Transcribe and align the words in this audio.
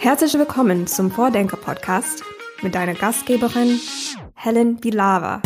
Herzlich 0.00 0.34
willkommen 0.34 0.86
zum 0.86 1.10
Vordenker-Podcast 1.10 2.22
mit 2.62 2.76
deiner 2.76 2.94
Gastgeberin 2.94 3.80
Helen 4.36 4.82
Vilava. 4.82 5.42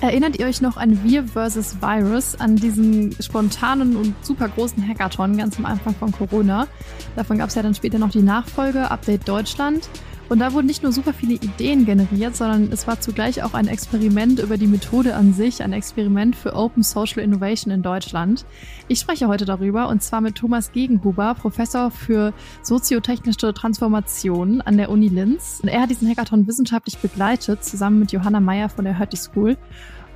Erinnert 0.00 0.40
ihr 0.40 0.46
euch 0.46 0.60
noch 0.60 0.76
an 0.76 1.04
Wir 1.04 1.22
vs. 1.22 1.80
Virus, 1.80 2.34
an 2.34 2.56
diesen 2.56 3.14
spontanen 3.22 3.94
und 3.94 4.16
super 4.22 4.48
großen 4.48 4.86
Hackathon 4.86 5.36
ganz 5.36 5.56
am 5.56 5.66
Anfang 5.66 5.94
von 5.94 6.10
Corona? 6.10 6.66
Davon 7.14 7.38
gab 7.38 7.50
es 7.50 7.54
ja 7.54 7.62
dann 7.62 7.76
später 7.76 8.00
noch 8.00 8.10
die 8.10 8.22
Nachfolge, 8.22 8.90
Update 8.90 9.28
Deutschland. 9.28 9.88
Und 10.28 10.38
da 10.38 10.54
wurden 10.54 10.66
nicht 10.66 10.82
nur 10.82 10.92
super 10.92 11.12
viele 11.12 11.34
Ideen 11.34 11.84
generiert, 11.84 12.36
sondern 12.36 12.72
es 12.72 12.86
war 12.86 13.00
zugleich 13.00 13.42
auch 13.42 13.52
ein 13.52 13.68
Experiment 13.68 14.40
über 14.40 14.56
die 14.56 14.66
Methode 14.66 15.14
an 15.14 15.34
sich, 15.34 15.62
ein 15.62 15.72
Experiment 15.72 16.34
für 16.36 16.54
Open 16.54 16.82
Social 16.82 17.22
Innovation 17.22 17.72
in 17.72 17.82
Deutschland. 17.82 18.46
Ich 18.88 19.00
spreche 19.00 19.28
heute 19.28 19.44
darüber 19.44 19.88
und 19.88 20.02
zwar 20.02 20.20
mit 20.20 20.36
Thomas 20.36 20.72
Gegenhuber, 20.72 21.34
Professor 21.34 21.90
für 21.90 22.32
soziotechnische 22.62 23.52
Transformation 23.52 24.62
an 24.62 24.78
der 24.78 24.90
Uni 24.90 25.08
Linz. 25.08 25.60
Und 25.62 25.68
er 25.68 25.82
hat 25.82 25.90
diesen 25.90 26.08
Hackathon 26.08 26.46
wissenschaftlich 26.46 26.98
begleitet, 26.98 27.62
zusammen 27.62 27.98
mit 27.98 28.12
Johanna 28.12 28.40
Meyer 28.40 28.68
von 28.68 28.84
der 28.84 28.98
Hertie 28.98 29.16
School. 29.18 29.58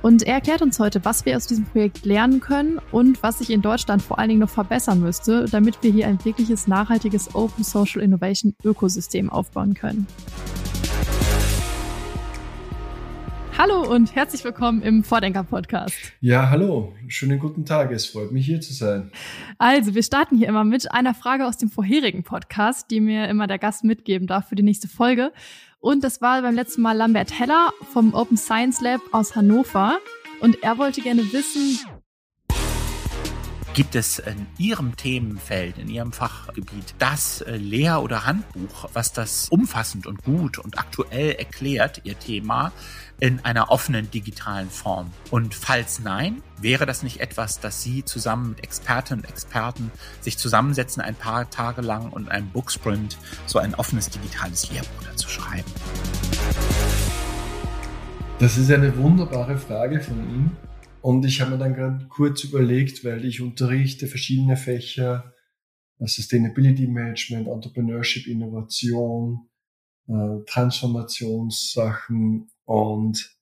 Und 0.03 0.23
er 0.23 0.35
erklärt 0.35 0.61
uns 0.61 0.79
heute, 0.79 1.03
was 1.05 1.25
wir 1.25 1.35
aus 1.35 1.47
diesem 1.47 1.65
Projekt 1.65 2.05
lernen 2.05 2.39
können 2.39 2.79
und 2.91 3.23
was 3.23 3.39
sich 3.39 3.49
in 3.49 3.61
Deutschland 3.61 4.01
vor 4.01 4.19
allen 4.19 4.29
Dingen 4.29 4.41
noch 4.41 4.49
verbessern 4.49 5.01
müsste, 5.01 5.45
damit 5.45 5.81
wir 5.81 5.91
hier 5.91 6.07
ein 6.07 6.23
wirkliches 6.23 6.67
nachhaltiges 6.67 7.33
Open 7.33 7.63
Social 7.63 8.01
Innovation 8.03 8.53
Ökosystem 8.63 9.29
aufbauen 9.29 9.73
können. 9.73 10.05
Hallo 13.57 13.91
und 13.91 14.13
herzlich 14.13 14.43
willkommen 14.43 14.83
im 14.83 15.03
Vordenker 15.03 15.43
Podcast. 15.43 15.95
Ja, 16.21 16.51
hallo. 16.51 16.93
Schönen 17.07 17.39
guten 17.39 17.65
Tag. 17.65 17.91
Es 17.91 18.05
freut 18.05 18.31
mich 18.31 18.45
hier 18.45 18.61
zu 18.61 18.71
sein. 18.71 19.11
Also, 19.57 19.95
wir 19.95 20.03
starten 20.03 20.37
hier 20.37 20.47
immer 20.47 20.63
mit 20.63 20.91
einer 20.91 21.15
Frage 21.15 21.47
aus 21.47 21.57
dem 21.57 21.71
vorherigen 21.71 22.21
Podcast, 22.21 22.91
die 22.91 22.99
mir 22.99 23.27
immer 23.27 23.47
der 23.47 23.57
Gast 23.57 23.83
mitgeben 23.83 24.27
darf 24.27 24.49
für 24.49 24.55
die 24.55 24.61
nächste 24.61 24.87
Folge. 24.87 25.31
Und 25.79 26.03
das 26.03 26.21
war 26.21 26.41
beim 26.41 26.55
letzten 26.55 26.81
Mal 26.81 26.97
Lambert 26.97 27.37
Heller 27.37 27.71
vom 27.93 28.13
Open 28.13 28.37
Science 28.37 28.81
Lab 28.81 29.01
aus 29.11 29.35
Hannover. 29.35 29.99
Und 30.39 30.63
er 30.63 30.77
wollte 30.77 31.01
gerne 31.01 31.31
wissen, 31.31 31.79
Gibt 33.77 33.93
es 33.93 34.17
in 34.17 34.47
Ihrem 34.57 34.95
Themenfeld, 34.95 35.77
in 35.77 35.87
Ihrem 35.87 36.11
Fachgebiet 36.11 36.95
das 36.97 37.41
äh, 37.41 37.57
Lehr- 37.57 38.01
oder 38.01 38.25
Handbuch, 38.25 38.89
was 38.93 39.13
das 39.13 39.49
umfassend 39.49 40.07
und 40.07 40.23
gut 40.23 40.57
und 40.57 40.79
aktuell 40.79 41.33
erklärt, 41.33 42.01
Ihr 42.03 42.17
Thema, 42.17 42.71
in 43.19 43.43
einer 43.43 43.71
offenen 43.71 44.09
digitalen 44.11 44.69
Form? 44.69 45.11
Und 45.31 45.55
falls 45.55 45.99
nein, 45.99 46.43
wäre 46.61 46.85
das 46.85 47.03
nicht 47.03 47.19
etwas, 47.19 47.59
dass 47.59 47.83
Sie 47.83 48.05
zusammen 48.05 48.49
mit 48.49 48.63
Expertinnen 48.63 49.23
und 49.23 49.29
Experten 49.29 49.91
sich 50.21 50.37
zusammensetzen, 50.37 51.01
ein 51.01 51.15
paar 51.15 51.49
Tage 51.49 51.81
lang 51.81 52.11
und 52.11 52.29
einem 52.29 52.49
Booksprint 52.49 53.17
so 53.45 53.59
ein 53.59 53.75
offenes 53.75 54.09
digitales 54.09 54.71
Lehrbuch 54.71 55.03
dazu 55.03 55.29
schreiben? 55.29 55.69
Das 58.39 58.57
ist 58.57 58.71
eine 58.71 58.95
wunderbare 58.97 59.57
Frage 59.57 59.99
von 59.99 60.17
ihm. 60.29 60.51
Und 61.01 61.25
ich 61.25 61.41
habe 61.41 61.51
mir 61.51 61.57
dann 61.57 61.73
gerade 61.73 62.05
kurz 62.07 62.43
überlegt, 62.43 63.03
weil 63.03 63.25
ich 63.25 63.41
unterrichte 63.41 64.07
verschiedene 64.07 64.57
Fächer, 64.57 65.33
äh, 65.99 66.05
Sustainability 66.05 66.85
Management, 66.87 67.47
Entrepreneurship, 67.47 68.27
Innovation, 68.27 69.49
äh, 70.07 70.43
Transformationssachen. 70.45 72.51
Und 72.67 73.33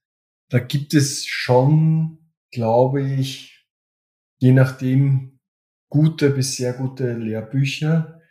da 0.49 0.59
gibt 0.59 0.93
es 0.93 1.25
schon, 1.25 2.19
glaube 2.51 3.01
ich, 3.01 3.65
je 4.37 4.51
nachdem 4.51 5.39
gute 5.89 6.29
bis 6.29 6.55
sehr 6.55 6.73
gute 6.73 7.13
Lehrbücher. 7.13 8.21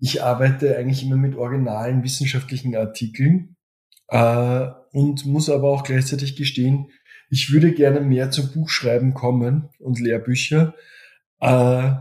Ich 0.00 0.24
arbeite 0.24 0.76
eigentlich 0.76 1.04
immer 1.04 1.16
mit 1.16 1.36
originalen 1.36 2.02
wissenschaftlichen 2.02 2.74
Artikeln 2.74 3.56
äh, 4.08 4.66
und 4.90 5.24
muss 5.24 5.48
aber 5.48 5.70
auch 5.70 5.84
gleichzeitig 5.84 6.34
gestehen, 6.34 6.90
ich 7.28 7.52
würde 7.52 7.72
gerne 7.72 8.00
mehr 8.00 8.32
zum 8.32 8.50
Buchschreiben 8.52 9.14
kommen 9.14 9.68
und 9.78 10.00
Lehrbücher. 10.00 10.74
Äh, 11.38 11.46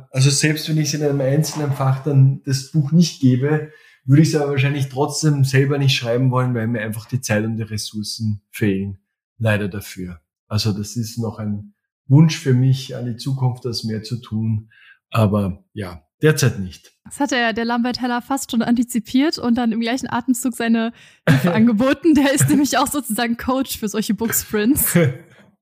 also 0.10 0.32
selbst 0.32 0.68
wenn 0.70 0.80
ich 0.80 0.88
es 0.88 0.94
in 0.96 1.04
einem 1.04 1.22
einzelnen 1.22 1.72
Fach 1.72 2.04
dann 2.04 2.42
das 2.46 2.72
Buch 2.72 2.92
nicht 2.92 3.22
gebe, 3.22 3.72
würde 4.10 4.22
ich 4.22 4.30
es 4.30 4.36
aber 4.36 4.52
wahrscheinlich 4.52 4.90
trotzdem 4.90 5.46
selber 5.46 5.78
nicht 5.78 5.96
schreiben 5.96 6.32
wollen, 6.32 6.54
weil 6.54 6.68
mir 6.68 6.82
einfach 6.82 7.06
die 7.06 7.22
Zeit 7.22 7.46
und 7.46 7.56
die 7.56 7.64
Ressourcen 7.64 8.42
fehlen. 8.52 8.98
Leider 9.38 9.70
dafür. 9.70 10.20
Also 10.48 10.74
das 10.74 10.98
ist 10.98 11.18
noch 11.18 11.40
ein 11.40 11.74
Wunsch 12.08 12.38
für 12.38 12.54
mich 12.54 12.96
an 12.96 13.06
die 13.06 13.16
Zukunft, 13.16 13.64
das 13.64 13.86
mehr 13.86 14.04
zu 14.04 14.20
tun. 14.20 14.72
Aber 15.12 15.64
ja, 15.74 16.04
Derzeit 16.22 16.60
nicht. 16.60 16.92
Das 17.06 17.20
hat 17.22 17.32
der, 17.32 17.54
der 17.54 17.64
Lambert 17.64 18.02
Heller 18.02 18.22
fast 18.22 18.52
schon 18.52 18.62
antizipiert 18.62 19.38
und 19.38 19.56
dann 19.56 19.72
im 19.72 19.80
gleichen 19.80 20.10
Atemzug 20.10 20.54
seine 20.54 20.92
Hilfe 21.28 21.54
angeboten. 21.54 22.14
Der 22.14 22.34
ist 22.34 22.50
nämlich 22.50 22.78
auch 22.78 22.88
sozusagen 22.88 23.38
Coach 23.38 23.78
für 23.78 23.88
solche 23.88 24.14
Booksprints. 24.14 24.98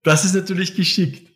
Das 0.03 0.23
ist 0.23 0.35
natürlich 0.35 0.75
geschickt. 0.75 1.27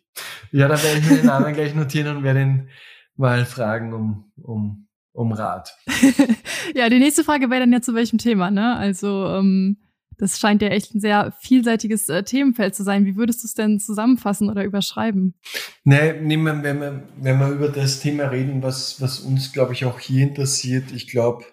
Ja, 0.50 0.66
da 0.66 0.82
werde 0.82 1.00
ich 1.00 1.10
mir 1.10 1.16
den 1.16 1.26
Namen 1.26 1.52
gleich 1.52 1.74
notieren 1.74 2.16
und 2.16 2.22
werde 2.22 2.40
ihn 2.40 2.68
mal 3.16 3.44
fragen 3.44 3.92
um, 3.92 4.32
um, 4.40 4.88
um 5.12 5.32
Rat. 5.32 5.76
ja, 6.74 6.88
die 6.88 6.98
nächste 6.98 7.24
Frage 7.24 7.50
wäre 7.50 7.60
dann 7.60 7.72
ja 7.72 7.80
zu 7.80 7.94
welchem 7.94 8.18
Thema, 8.18 8.50
ne? 8.50 8.76
Also, 8.76 9.26
ähm, 9.26 9.78
das 10.18 10.38
scheint 10.38 10.62
ja 10.62 10.68
echt 10.68 10.94
ein 10.94 11.00
sehr 11.00 11.32
vielseitiges 11.40 12.08
äh, 12.08 12.22
Themenfeld 12.22 12.74
zu 12.74 12.84
sein. 12.84 13.06
Wie 13.06 13.16
würdest 13.16 13.42
du 13.42 13.46
es 13.46 13.54
denn 13.54 13.80
zusammenfassen 13.80 14.50
oder 14.50 14.64
überschreiben? 14.64 15.34
Nee, 15.84 16.20
nehmen 16.20 16.44
wir, 16.44 16.62
wenn 16.62 16.80
wir, 16.80 17.08
wenn 17.16 17.38
wir 17.38 17.48
über 17.48 17.68
das 17.68 18.00
Thema 18.00 18.24
reden, 18.24 18.62
was, 18.62 19.00
was 19.00 19.20
uns, 19.20 19.52
glaube 19.52 19.72
ich, 19.72 19.84
auch 19.84 19.98
hier 19.98 20.22
interessiert, 20.22 20.92
ich 20.92 21.08
glaube, 21.08 21.44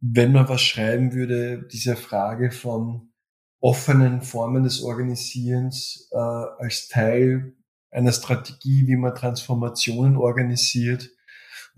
wenn 0.00 0.32
man 0.32 0.48
was 0.48 0.62
schreiben 0.62 1.12
würde, 1.12 1.66
diese 1.70 1.96
Frage 1.96 2.50
von 2.50 3.12
offenen 3.60 4.22
Formen 4.22 4.62
des 4.62 4.82
Organisierens 4.82 6.08
äh, 6.12 6.16
als 6.16 6.88
Teil 6.88 7.56
einer 7.90 8.12
Strategie, 8.12 8.86
wie 8.86 8.96
man 8.96 9.14
Transformationen 9.14 10.16
organisiert 10.16 11.10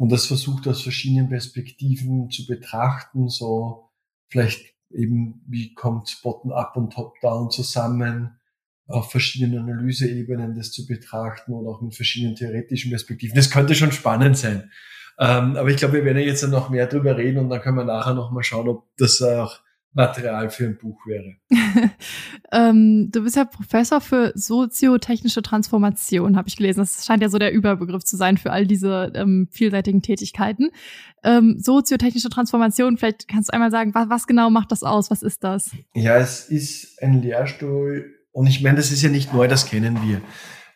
und 0.01 0.11
das 0.11 0.25
versucht 0.25 0.67
aus 0.67 0.81
verschiedenen 0.81 1.29
Perspektiven 1.29 2.31
zu 2.31 2.47
betrachten, 2.47 3.29
so 3.29 3.91
vielleicht 4.29 4.73
eben, 4.89 5.43
wie 5.47 5.75
kommt 5.75 6.21
Bottom-up 6.23 6.75
und 6.79 6.95
Top-down 6.95 7.51
zusammen, 7.51 8.41
auf 8.87 9.11
verschiedenen 9.11 9.59
Analyseebenen 9.59 10.55
das 10.55 10.73
zu 10.73 10.87
betrachten 10.87 11.53
und 11.53 11.67
auch 11.67 11.83
mit 11.83 11.95
verschiedenen 11.95 12.35
theoretischen 12.35 12.91
Perspektiven. 12.91 13.37
Das 13.37 13.51
könnte 13.51 13.75
schon 13.75 13.93
spannend 13.93 14.39
sein. 14.39 14.71
Ähm, 15.19 15.57
aber 15.57 15.69
ich 15.69 15.77
glaube, 15.77 15.93
wir 15.97 16.05
werden 16.07 16.23
jetzt 16.23 16.49
noch 16.49 16.71
mehr 16.71 16.87
drüber 16.87 17.19
reden 17.19 17.37
und 17.37 17.51
dann 17.51 17.61
können 17.61 17.77
wir 17.77 17.85
nachher 17.85 18.15
noch 18.15 18.31
mal 18.31 18.43
schauen, 18.43 18.69
ob 18.69 18.87
das 18.97 19.21
auch 19.21 19.61
Material 19.93 20.51
für 20.51 20.67
ein 20.67 20.79
Buch 20.79 21.05
wäre. 21.05 21.35
ähm, 22.53 23.11
du 23.11 23.25
bist 23.25 23.37
ja 23.37 23.45
Professor 23.45 24.01
für 24.01 24.33
soziotechnische 24.37 25.43
Transformation, 25.43 26.37
habe 26.37 26.49
ich 26.49 26.57
gelesen. 26.57 26.79
Das 26.79 27.05
scheint 27.05 27.23
ja 27.23 27.29
so 27.29 27.39
der 27.39 27.53
Überbegriff 27.53 28.05
zu 28.05 28.17
sein 28.17 28.39
für 28.39 28.53
all 28.53 28.67
diese 28.67 29.11
ähm, 29.15 29.49
vielseitigen 29.51 30.03
Tätigkeiten. 30.03 30.71
Ähm, 31.25 31.57
soziotechnische 31.59 32.31
Transformation, 32.31 32.99
vielleicht 32.99 33.27
kannst 33.27 33.49
du 33.49 33.53
einmal 33.53 33.73
sagen, 33.73 33.93
was, 33.95 34.09
was 34.09 34.29
genau 34.29 34.49
macht 34.49 34.71
das 34.71 34.85
aus? 34.85 35.11
Was 35.11 35.23
ist 35.23 35.43
das? 35.43 35.73
Ja, 35.95 36.19
es 36.19 36.49
ist 36.49 37.03
ein 37.03 37.21
Lehrstuhl 37.21 38.15
und 38.33 38.47
ich 38.47 38.63
meine, 38.63 38.77
das 38.77 38.93
ist 38.93 39.03
ja 39.03 39.11
nicht 39.11 39.35
neu, 39.35 39.49
das 39.49 39.67
kennen 39.67 39.99
wir, 40.07 40.21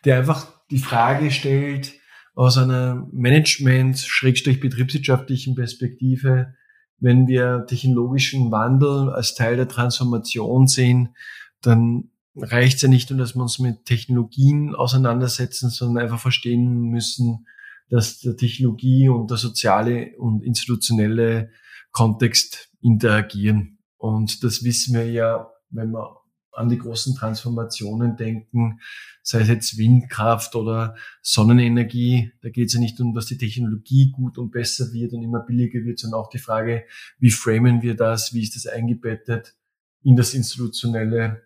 der 0.03 0.17
einfach 0.17 0.51
die 0.71 0.79
Frage 0.79 1.31
stellt 1.31 1.93
aus 2.33 2.57
einer 2.57 3.07
Management-betriebswirtschaftlichen 3.13 5.55
Perspektive, 5.55 6.53
wenn 6.99 7.27
wir 7.27 7.65
technologischen 7.67 8.51
Wandel 8.51 9.09
als 9.09 9.35
Teil 9.35 9.57
der 9.57 9.67
Transformation 9.67 10.67
sehen, 10.67 11.15
dann 11.61 12.11
reicht 12.35 12.77
es 12.77 12.81
ja 12.83 12.89
nicht 12.89 13.09
nur, 13.09 13.19
dass 13.19 13.35
wir 13.35 13.41
uns 13.41 13.59
mit 13.59 13.85
Technologien 13.85 14.75
auseinandersetzen, 14.75 15.69
sondern 15.69 16.03
einfach 16.03 16.19
verstehen 16.19 16.89
müssen, 16.89 17.47
dass 17.89 18.19
der 18.19 18.35
Technologie 18.35 19.09
und 19.09 19.29
der 19.29 19.37
soziale 19.37 20.17
und 20.17 20.43
institutionelle 20.43 21.51
Kontext 21.91 22.69
interagieren. 22.81 23.77
Und 23.97 24.43
das 24.43 24.63
wissen 24.63 24.95
wir 24.95 25.09
ja, 25.09 25.49
wenn 25.69 25.91
wir 25.91 26.17
an 26.55 26.69
die 26.69 26.77
großen 26.77 27.15
Transformationen 27.15 28.15
denken, 28.15 28.79
sei 29.21 29.41
es 29.41 29.47
jetzt 29.47 29.77
Windkraft 29.77 30.55
oder 30.55 30.95
Sonnenenergie. 31.21 32.31
Da 32.41 32.49
geht 32.49 32.67
es 32.67 32.73
ja 32.73 32.79
nicht 32.79 32.99
um, 32.99 33.13
dass 33.13 33.25
die 33.25 33.37
Technologie 33.37 34.11
gut 34.11 34.37
und 34.37 34.51
besser 34.51 34.93
wird 34.93 35.13
und 35.13 35.23
immer 35.23 35.39
billiger 35.39 35.83
wird, 35.83 35.99
sondern 35.99 36.19
auch 36.19 36.29
die 36.29 36.37
Frage, 36.37 36.85
wie 37.19 37.31
framen 37.31 37.81
wir 37.81 37.95
das, 37.95 38.33
wie 38.33 38.43
ist 38.43 38.55
das 38.55 38.67
eingebettet 38.67 39.55
in 40.03 40.15
das 40.15 40.33
institutionelle 40.33 41.41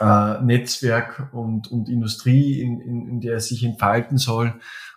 äh, 0.00 0.40
Netzwerk 0.42 1.30
und, 1.32 1.70
und 1.70 1.88
Industrie, 1.88 2.60
in, 2.60 2.80
in, 2.80 3.08
in 3.08 3.20
der 3.20 3.36
es 3.36 3.48
sich 3.48 3.64
entfalten 3.64 4.18
soll. 4.18 4.54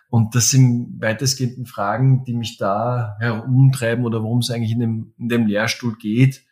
Und 0.08 0.36
das 0.36 0.50
sind 0.50 1.00
weitestgehenden 1.00 1.66
Fragen, 1.66 2.24
die 2.24 2.34
mich 2.34 2.56
da 2.56 3.16
herumtreiben 3.18 4.04
oder 4.04 4.22
worum 4.22 4.38
es 4.38 4.50
eigentlich 4.50 4.70
in 4.70 4.78
dem, 4.78 5.14
in 5.18 5.28
dem 5.28 5.46
Lehrstuhl 5.46 5.96
geht. 5.96 6.44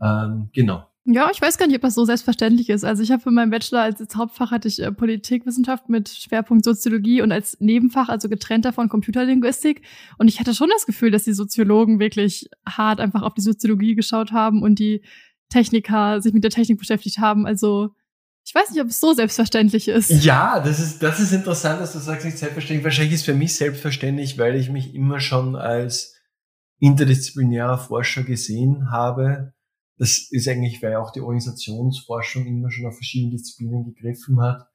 Ähm, 0.00 0.48
genau. 0.54 0.86
Ja, 1.04 1.30
ich 1.32 1.42
weiß 1.42 1.58
gar 1.58 1.66
nicht, 1.66 1.74
ob 1.74 1.82
das 1.82 1.94
so 1.94 2.04
selbstverständlich 2.04 2.68
ist. 2.68 2.84
Also 2.84 3.02
ich 3.02 3.10
habe 3.10 3.22
für 3.22 3.32
meinen 3.32 3.50
Bachelor 3.50 3.80
als 3.80 4.00
Hauptfach 4.14 4.52
hatte 4.52 4.68
ich 4.68 4.80
äh, 4.80 4.92
Politikwissenschaft 4.92 5.88
mit 5.88 6.08
Schwerpunkt 6.08 6.64
Soziologie 6.64 7.22
und 7.22 7.32
als 7.32 7.56
Nebenfach, 7.58 8.08
also 8.08 8.28
getrennt 8.28 8.64
davon 8.64 8.88
Computerlinguistik. 8.88 9.82
Und 10.18 10.28
ich 10.28 10.38
hatte 10.38 10.54
schon 10.54 10.70
das 10.70 10.86
Gefühl, 10.86 11.10
dass 11.10 11.24
die 11.24 11.32
Soziologen 11.32 11.98
wirklich 11.98 12.48
hart 12.64 13.00
einfach 13.00 13.22
auf 13.22 13.34
die 13.34 13.40
Soziologie 13.40 13.96
geschaut 13.96 14.30
haben 14.30 14.62
und 14.62 14.78
die 14.78 15.02
Techniker 15.48 16.22
sich 16.22 16.32
mit 16.34 16.44
der 16.44 16.52
Technik 16.52 16.78
beschäftigt 16.78 17.18
haben. 17.18 17.46
Also 17.46 17.90
ich 18.44 18.54
weiß 18.54 18.70
nicht, 18.70 18.80
ob 18.80 18.88
es 18.88 19.00
so 19.00 19.12
selbstverständlich 19.12 19.88
ist. 19.88 20.10
Ja, 20.24 20.60
das 20.60 20.78
ist, 20.78 21.02
das 21.02 21.18
ist 21.18 21.32
interessant, 21.32 21.80
dass 21.80 21.94
du 21.94 21.98
sagst, 21.98 22.24
nicht 22.24 22.38
selbstverständlich. 22.38 22.84
Wahrscheinlich 22.84 23.14
ist 23.14 23.20
es 23.20 23.26
für 23.26 23.34
mich 23.34 23.56
selbstverständlich, 23.56 24.38
weil 24.38 24.54
ich 24.54 24.70
mich 24.70 24.94
immer 24.94 25.18
schon 25.18 25.56
als 25.56 26.14
interdisziplinärer 26.78 27.78
Forscher 27.78 28.22
gesehen 28.22 28.92
habe 28.92 29.52
das 30.02 30.26
ist 30.32 30.48
eigentlich, 30.48 30.82
weil 30.82 30.96
auch 30.96 31.12
die 31.12 31.20
Organisationsforschung 31.20 32.44
immer 32.44 32.72
schon 32.72 32.86
auf 32.86 32.94
verschiedene 32.94 33.30
Disziplinen 33.30 33.84
gegriffen 33.84 34.40
hat 34.40 34.66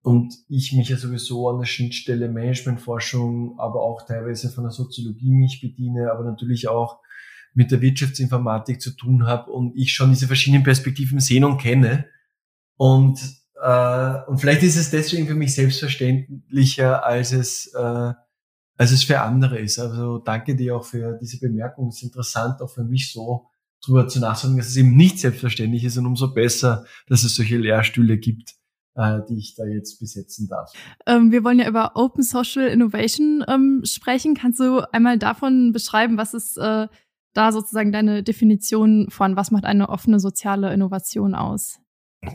und 0.00 0.34
ich 0.48 0.72
mich 0.72 0.88
ja 0.88 0.96
sowieso 0.96 1.46
an 1.50 1.58
der 1.58 1.66
Schnittstelle 1.66 2.30
Managementforschung, 2.30 3.58
aber 3.58 3.82
auch 3.82 4.06
teilweise 4.06 4.48
von 4.48 4.64
der 4.64 4.70
Soziologie 4.70 5.30
mich 5.30 5.60
bediene, 5.60 6.10
aber 6.10 6.24
natürlich 6.24 6.68
auch 6.68 7.00
mit 7.52 7.70
der 7.70 7.82
Wirtschaftsinformatik 7.82 8.80
zu 8.80 8.96
tun 8.96 9.26
habe 9.26 9.50
und 9.50 9.76
ich 9.76 9.92
schon 9.92 10.08
diese 10.08 10.26
verschiedenen 10.26 10.64
Perspektiven 10.64 11.20
sehen 11.20 11.44
und 11.44 11.58
kenne. 11.58 12.06
Und, 12.78 13.20
äh, 13.62 14.20
und 14.26 14.38
vielleicht 14.38 14.62
ist 14.62 14.76
es 14.76 14.90
deswegen 14.90 15.26
für 15.26 15.34
mich 15.34 15.54
selbstverständlicher, 15.54 17.04
als 17.04 17.32
es, 17.32 17.70
äh, 17.74 18.12
als 18.78 18.90
es 18.90 19.04
für 19.04 19.20
andere 19.20 19.58
ist. 19.58 19.78
Also 19.78 20.16
danke 20.16 20.56
dir 20.56 20.78
auch 20.78 20.84
für 20.86 21.18
diese 21.20 21.38
Bemerkung. 21.40 21.88
Es 21.88 21.96
ist 21.96 22.04
interessant, 22.04 22.62
auch 22.62 22.70
für 22.70 22.84
mich 22.84 23.12
so 23.12 23.51
drüber 23.84 24.08
zu 24.08 24.20
nachdenken, 24.20 24.58
dass 24.58 24.68
es 24.68 24.76
eben 24.76 24.96
nicht 24.96 25.18
selbstverständlich 25.18 25.84
ist 25.84 25.98
und 25.98 26.06
umso 26.06 26.32
besser, 26.32 26.84
dass 27.08 27.24
es 27.24 27.36
solche 27.36 27.58
Lehrstühle 27.58 28.18
gibt, 28.18 28.54
äh, 28.94 29.20
die 29.28 29.38
ich 29.38 29.54
da 29.56 29.64
jetzt 29.64 29.98
besetzen 29.98 30.48
darf. 30.48 30.72
Ähm, 31.06 31.32
wir 31.32 31.42
wollen 31.44 31.58
ja 31.58 31.68
über 31.68 31.96
Open 31.96 32.22
Social 32.22 32.68
Innovation 32.68 33.44
ähm, 33.48 33.82
sprechen. 33.84 34.34
Kannst 34.34 34.60
du 34.60 34.80
einmal 34.92 35.18
davon 35.18 35.72
beschreiben, 35.72 36.16
was 36.16 36.32
ist 36.34 36.56
äh, 36.58 36.86
da 37.34 37.52
sozusagen 37.52 37.92
deine 37.92 38.22
Definition 38.22 39.08
von, 39.10 39.36
was 39.36 39.50
macht 39.50 39.64
eine 39.64 39.88
offene 39.88 40.20
soziale 40.20 40.72
Innovation 40.72 41.34
aus? 41.34 41.80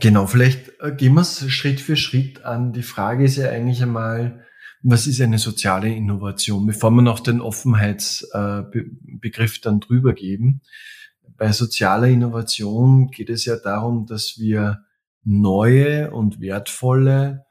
Genau, 0.00 0.26
vielleicht 0.26 0.72
äh, 0.80 0.92
gehen 0.92 1.14
wir 1.14 1.22
es 1.22 1.50
Schritt 1.50 1.80
für 1.80 1.96
Schritt 1.96 2.44
an. 2.44 2.74
Die 2.74 2.82
Frage 2.82 3.24
ist 3.24 3.36
ja 3.36 3.48
eigentlich 3.48 3.82
einmal, 3.82 4.44
was 4.82 5.06
ist 5.06 5.18
eine 5.20 5.38
soziale 5.38 5.88
Innovation, 5.88 6.66
bevor 6.66 6.90
wir 6.90 7.02
noch 7.02 7.20
den 7.20 7.40
Offenheitsbegriff 7.40 9.56
äh, 9.56 9.60
dann 9.62 9.80
drüber 9.80 10.12
geben 10.12 10.60
bei 11.38 11.52
sozialer 11.52 12.08
Innovation 12.08 13.10
geht 13.10 13.30
es 13.30 13.44
ja 13.44 13.56
darum, 13.56 14.06
dass 14.06 14.38
wir 14.38 14.84
neue 15.22 16.10
und 16.10 16.40
wertvolle 16.40 17.46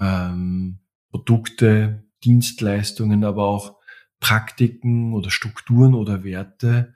ähm, 0.00 0.80
Produkte, 1.10 2.04
Dienstleistungen, 2.24 3.24
aber 3.24 3.44
auch 3.44 3.76
Praktiken 4.18 5.12
oder 5.12 5.30
Strukturen 5.30 5.94
oder 5.94 6.24
Werte, 6.24 6.94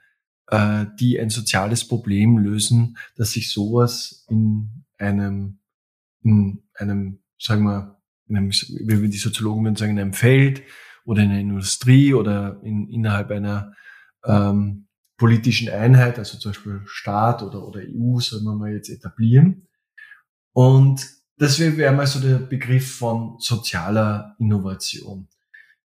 äh, 0.49 0.87
die 0.99 1.21
ein 1.21 1.31
soziales 1.31 1.87
Problem 1.87 2.39
lösen, 2.39 2.97
dass 3.17 3.33
sich 3.33 3.53
sowas 3.53 4.27
in 4.29 4.85
einem, 4.99 5.59
in 6.23 6.63
einem, 6.75 7.21
sagen 7.39 7.65
wir, 7.65 8.01
in 8.27 8.37
einem, 8.37 8.51
wie 8.51 9.09
die 9.11 9.19
Soziologen 9.19 9.65
würden 9.65 9.77
sagen, 9.77 9.93
in 9.93 9.99
einem 9.99 10.15
Feld 10.15 10.63
oder 11.05 11.23
in 11.23 11.31
einer 11.31 11.41
Industrie 11.41 12.15
oder 12.15 12.61
in, 12.63 12.89
innerhalb 12.89 13.31
einer 13.31 13.75
ähm, 14.25 14.89
politischen 15.23 15.69
Einheit, 15.69 16.19
also 16.19 16.37
zum 16.37 16.51
Beispiel 16.51 16.81
Staat 16.85 17.45
oder, 17.45 17.65
oder 17.65 17.79
EU, 17.79 18.19
soll 18.19 18.43
man 18.43 18.59
mal 18.59 18.73
jetzt 18.73 18.89
etablieren. 18.89 19.69
Und 20.53 21.07
das 21.37 21.61
wäre 21.61 21.95
mal 21.95 22.09
so 22.09 22.19
der 22.19 22.39
Begriff 22.39 22.97
von 22.97 23.37
sozialer 23.39 24.35
Innovation. 24.41 25.29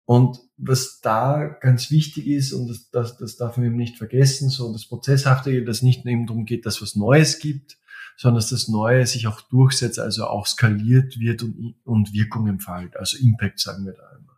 Und 0.04 0.40
was 0.58 1.00
da 1.00 1.48
ganz 1.62 1.90
wichtig 1.90 2.28
ist, 2.28 2.52
und 2.52 2.68
das, 2.68 2.90
das, 2.90 3.16
das 3.16 3.38
darf 3.38 3.56
man 3.56 3.68
eben 3.68 3.78
nicht 3.78 3.98
vergessen, 3.98 4.50
so 4.50 4.74
das 4.74 4.90
Prozesshafte, 4.90 5.64
dass 5.64 5.84
nicht 5.84 6.04
nur 6.04 6.12
eben 6.12 6.28
darum 6.28 6.44
geht, 6.44 6.66
dass 6.66 6.82
was 6.82 6.98
Neues 6.98 7.40
gibt, 7.40 7.78
sondern 8.18 8.42
dass 8.42 8.50
das 8.50 8.68
Neue 8.68 9.08
sich 9.08 9.28
auch 9.28 9.40
durchsetzt, 9.40 10.00
also 10.00 10.28
auch 10.28 10.48
skaliert 10.48 11.18
wird 11.18 11.44
und, 11.44 11.76
und 11.86 12.12
Wirkung 12.12 12.48
entfaltet, 12.48 12.98
also 12.98 13.18
Impact 13.20 13.62
sagen 13.62 13.86
wir 13.86 13.94
da 13.94 14.18
immer. 14.18 14.38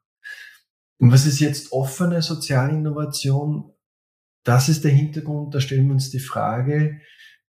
Und 0.99 1.11
was 1.11 1.25
ist 1.25 1.39
jetzt 1.39 1.71
offene 1.71 2.21
soziale 2.21 2.73
Innovation? 2.73 3.71
Das 4.45 4.69
ist 4.69 4.83
der 4.83 4.91
Hintergrund, 4.91 5.53
da 5.53 5.59
stellen 5.59 5.87
wir 5.87 5.93
uns 5.93 6.11
die 6.11 6.19
Frage, 6.19 7.01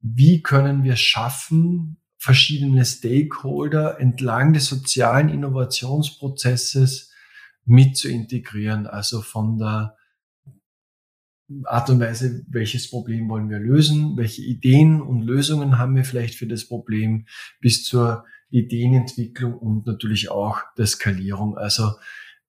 wie 0.00 0.42
können 0.42 0.84
wir 0.84 0.96
schaffen, 0.96 1.98
verschiedene 2.16 2.84
Stakeholder 2.84 4.00
entlang 4.00 4.52
des 4.54 4.66
sozialen 4.66 5.28
Innovationsprozesses 5.28 7.12
mit 7.66 7.96
zu 7.96 8.08
integrieren, 8.08 8.86
also 8.86 9.22
von 9.22 9.58
der 9.58 9.96
Art 11.64 11.90
und 11.90 12.00
Weise, 12.00 12.44
welches 12.48 12.88
Problem 12.88 13.28
wollen 13.28 13.50
wir 13.50 13.58
lösen, 13.58 14.16
welche 14.16 14.42
Ideen 14.42 15.02
und 15.02 15.22
Lösungen 15.22 15.78
haben 15.78 15.96
wir 15.96 16.04
vielleicht 16.04 16.36
für 16.36 16.46
das 16.46 16.66
Problem, 16.66 17.26
bis 17.60 17.84
zur 17.84 18.24
Ideenentwicklung 18.50 19.58
und 19.58 19.86
natürlich 19.86 20.30
auch 20.30 20.60
der 20.78 20.86
Skalierung. 20.86 21.58
Also 21.58 21.90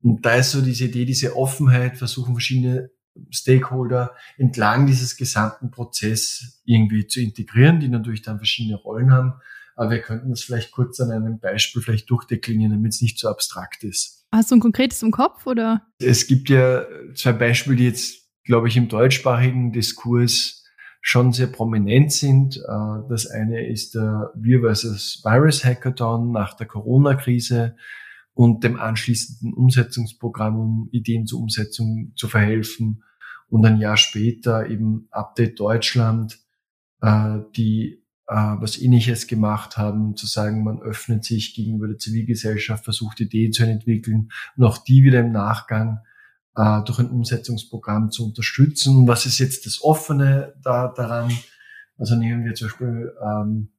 und 0.06 0.24
da 0.24 0.36
ist 0.36 0.51
so 0.51 0.62
diese 0.62 0.86
Idee, 0.86 1.06
diese 1.06 1.36
Offenheit, 1.36 1.98
versuchen 1.98 2.36
verschiedene 2.36 2.91
Stakeholder 3.31 4.15
entlang 4.38 4.88
dieses 4.88 5.17
gesamten 5.17 5.71
Prozess 5.71 6.62
irgendwie 6.65 7.07
zu 7.07 7.21
integrieren, 7.21 7.79
die 7.79 7.88
natürlich 7.88 8.21
dann 8.21 8.38
verschiedene 8.38 8.75
Rollen 8.75 9.12
haben. 9.12 9.33
Aber 9.75 9.91
wir 9.91 10.00
könnten 10.00 10.29
das 10.29 10.41
vielleicht 10.41 10.71
kurz 10.71 11.00
an 11.00 11.12
einem 11.12 11.39
Beispiel 11.39 11.81
vielleicht 11.81 12.09
durchdeklinieren, 12.09 12.71
damit 12.71 12.94
es 12.94 13.01
nicht 13.01 13.19
so 13.19 13.27
abstrakt 13.27 13.83
ist. 13.83 14.25
Hast 14.31 14.51
du 14.51 14.56
ein 14.56 14.62
konkretes 14.62 15.01
im 15.01 15.12
Kopf 15.12 15.45
oder? 15.45 15.81
Es 16.00 16.27
gibt 16.27 16.50
ja 16.50 16.85
zwei 17.13 17.33
Beispiele, 17.33 17.75
die 17.77 17.85
jetzt, 17.85 18.25
glaube 18.44 18.67
ich, 18.67 18.77
im 18.77 18.88
deutschsprachigen 18.88 19.71
Diskurs 19.71 20.63
schon 21.01 21.33
sehr 21.33 21.47
prominent 21.47 22.12
sind. 22.12 22.57
Äh, 22.57 23.09
das 23.09 23.27
eine 23.27 23.67
ist 23.67 23.95
der 23.95 24.31
Wir 24.35 24.62
vs. 24.62 25.21
Virus 25.23 25.63
Hackathon 25.63 26.31
nach 26.31 26.56
der 26.56 26.67
Corona-Krise 26.67 27.75
und 28.36 28.64
dem 28.64 28.78
anschließenden 28.80 29.54
Umsetzungsprogramm, 29.54 30.60
um 30.60 30.90
Ideen 30.92 31.26
zur 31.26 31.40
Umsetzung 31.40 32.12
zu 32.16 32.28
verhelfen. 32.28 33.04
Und 33.48 33.66
ein 33.66 33.80
Jahr 33.80 33.98
später 33.98 34.70
eben 34.70 35.08
Update 35.10 35.60
Deutschland, 35.60 36.38
äh, 37.02 37.40
die 37.56 38.04
äh, 38.28 38.36
was 38.36 38.78
ähnliches 38.78 39.28
gemacht 39.28 39.78
haben, 39.78 40.16
zu 40.18 40.28
sagen, 40.28 40.64
man 40.64 40.82
öffnet 40.82 41.24
sich 41.24 41.56
gegenüber 41.56 41.88
der 41.88 41.98
Zivilgesellschaft, 41.98 42.84
versucht 42.84 43.22
Ideen 43.22 43.54
zu 43.54 43.63
entwickeln 43.63 44.32
und 44.58 44.63
auch 44.65 44.80
die 44.80 45.04
wieder 45.04 45.22
im 45.22 45.32
Nachgang 45.32 46.00
äh, 46.56 46.82
durch 46.84 47.00
ein 47.00 47.10
Umsetzungsprogramm 47.10 48.12
zu 48.12 48.25
unterstützen. 48.25 49.08
Was 49.08 49.25
ist 49.25 49.39
jetzt 49.39 49.65
das 49.65 49.82
Offene 49.82 50.56
da, 50.62 50.88
daran? 50.89 51.32
Also 51.98 52.15
nehmen 52.15 52.44
wir 52.44 52.54
zum 52.56 52.68
Beispiel 52.68 53.13
ähm, 53.24 53.70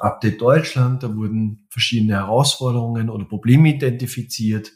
Update 0.00 0.40
Deutschland, 0.40 1.02
da 1.02 1.14
wurden 1.14 1.66
verschiedene 1.68 2.14
Herausforderungen 2.14 3.10
oder 3.10 3.24
Probleme 3.24 3.74
identifiziert. 3.74 4.72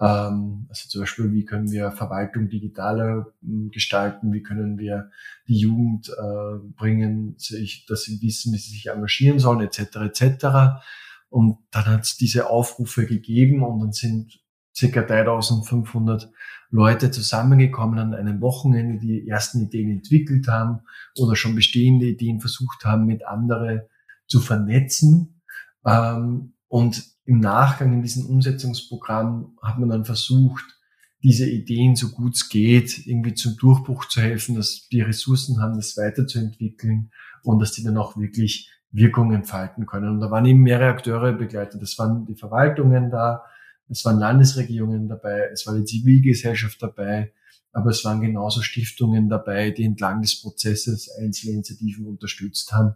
Ähm, 0.00 0.66
also 0.68 0.88
zum 0.88 1.02
Beispiel, 1.02 1.32
wie 1.32 1.44
können 1.44 1.70
wir 1.70 1.92
Verwaltung 1.92 2.48
digitaler 2.48 3.32
hm, 3.42 3.70
gestalten, 3.70 4.32
wie 4.32 4.42
können 4.42 4.78
wir 4.78 5.10
die 5.48 5.58
Jugend 5.58 6.08
äh, 6.08 6.58
bringen, 6.76 7.36
dass 7.36 8.02
sie 8.02 8.22
wissen, 8.22 8.52
wie 8.52 8.58
sie 8.58 8.72
sich 8.72 8.86
engagieren 8.86 9.38
sollen, 9.38 9.60
etc. 9.60 9.96
etc. 9.96 10.46
Und 11.28 11.58
dann 11.70 11.86
hat 11.86 12.02
es 12.02 12.16
diese 12.16 12.50
Aufrufe 12.50 13.06
gegeben 13.06 13.62
und 13.62 13.80
dann 13.80 13.92
sind 13.92 14.40
circa 14.74 15.02
3500 15.02 16.30
Leute 16.70 17.10
zusammengekommen 17.10 17.98
an 17.98 18.14
einem 18.14 18.40
Wochenende, 18.40 18.98
die 18.98 19.28
ersten 19.28 19.60
Ideen 19.60 19.90
entwickelt 19.90 20.48
haben 20.48 20.80
oder 21.18 21.36
schon 21.36 21.54
bestehende 21.54 22.06
Ideen 22.06 22.40
versucht 22.40 22.84
haben, 22.84 23.04
mit 23.04 23.26
anderen 23.26 23.82
zu 24.26 24.40
vernetzen. 24.40 25.42
Ähm, 25.84 26.54
und 26.68 27.04
im 27.24 27.40
Nachgang 27.40 27.92
in 27.92 28.02
diesem 28.02 28.26
Umsetzungsprogramm 28.26 29.56
hat 29.62 29.78
man 29.78 29.88
dann 29.88 30.04
versucht, 30.04 30.64
diese 31.22 31.48
Ideen 31.48 31.94
so 31.94 32.10
gut 32.10 32.34
es 32.34 32.48
geht, 32.48 33.06
irgendwie 33.06 33.34
zum 33.34 33.56
Durchbruch 33.56 34.06
zu 34.06 34.20
helfen, 34.20 34.56
dass 34.56 34.88
die 34.88 35.02
Ressourcen 35.02 35.60
haben, 35.60 35.76
das 35.76 35.96
weiterzuentwickeln 35.96 37.12
und 37.44 37.60
dass 37.60 37.72
die 37.72 37.84
dann 37.84 37.96
auch 37.96 38.16
wirklich 38.16 38.70
Wirkung 38.90 39.32
entfalten 39.32 39.86
können. 39.86 40.10
Und 40.10 40.20
da 40.20 40.30
waren 40.30 40.44
eben 40.46 40.60
mehrere 40.60 40.90
Akteure 40.90 41.32
begleitet. 41.32 41.80
Das 41.80 41.98
waren 41.98 42.26
die 42.26 42.34
Verwaltungen 42.34 43.10
da, 43.10 43.44
es 43.88 44.04
waren 44.04 44.18
Landesregierungen 44.18 45.08
dabei, 45.08 45.48
es 45.52 45.66
war 45.66 45.76
die 45.76 45.84
Zivilgesellschaft 45.84 46.82
dabei, 46.82 47.32
aber 47.72 47.90
es 47.90 48.04
waren 48.04 48.20
genauso 48.20 48.62
Stiftungen 48.62 49.28
dabei, 49.28 49.70
die 49.70 49.84
entlang 49.84 50.20
des 50.20 50.40
Prozesses 50.40 51.10
einzelne 51.18 51.54
Initiativen 51.54 52.06
unterstützt 52.06 52.72
haben. 52.72 52.94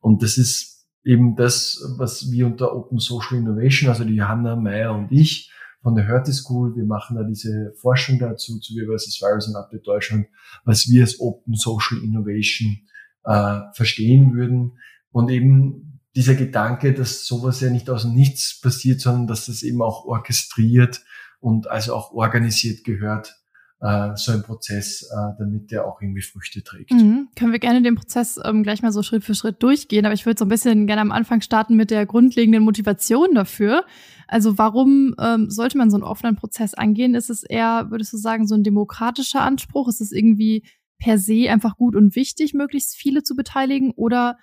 Und 0.00 0.22
das 0.22 0.36
ist 0.36 0.86
eben 1.04 1.36
das, 1.36 1.80
was 1.96 2.30
wir 2.30 2.46
unter 2.46 2.74
Open 2.74 2.98
Social 2.98 3.38
Innovation, 3.38 3.88
also 3.88 4.04
die 4.04 4.16
Johanna 4.16 4.56
Meyer 4.56 4.92
und 4.94 5.12
ich 5.12 5.52
von 5.82 5.94
der 5.94 6.08
Hörte 6.08 6.32
School, 6.32 6.74
wir 6.74 6.84
machen 6.84 7.16
da 7.16 7.22
diese 7.22 7.72
Forschung 7.76 8.18
dazu, 8.18 8.58
zu 8.58 8.74
Wir 8.74 8.86
vs. 8.86 9.20
Virus 9.20 9.46
und 9.46 9.54
Update 9.54 9.86
Deutschland, 9.86 10.26
was 10.64 10.88
wir 10.88 11.02
als 11.02 11.20
Open 11.20 11.54
Social 11.54 11.98
Innovation 12.02 12.78
äh, 13.22 13.60
verstehen 13.72 14.34
würden. 14.34 14.78
Und 15.12 15.30
eben 15.30 16.00
dieser 16.16 16.34
Gedanke, 16.34 16.92
dass 16.92 17.26
sowas 17.26 17.60
ja 17.60 17.70
nicht 17.70 17.88
aus 17.88 18.02
dem 18.02 18.14
Nichts 18.14 18.60
passiert, 18.60 19.00
sondern 19.00 19.28
dass 19.28 19.46
das 19.46 19.62
eben 19.62 19.80
auch 19.82 20.06
orchestriert 20.06 21.04
und 21.38 21.68
also 21.68 21.94
auch 21.94 22.10
organisiert 22.12 22.82
gehört, 22.82 23.36
so 23.78 24.32
ein 24.32 24.42
Prozess, 24.42 25.02
äh, 25.02 25.38
damit 25.38 25.70
der 25.70 25.86
auch 25.86 26.00
irgendwie 26.00 26.22
Früchte 26.22 26.62
trägt. 26.62 26.92
Mhm. 26.92 27.28
Können 27.36 27.52
wir 27.52 27.58
gerne 27.58 27.82
den 27.82 27.94
Prozess 27.94 28.40
ähm, 28.42 28.62
gleich 28.62 28.82
mal 28.82 28.90
so 28.90 29.02
Schritt 29.02 29.22
für 29.22 29.34
Schritt 29.34 29.62
durchgehen, 29.62 30.06
aber 30.06 30.14
ich 30.14 30.24
würde 30.24 30.38
so 30.38 30.46
ein 30.46 30.48
bisschen 30.48 30.86
gerne 30.86 31.02
am 31.02 31.12
Anfang 31.12 31.42
starten 31.42 31.76
mit 31.76 31.90
der 31.90 32.06
grundlegenden 32.06 32.62
Motivation 32.62 33.34
dafür. 33.34 33.84
Also 34.28 34.56
warum 34.56 35.14
ähm, 35.20 35.50
sollte 35.50 35.76
man 35.76 35.90
so 35.90 35.96
einen 35.96 36.04
offenen 36.04 36.36
Prozess 36.36 36.72
angehen? 36.72 37.14
Ist 37.14 37.28
es 37.28 37.42
eher, 37.42 37.90
würdest 37.90 38.14
du 38.14 38.16
sagen, 38.16 38.46
so 38.46 38.54
ein 38.54 38.64
demokratischer 38.64 39.42
Anspruch? 39.42 39.88
Ist 39.88 40.00
es 40.00 40.10
irgendwie 40.10 40.64
per 40.98 41.18
se 41.18 41.50
einfach 41.50 41.76
gut 41.76 41.94
und 41.94 42.16
wichtig, 42.16 42.54
möglichst 42.54 42.96
viele 42.96 43.22
zu 43.22 43.36
beteiligen 43.36 43.92
oder 43.92 44.38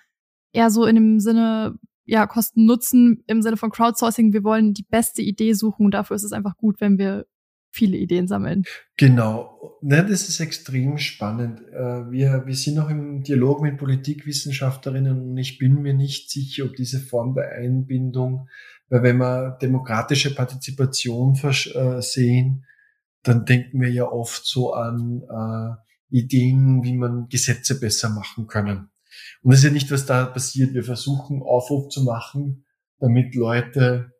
eher 0.52 0.70
so 0.70 0.86
in 0.86 0.94
dem 0.94 1.20
Sinne, 1.20 1.76
ja, 2.04 2.26
Kosten-Nutzen 2.26 3.24
im 3.26 3.42
Sinne 3.42 3.56
von 3.56 3.70
Crowdsourcing, 3.70 4.32
wir 4.32 4.44
wollen 4.44 4.74
die 4.74 4.84
beste 4.88 5.22
Idee 5.22 5.54
suchen 5.54 5.86
und 5.86 5.94
dafür 5.94 6.14
ist 6.14 6.22
es 6.22 6.32
einfach 6.32 6.56
gut, 6.56 6.80
wenn 6.80 6.98
wir 6.98 7.26
viele 7.74 7.96
Ideen 7.96 8.28
sammeln. 8.28 8.64
Genau, 8.96 9.78
ne, 9.82 10.06
das 10.08 10.28
ist 10.28 10.38
extrem 10.40 10.96
spannend. 10.98 11.60
Äh, 11.72 12.10
wir, 12.10 12.44
wir 12.46 12.54
sind 12.54 12.76
noch 12.76 12.88
im 12.88 13.22
Dialog 13.22 13.62
mit 13.62 13.78
Politikwissenschaftlerinnen 13.78 15.30
und 15.30 15.36
ich 15.36 15.58
bin 15.58 15.82
mir 15.82 15.94
nicht 15.94 16.30
sicher, 16.30 16.66
ob 16.66 16.76
diese 16.76 17.00
Form 17.00 17.34
der 17.34 17.50
Einbindung, 17.50 18.48
weil 18.88 19.02
wenn 19.02 19.16
wir 19.18 19.58
demokratische 19.60 20.34
Partizipation 20.34 21.34
äh, 21.42 22.00
sehen, 22.00 22.64
dann 23.24 23.44
denken 23.44 23.80
wir 23.80 23.90
ja 23.90 24.04
oft 24.04 24.46
so 24.46 24.72
an 24.72 25.22
äh, 25.28 26.16
Ideen, 26.16 26.84
wie 26.84 26.94
man 26.94 27.28
Gesetze 27.28 27.80
besser 27.80 28.08
machen 28.08 28.46
können. 28.46 28.90
Und 29.42 29.52
das 29.52 29.60
ist 29.60 29.64
ja 29.64 29.70
nicht, 29.70 29.90
was 29.90 30.06
da 30.06 30.26
passiert. 30.26 30.74
Wir 30.74 30.84
versuchen 30.84 31.42
Aufruf 31.42 31.88
zu 31.88 32.04
machen, 32.04 32.66
damit 33.00 33.34
Leute 33.34 34.13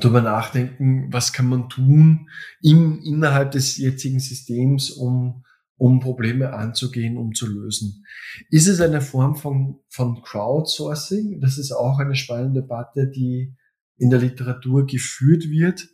darüber 0.00 0.22
nachdenken, 0.22 1.12
was 1.12 1.32
kann 1.32 1.48
man 1.48 1.68
tun 1.68 2.30
im, 2.62 3.00
innerhalb 3.02 3.52
des 3.52 3.76
jetzigen 3.76 4.18
Systems, 4.18 4.90
um, 4.90 5.44
um 5.76 6.00
Probleme 6.00 6.52
anzugehen, 6.52 7.18
um 7.18 7.34
zu 7.34 7.46
lösen. 7.46 8.04
Ist 8.50 8.66
es 8.66 8.80
eine 8.80 9.00
Form 9.00 9.36
von, 9.36 9.80
von 9.88 10.22
Crowdsourcing? 10.22 11.40
Das 11.40 11.58
ist 11.58 11.72
auch 11.72 11.98
eine 11.98 12.14
spannende 12.14 12.62
Debatte, 12.62 13.08
die 13.08 13.54
in 13.96 14.10
der 14.10 14.20
Literatur 14.20 14.86
geführt 14.86 15.50
wird. 15.50 15.88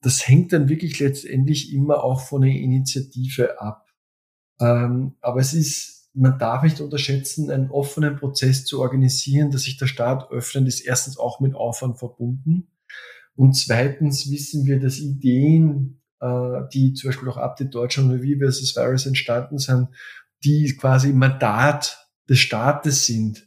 Das 0.00 0.26
hängt 0.26 0.52
dann 0.52 0.68
wirklich 0.68 0.98
letztendlich 0.98 1.72
immer 1.72 2.02
auch 2.02 2.20
von 2.20 2.42
der 2.42 2.50
Initiative 2.50 3.60
ab. 3.60 3.86
Ähm, 4.60 5.16
aber 5.20 5.40
es 5.40 5.54
ist, 5.54 6.10
man 6.14 6.38
darf 6.38 6.62
nicht 6.62 6.80
unterschätzen, 6.80 7.50
einen 7.50 7.70
offenen 7.70 8.16
Prozess 8.16 8.64
zu 8.64 8.80
organisieren, 8.80 9.50
dass 9.50 9.62
sich 9.62 9.76
der 9.76 9.86
Staat 9.86 10.30
öffnet, 10.30 10.66
ist 10.66 10.80
erstens 10.80 11.18
auch 11.18 11.40
mit 11.40 11.54
Aufwand 11.54 11.98
verbunden. 11.98 12.68
Und 13.36 13.52
zweitens 13.52 14.30
wissen 14.30 14.64
wir, 14.64 14.80
dass 14.80 14.98
Ideen, 14.98 16.00
äh, 16.20 16.62
die 16.72 16.94
zum 16.94 17.10
Beispiel 17.10 17.28
auch 17.28 17.36
Update 17.36 17.74
Deutschland 17.74 18.10
oder 18.10 18.22
Wie 18.22 18.36
versus 18.36 18.74
Virus 18.74 19.06
entstanden 19.06 19.58
sind, 19.58 19.88
die 20.42 20.74
quasi 20.76 21.12
Mandat 21.12 22.08
des 22.28 22.38
Staates 22.38 23.06
sind, 23.06 23.46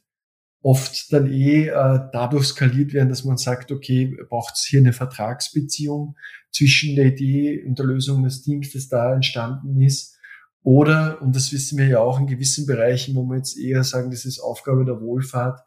oft 0.61 1.11
dann 1.11 1.31
eh 1.31 1.67
äh, 1.67 1.99
dadurch 2.11 2.45
skaliert 2.47 2.93
werden, 2.93 3.09
dass 3.09 3.23
man 3.23 3.37
sagt, 3.37 3.71
okay, 3.71 4.15
braucht 4.29 4.55
es 4.55 4.65
hier 4.65 4.79
eine 4.79 4.93
Vertragsbeziehung 4.93 6.15
zwischen 6.51 6.95
der 6.95 7.05
Idee 7.05 7.63
und 7.65 7.79
der 7.79 7.85
Lösung 7.85 8.23
des 8.23 8.43
Teams, 8.43 8.71
das 8.73 8.89
da 8.89 9.15
entstanden 9.15 9.81
ist. 9.81 10.17
Oder, 10.61 11.21
und 11.21 11.35
das 11.35 11.53
wissen 11.53 11.77
wir 11.77 11.87
ja 11.87 11.99
auch 11.99 12.19
in 12.19 12.27
gewissen 12.27 12.65
Bereichen, 12.65 13.15
wo 13.15 13.23
wir 13.23 13.37
jetzt 13.37 13.57
eher 13.57 13.83
sagen, 13.83 14.11
das 14.11 14.25
ist 14.25 14.39
Aufgabe 14.39 14.83
der 14.83 14.99
Wohlfahrt, 14.99 15.61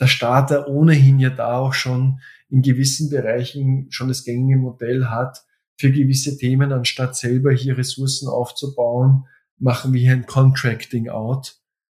der 0.00 0.06
Staat, 0.06 0.50
der 0.50 0.68
ohnehin 0.68 1.18
ja 1.18 1.30
da 1.30 1.58
auch 1.58 1.74
schon 1.74 2.20
in 2.48 2.62
gewissen 2.62 3.10
Bereichen 3.10 3.88
schon 3.90 4.08
das 4.08 4.24
gängige 4.24 4.58
Modell 4.58 5.06
hat, 5.06 5.44
für 5.78 5.92
gewisse 5.92 6.38
Themen, 6.38 6.72
anstatt 6.72 7.16
selber 7.16 7.52
hier 7.52 7.76
Ressourcen 7.76 8.28
aufzubauen, 8.28 9.26
machen 9.58 9.92
wir 9.92 10.00
hier 10.00 10.12
ein 10.12 10.26
Contracting 10.26 11.08
out, 11.08 11.56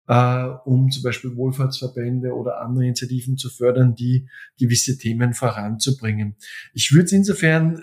äh, 0.09 0.47
um 0.65 0.91
zum 0.91 1.03
Beispiel 1.03 1.37
Wohlfahrtsverbände 1.37 2.35
oder 2.35 2.61
andere 2.61 2.85
Initiativen 2.85 3.37
zu 3.37 3.51
fördern, 3.51 3.95
die 3.95 4.29
gewisse 4.59 4.99
Themen 4.99 5.35
voranzubringen. 5.35 6.37
Ich 6.73 6.93
würde 6.93 7.05
es 7.05 7.13
insofern, 7.13 7.81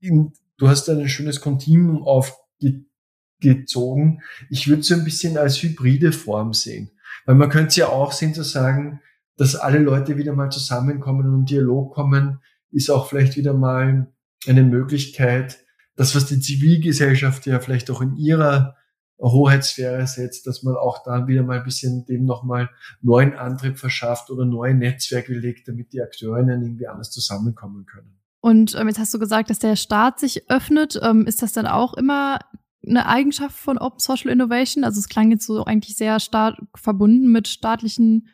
in, 0.00 0.32
du 0.56 0.68
hast 0.68 0.88
ein 0.88 1.08
schönes 1.08 1.40
Kontinuum 1.40 2.04
aufgezogen, 2.04 4.22
ich 4.50 4.68
würde 4.68 4.80
es 4.80 4.88
so 4.88 4.94
ein 4.94 5.04
bisschen 5.04 5.36
als 5.36 5.62
hybride 5.62 6.12
Form 6.12 6.54
sehen. 6.54 6.90
Weil 7.26 7.34
man 7.34 7.50
könnte 7.50 7.68
es 7.68 7.76
ja 7.76 7.88
auch 7.88 8.12
sehen 8.12 8.32
zu 8.32 8.42
sagen, 8.42 9.02
dass 9.38 9.56
alle 9.56 9.78
Leute 9.78 10.18
wieder 10.18 10.34
mal 10.34 10.50
zusammenkommen 10.50 11.26
und 11.26 11.40
in 11.40 11.44
Dialog 11.46 11.94
kommen, 11.94 12.40
ist 12.70 12.90
auch 12.90 13.08
vielleicht 13.08 13.36
wieder 13.36 13.54
mal 13.54 14.12
eine 14.46 14.62
Möglichkeit, 14.62 15.58
das, 15.96 16.14
was 16.14 16.26
die 16.26 16.40
Zivilgesellschaft 16.40 17.46
ja 17.46 17.58
vielleicht 17.60 17.90
auch 17.90 18.02
in 18.02 18.16
ihrer 18.16 18.76
Hoheitssphäre 19.20 20.06
setzt, 20.06 20.46
dass 20.46 20.62
man 20.62 20.76
auch 20.76 21.02
dann 21.02 21.26
wieder 21.26 21.42
mal 21.42 21.58
ein 21.58 21.64
bisschen 21.64 22.04
dem 22.06 22.24
nochmal 22.24 22.70
neuen 23.00 23.34
Antrieb 23.34 23.78
verschafft 23.78 24.30
oder 24.30 24.44
neue 24.44 24.74
Netzwerke 24.74 25.34
legt, 25.34 25.66
damit 25.66 25.92
die 25.92 26.00
Akteurinnen 26.00 26.62
irgendwie 26.62 26.86
anders 26.86 27.10
zusammenkommen 27.10 27.84
können. 27.86 28.18
Und 28.40 28.76
ähm, 28.76 28.86
jetzt 28.86 29.00
hast 29.00 29.12
du 29.12 29.18
gesagt, 29.18 29.50
dass 29.50 29.58
der 29.58 29.74
Staat 29.74 30.20
sich 30.20 30.48
öffnet. 30.48 30.98
Ähm, 31.02 31.26
ist 31.26 31.42
das 31.42 31.52
dann 31.52 31.66
auch 31.66 31.94
immer 31.94 32.38
eine 32.86 33.06
Eigenschaft 33.06 33.56
von 33.56 33.78
Open 33.78 33.98
Social 33.98 34.30
Innovation? 34.30 34.84
Also 34.84 35.00
es 35.00 35.08
klang 35.08 35.32
jetzt 35.32 35.46
so 35.46 35.64
eigentlich 35.64 35.96
sehr 35.96 36.20
stark 36.20 36.56
verbunden 36.76 37.32
mit 37.32 37.48
staatlichen 37.48 38.28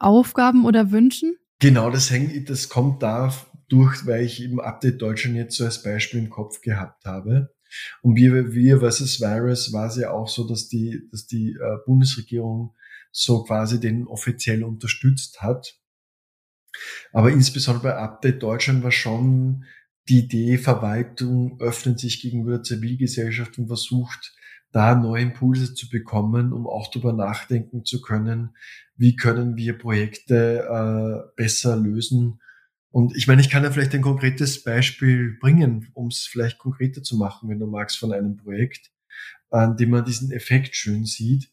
Aufgaben 0.00 0.64
oder 0.64 0.90
Wünschen? 0.90 1.36
Genau, 1.60 1.90
das 1.90 2.10
hängt, 2.10 2.48
das 2.48 2.68
kommt 2.68 3.02
da 3.02 3.32
durch, 3.68 4.06
weil 4.06 4.24
ich 4.24 4.42
eben 4.42 4.60
Update 4.60 5.00
Deutschland 5.00 5.36
jetzt 5.36 5.56
so 5.56 5.64
als 5.64 5.82
Beispiel 5.82 6.20
im 6.20 6.30
Kopf 6.30 6.60
gehabt 6.60 7.04
habe. 7.04 7.54
Und 8.02 8.16
wir, 8.16 8.52
wir 8.52 8.80
versus 8.80 9.20
Virus 9.20 9.72
war 9.72 9.86
es 9.86 9.96
ja 9.96 10.10
auch 10.10 10.28
so, 10.28 10.46
dass 10.48 10.68
die, 10.68 11.08
dass 11.10 11.26
die 11.26 11.52
äh, 11.52 11.76
Bundesregierung 11.86 12.74
so 13.12 13.44
quasi 13.44 13.78
den 13.78 14.06
offiziell 14.06 14.64
unterstützt 14.64 15.42
hat. 15.42 15.78
Aber 17.12 17.30
insbesondere 17.30 17.84
bei 17.84 17.96
Update 17.96 18.42
Deutschland 18.42 18.82
war 18.82 18.92
schon 18.92 19.64
die 20.08 20.20
Idee, 20.20 20.58
Verwaltung 20.58 21.60
öffnet 21.60 22.00
sich 22.00 22.20
gegenüber 22.20 22.52
der 22.52 22.62
Zivilgesellschaft 22.62 23.58
und 23.58 23.68
versucht, 23.68 24.34
da 24.72 24.94
neue 24.94 25.22
Impulse 25.22 25.74
zu 25.74 25.88
bekommen, 25.88 26.52
um 26.52 26.66
auch 26.66 26.90
darüber 26.90 27.12
nachdenken 27.12 27.84
zu 27.84 28.00
können, 28.00 28.56
wie 29.00 29.16
können 29.16 29.56
wir 29.56 29.78
Projekte 29.78 30.68
äh, 30.68 31.32
besser 31.34 31.74
lösen. 31.74 32.38
Und 32.90 33.16
ich 33.16 33.26
meine, 33.26 33.40
ich 33.40 33.48
kann 33.48 33.62
ja 33.64 33.70
vielleicht 33.70 33.94
ein 33.94 34.02
konkretes 34.02 34.62
Beispiel 34.62 35.38
bringen, 35.40 35.88
um 35.94 36.08
es 36.08 36.26
vielleicht 36.26 36.58
konkreter 36.58 37.02
zu 37.02 37.16
machen, 37.16 37.48
wenn 37.48 37.58
du 37.58 37.66
magst, 37.66 37.98
von 37.98 38.12
einem 38.12 38.36
Projekt, 38.36 38.90
an 39.48 39.78
dem 39.78 39.88
man 39.88 40.04
diesen 40.04 40.30
Effekt 40.32 40.76
schön 40.76 41.06
sieht. 41.06 41.50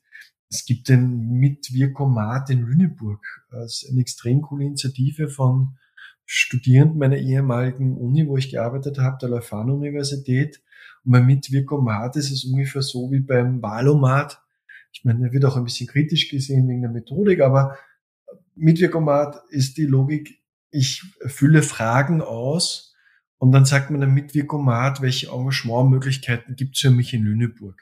Es 0.49 0.65
gibt 0.65 0.89
den 0.89 1.39
Mitwirkomat 1.39 2.49
in 2.49 2.63
Lüneburg. 2.63 3.25
Das 3.49 3.83
ist 3.83 3.91
eine 3.91 4.01
extrem 4.01 4.41
coole 4.41 4.65
Initiative 4.65 5.29
von 5.29 5.77
Studierenden 6.25 6.97
meiner 6.97 7.17
ehemaligen 7.17 7.95
Uni, 7.95 8.27
wo 8.27 8.35
ich 8.35 8.51
gearbeitet 8.51 8.99
habe, 8.99 9.19
der 9.21 9.29
Leuphana-Universität. 9.29 10.61
Und 11.05 11.13
beim 11.13 11.25
Mitwirkomat 11.25 12.17
ist 12.17 12.29
es 12.29 12.43
ungefähr 12.43 12.81
so 12.81 13.09
wie 13.09 13.21
beim 13.21 13.61
Wahlomat. 13.61 14.41
Ich 14.97 15.05
meine, 15.05 15.27
er 15.27 15.31
wird 15.31 15.45
auch 15.45 15.55
ein 15.55 15.63
bisschen 15.63 15.87
kritisch 15.87 16.27
gesehen 16.27 16.67
wegen 16.67 16.81
der 16.81 16.89
Methodik, 16.89 17.41
aber 17.41 17.77
Mitwirkomat 18.55 19.43
ist 19.49 19.77
die 19.77 19.85
Logik, 19.85 20.41
ich 20.71 21.03
fülle 21.27 21.61
Fragen 21.61 22.21
aus 22.21 22.95
und 23.37 23.51
dann 23.51 23.65
sagt 23.65 23.91
man 23.91 24.01
dem 24.01 24.15
Mitwirkomat, 24.15 25.03
welche 25.03 25.27
Engagementmöglichkeiten 25.27 26.55
gibt 26.55 26.75
es 26.75 26.81
für 26.81 26.89
mich 26.89 27.13
in 27.13 27.23
Lüneburg. 27.23 27.79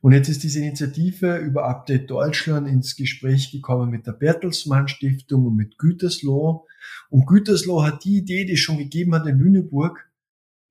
Und 0.00 0.12
jetzt 0.12 0.28
ist 0.28 0.42
diese 0.42 0.58
Initiative 0.58 1.36
über 1.36 1.68
Update 1.68 2.10
Deutschland 2.10 2.68
ins 2.68 2.96
Gespräch 2.96 3.52
gekommen 3.52 3.88
mit 3.88 4.08
der 4.08 4.12
Bertelsmann 4.12 4.88
Stiftung 4.88 5.46
und 5.46 5.54
mit 5.54 5.78
Gütersloh. 5.78 6.66
Und 7.08 7.26
Gütersloh 7.26 7.84
hat 7.84 8.04
die 8.04 8.18
Idee, 8.18 8.44
die 8.44 8.54
es 8.54 8.60
schon 8.60 8.78
gegeben 8.78 9.14
hat 9.14 9.26
in 9.26 9.38
Lüneburg, 9.38 10.10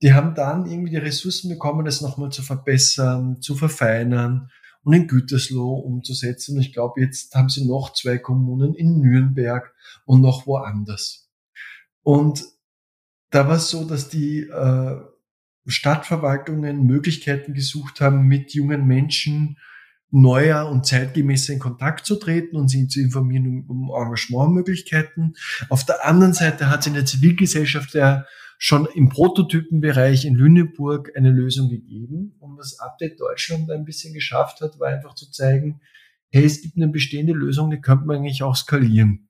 die 0.02 0.14
haben 0.14 0.36
dann 0.36 0.66
irgendwie 0.66 0.92
die 0.92 0.98
Ressourcen 0.98 1.48
bekommen, 1.50 1.86
das 1.86 2.02
nochmal 2.02 2.30
zu 2.30 2.44
verbessern, 2.44 3.42
zu 3.42 3.56
verfeinern 3.56 4.52
und 4.86 4.94
in 4.94 5.08
Gütersloh 5.08 5.74
umzusetzen. 5.74 6.60
Ich 6.62 6.72
glaube, 6.72 7.02
jetzt 7.02 7.34
haben 7.36 7.50
sie 7.50 7.66
noch 7.66 7.92
zwei 7.94 8.20
Kommunen 8.20 8.76
in 8.76 9.02
Nürnberg 9.02 9.74
und 10.06 10.22
noch 10.22 10.46
woanders. 10.46 11.28
Und 12.04 12.46
da 13.32 13.48
war 13.48 13.58
es 13.58 13.70
so, 13.70 13.84
dass 13.84 14.10
die 14.10 14.42
äh, 14.42 14.96
Stadtverwaltungen 15.66 16.86
Möglichkeiten 16.86 17.56
gesucht 17.56 18.00
haben, 18.00 18.28
mit 18.28 18.54
jungen 18.54 18.86
Menschen 18.86 19.58
neuer 20.12 20.70
und 20.70 20.86
zeitgemäßer 20.86 21.54
in 21.54 21.60
Kontakt 21.60 22.06
zu 22.06 22.18
treten 22.18 22.56
und 22.56 22.70
sie 22.70 22.88
zu 22.88 23.02
informieren 23.02 23.66
um, 23.68 23.90
Engagementmöglichkeiten. 23.90 25.36
Auf 25.70 25.84
der 25.84 26.06
anderen 26.06 26.34
Seite 26.34 26.70
hat 26.70 26.82
es 26.82 26.88
in 26.88 26.94
der 26.94 27.06
Zivilgesellschaft 27.06 27.96
ja 27.96 28.24
schon 28.58 28.88
im 28.94 29.10
Prototypenbereich 29.10 30.26
in 30.26 30.36
Lüneburg 30.36 31.12
eine 31.16 31.32
Lösung 31.32 31.70
gegeben. 31.70 32.36
Und 32.40 32.58
was 32.58 32.80
Update 32.80 33.20
Deutschland 33.20 33.70
ein 33.72 33.86
bisschen 33.86 34.14
geschafft 34.14 34.62
hat, 34.62 34.80
war 34.80 34.90
einfach 34.90 35.16
zu 35.16 35.30
zeigen, 35.32 35.82
hey, 36.32 36.46
es 36.46 36.62
gibt 36.62 36.78
eine 36.78 36.88
bestehende 36.88 37.34
Lösung, 37.34 37.70
die 37.70 37.82
könnte 37.82 38.06
man 38.06 38.18
eigentlich 38.18 38.44
auch 38.44 38.56
skalieren. 38.56 39.30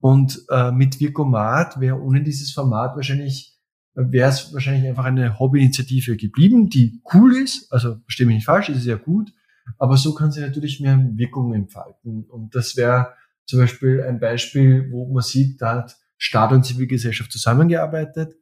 Und 0.00 0.44
äh, 0.50 0.70
mit 0.70 1.00
Virkomat 1.00 1.80
wäre 1.80 2.00
ohne 2.00 2.22
dieses 2.22 2.52
Format 2.52 2.94
wahrscheinlich 2.94 3.58
wäre 3.98 4.30
es 4.30 4.52
wahrscheinlich 4.54 4.88
einfach 4.88 5.04
eine 5.04 5.38
Hobbyinitiative 5.38 6.16
geblieben, 6.16 6.70
die 6.70 7.02
cool 7.12 7.36
ist. 7.36 7.72
Also 7.72 7.96
verstehe 8.04 8.26
mich 8.26 8.36
nicht 8.36 8.44
falsch, 8.44 8.68
ist 8.68 8.82
sehr 8.82 8.96
gut. 8.96 9.32
Aber 9.76 9.96
so 9.96 10.14
kann 10.14 10.30
sie 10.30 10.40
natürlich 10.40 10.80
mehr 10.80 10.98
Wirkung 11.14 11.52
entfalten. 11.52 12.24
Und 12.24 12.54
das 12.54 12.76
wäre 12.76 13.14
zum 13.44 13.58
Beispiel 13.58 14.02
ein 14.02 14.20
Beispiel, 14.20 14.90
wo 14.92 15.12
man 15.12 15.22
sieht, 15.22 15.60
da 15.60 15.74
hat 15.74 15.96
Staat 16.16 16.52
und 16.52 16.64
Zivilgesellschaft 16.64 17.32
zusammengearbeitet. 17.32 18.36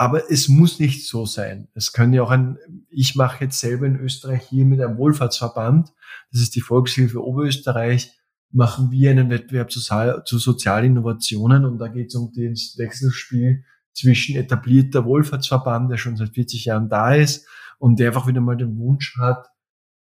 Aber 0.00 0.30
es 0.30 0.48
muss 0.48 0.80
nicht 0.80 1.06
so 1.06 1.26
sein. 1.26 1.68
Es 1.74 1.92
können 1.92 2.14
ja 2.14 2.22
auch 2.22 2.30
ein, 2.30 2.56
ich 2.88 3.16
mache 3.16 3.44
jetzt 3.44 3.60
selber 3.60 3.84
in 3.84 3.96
Österreich 3.96 4.44
hier 4.48 4.64
mit 4.64 4.80
einem 4.80 4.96
Wohlfahrtsverband, 4.96 5.92
das 6.32 6.40
ist 6.40 6.56
die 6.56 6.62
Volkshilfe 6.62 7.22
Oberösterreich, 7.22 8.18
machen 8.50 8.90
wir 8.90 9.10
einen 9.10 9.28
Wettbewerb 9.28 9.70
zu, 9.70 9.78
zu 10.24 10.38
Sozialinnovationen 10.38 11.66
und 11.66 11.76
da 11.76 11.88
geht 11.88 12.06
es 12.08 12.14
um 12.14 12.32
das 12.34 12.78
Wechselspiel 12.78 13.62
zwischen 13.92 14.36
etablierter 14.36 15.04
Wohlfahrtsverband, 15.04 15.90
der 15.90 15.98
schon 15.98 16.16
seit 16.16 16.30
40 16.30 16.64
Jahren 16.64 16.88
da 16.88 17.14
ist 17.14 17.46
und 17.78 18.00
der 18.00 18.08
einfach 18.08 18.26
wieder 18.26 18.40
mal 18.40 18.56
den 18.56 18.78
Wunsch 18.78 19.18
hat, 19.18 19.48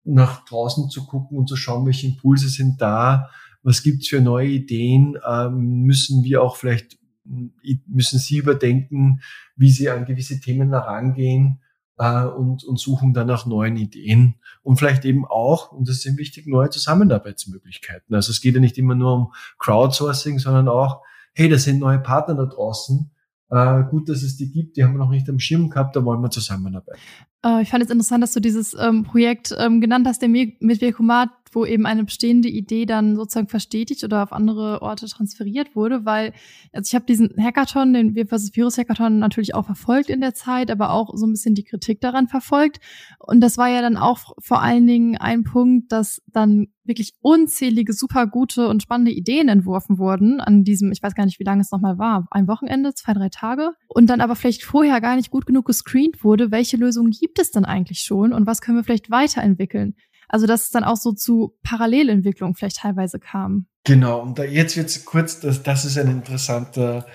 nach 0.05 0.45
draußen 0.45 0.89
zu 0.89 1.05
gucken 1.05 1.37
und 1.37 1.49
zu 1.49 1.57
schauen, 1.57 1.85
welche 1.85 2.07
Impulse 2.07 2.47
sind 2.47 2.81
da, 2.81 3.29
was 3.61 3.83
gibt's 3.83 4.07
für 4.07 4.21
neue 4.21 4.47
Ideen, 4.47 5.17
ähm, 5.29 5.81
müssen 5.81 6.23
wir 6.23 6.41
auch 6.41 6.55
vielleicht, 6.55 6.97
müssen 7.23 8.19
Sie 8.19 8.37
überdenken, 8.37 9.21
wie 9.55 9.71
Sie 9.71 9.89
an 9.89 10.05
gewisse 10.05 10.39
Themen 10.39 10.69
herangehen 10.69 11.61
äh, 11.97 12.23
und, 12.25 12.63
und 12.63 12.79
suchen 12.79 13.13
dann 13.13 13.27
nach 13.27 13.45
neuen 13.45 13.77
Ideen 13.77 14.35
und 14.63 14.77
vielleicht 14.77 15.05
eben 15.05 15.25
auch, 15.25 15.71
und 15.71 15.87
das 15.87 15.97
ist 15.97 16.05
eben 16.05 16.17
wichtig, 16.17 16.47
neue 16.47 16.69
Zusammenarbeitsmöglichkeiten. 16.69 18.15
Also 18.15 18.31
es 18.31 18.41
geht 18.41 18.55
ja 18.55 18.59
nicht 18.59 18.77
immer 18.77 18.95
nur 18.95 19.13
um 19.13 19.33
Crowdsourcing, 19.59 20.39
sondern 20.39 20.67
auch, 20.67 21.01
hey, 21.33 21.47
da 21.47 21.57
sind 21.57 21.79
neue 21.79 21.99
Partner 21.99 22.35
da 22.35 22.45
draußen, 22.45 23.11
äh, 23.51 23.83
gut, 23.89 24.09
dass 24.09 24.23
es 24.23 24.37
die 24.37 24.51
gibt, 24.51 24.77
die 24.77 24.83
haben 24.83 24.93
wir 24.93 24.99
noch 24.99 25.09
nicht 25.09 25.29
am 25.29 25.39
Schirm 25.39 25.69
gehabt, 25.69 25.95
da 25.95 26.03
wollen 26.05 26.21
wir 26.21 26.29
zusammenarbeiten. 26.29 26.99
Äh, 27.45 27.61
ich 27.61 27.69
fand 27.69 27.83
es 27.83 27.89
interessant, 27.89 28.23
dass 28.23 28.33
du 28.33 28.39
dieses 28.39 28.73
ähm, 28.79 29.03
Projekt 29.03 29.53
ähm, 29.57 29.81
genannt 29.81 30.07
hast, 30.07 30.21
der 30.21 30.29
mit 30.29 30.81
Vekomat 30.81 31.29
wo 31.51 31.65
eben 31.65 31.85
eine 31.85 32.03
bestehende 32.03 32.49
Idee 32.49 32.85
dann 32.85 33.15
sozusagen 33.15 33.47
verstetigt 33.47 34.03
oder 34.03 34.23
auf 34.23 34.33
andere 34.33 34.81
Orte 34.81 35.07
transferiert 35.07 35.75
wurde, 35.75 36.05
weil 36.05 36.33
also 36.73 36.89
ich 36.89 36.95
habe 36.95 37.05
diesen 37.05 37.29
Hackathon, 37.37 37.93
den 37.93 38.15
Wir 38.15 38.27
vs. 38.27 38.55
Virus 38.55 38.77
Hackathon 38.77 39.19
natürlich 39.19 39.55
auch 39.55 39.65
verfolgt 39.65 40.09
in 40.09 40.21
der 40.21 40.33
Zeit, 40.33 40.71
aber 40.71 40.91
auch 40.91 41.11
so 41.15 41.25
ein 41.25 41.31
bisschen 41.31 41.55
die 41.55 41.63
Kritik 41.63 42.01
daran 42.01 42.27
verfolgt 42.27 42.79
und 43.19 43.41
das 43.41 43.57
war 43.57 43.69
ja 43.69 43.81
dann 43.81 43.97
auch 43.97 44.33
vor 44.39 44.61
allen 44.61 44.87
Dingen 44.87 45.17
ein 45.17 45.43
Punkt, 45.43 45.91
dass 45.91 46.21
dann 46.27 46.67
wirklich 46.83 47.13
unzählige 47.21 47.93
super 47.93 48.27
gute 48.27 48.67
und 48.67 48.81
spannende 48.81 49.11
Ideen 49.11 49.49
entworfen 49.49 49.97
wurden 49.97 50.41
an 50.41 50.63
diesem, 50.63 50.91
ich 50.91 51.01
weiß 51.01 51.15
gar 51.15 51.25
nicht, 51.25 51.39
wie 51.39 51.43
lange 51.43 51.61
es 51.61 51.71
nochmal 51.71 51.97
war, 51.97 52.27
ein 52.31 52.47
Wochenende, 52.47 52.93
zwei, 52.93 53.13
drei 53.13 53.29
Tage 53.29 53.71
und 53.87 54.09
dann 54.09 54.21
aber 54.21 54.35
vielleicht 54.35 54.63
vorher 54.63 54.99
gar 55.01 55.15
nicht 55.15 55.31
gut 55.31 55.45
genug 55.45 55.65
gescreent 55.65 56.23
wurde, 56.23 56.51
welche 56.51 56.77
Lösungen 56.77 57.11
gibt 57.11 57.39
es 57.39 57.51
denn 57.51 57.65
eigentlich 57.65 57.99
schon 57.99 58.33
und 58.33 58.47
was 58.47 58.61
können 58.61 58.77
wir 58.77 58.83
vielleicht 58.83 59.11
weiterentwickeln. 59.11 59.95
Also 60.31 60.47
dass 60.47 60.63
es 60.63 60.69
dann 60.71 60.85
auch 60.85 60.95
so 60.95 61.11
zu 61.11 61.57
Parallelentwicklung 61.61 62.55
vielleicht 62.55 62.77
teilweise 62.77 63.19
kam. 63.19 63.67
Genau, 63.83 64.21
und 64.21 64.39
da 64.39 64.43
jetzt 64.43 64.77
wird's 64.77 65.03
kurz, 65.03 65.41
das, 65.41 65.61
das 65.61 65.83
ist 65.83 65.97
ein 65.97 66.07
interessanter, 66.07 67.05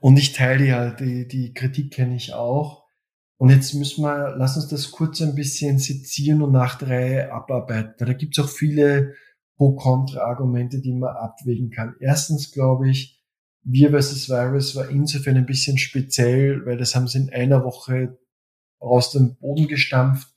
und 0.00 0.18
ich 0.18 0.32
teile 0.32 0.66
ja, 0.66 0.90
die, 0.90 1.28
die 1.28 1.54
Kritik 1.54 1.92
kenne 1.92 2.16
ich 2.16 2.34
auch. 2.34 2.84
Und 3.38 3.50
jetzt 3.50 3.74
müssen 3.74 4.02
wir, 4.04 4.34
lass 4.36 4.56
uns 4.56 4.68
das 4.68 4.90
kurz 4.90 5.22
ein 5.22 5.34
bisschen 5.34 5.78
sezieren 5.78 6.42
und 6.42 6.52
nach 6.52 6.76
der 6.76 6.88
Reihe 6.88 7.32
abarbeiten. 7.32 7.94
Da 8.04 8.12
gibt's 8.12 8.38
auch 8.38 8.48
viele 8.48 9.14
Pro-Kontra-Argumente, 9.56 10.80
die 10.80 10.92
man 10.92 11.16
abwägen 11.16 11.70
kann. 11.70 11.94
Erstens 12.00 12.52
glaube 12.52 12.90
ich, 12.90 13.22
wir 13.62 13.90
versus 13.90 14.28
Virus 14.28 14.76
war 14.76 14.88
insofern 14.90 15.36
ein 15.36 15.46
bisschen 15.46 15.78
speziell, 15.78 16.66
weil 16.66 16.76
das 16.76 16.94
haben 16.94 17.06
sie 17.06 17.18
in 17.18 17.30
einer 17.30 17.64
Woche 17.64 18.18
aus 18.80 19.12
dem 19.12 19.36
Boden 19.36 19.68
gestampft 19.68 20.33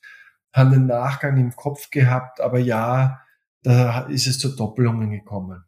haben 0.57 0.71
den 0.71 0.87
Nachgang 0.87 1.37
im 1.37 1.55
Kopf 1.55 1.89
gehabt, 1.91 2.41
aber 2.41 2.59
ja, 2.59 3.21
da 3.63 4.07
ist 4.07 4.27
es 4.27 4.39
zu 4.39 4.55
Doppelungen 4.55 5.11
gekommen. 5.11 5.63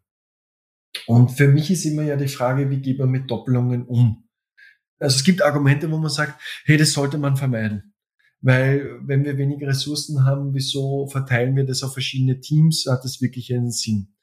Und 1.05 1.31
für 1.31 1.47
mich 1.47 1.69
ist 1.69 1.85
immer 1.85 2.03
ja 2.03 2.15
die 2.15 2.27
Frage, 2.27 2.69
wie 2.69 2.81
geht 2.81 2.99
man 2.99 3.09
mit 3.09 3.29
Doppelungen 3.29 3.85
um? 3.85 4.27
Also 4.99 5.17
es 5.17 5.23
gibt 5.23 5.41
Argumente, 5.41 5.89
wo 5.91 5.97
man 5.97 6.09
sagt, 6.09 6.41
hey, 6.65 6.77
das 6.77 6.91
sollte 6.91 7.17
man 7.17 7.37
vermeiden. 7.37 7.93
Weil 8.41 8.99
wenn 9.01 9.25
wir 9.25 9.37
weniger 9.37 9.67
Ressourcen 9.67 10.25
haben, 10.25 10.53
wieso 10.53 11.07
verteilen 11.07 11.55
wir 11.55 11.65
das 11.65 11.83
auf 11.83 11.93
verschiedene 11.93 12.39
Teams? 12.39 12.85
Hat 12.89 13.03
das 13.03 13.21
wirklich 13.21 13.53
einen 13.53 13.71
Sinn? 13.71 14.15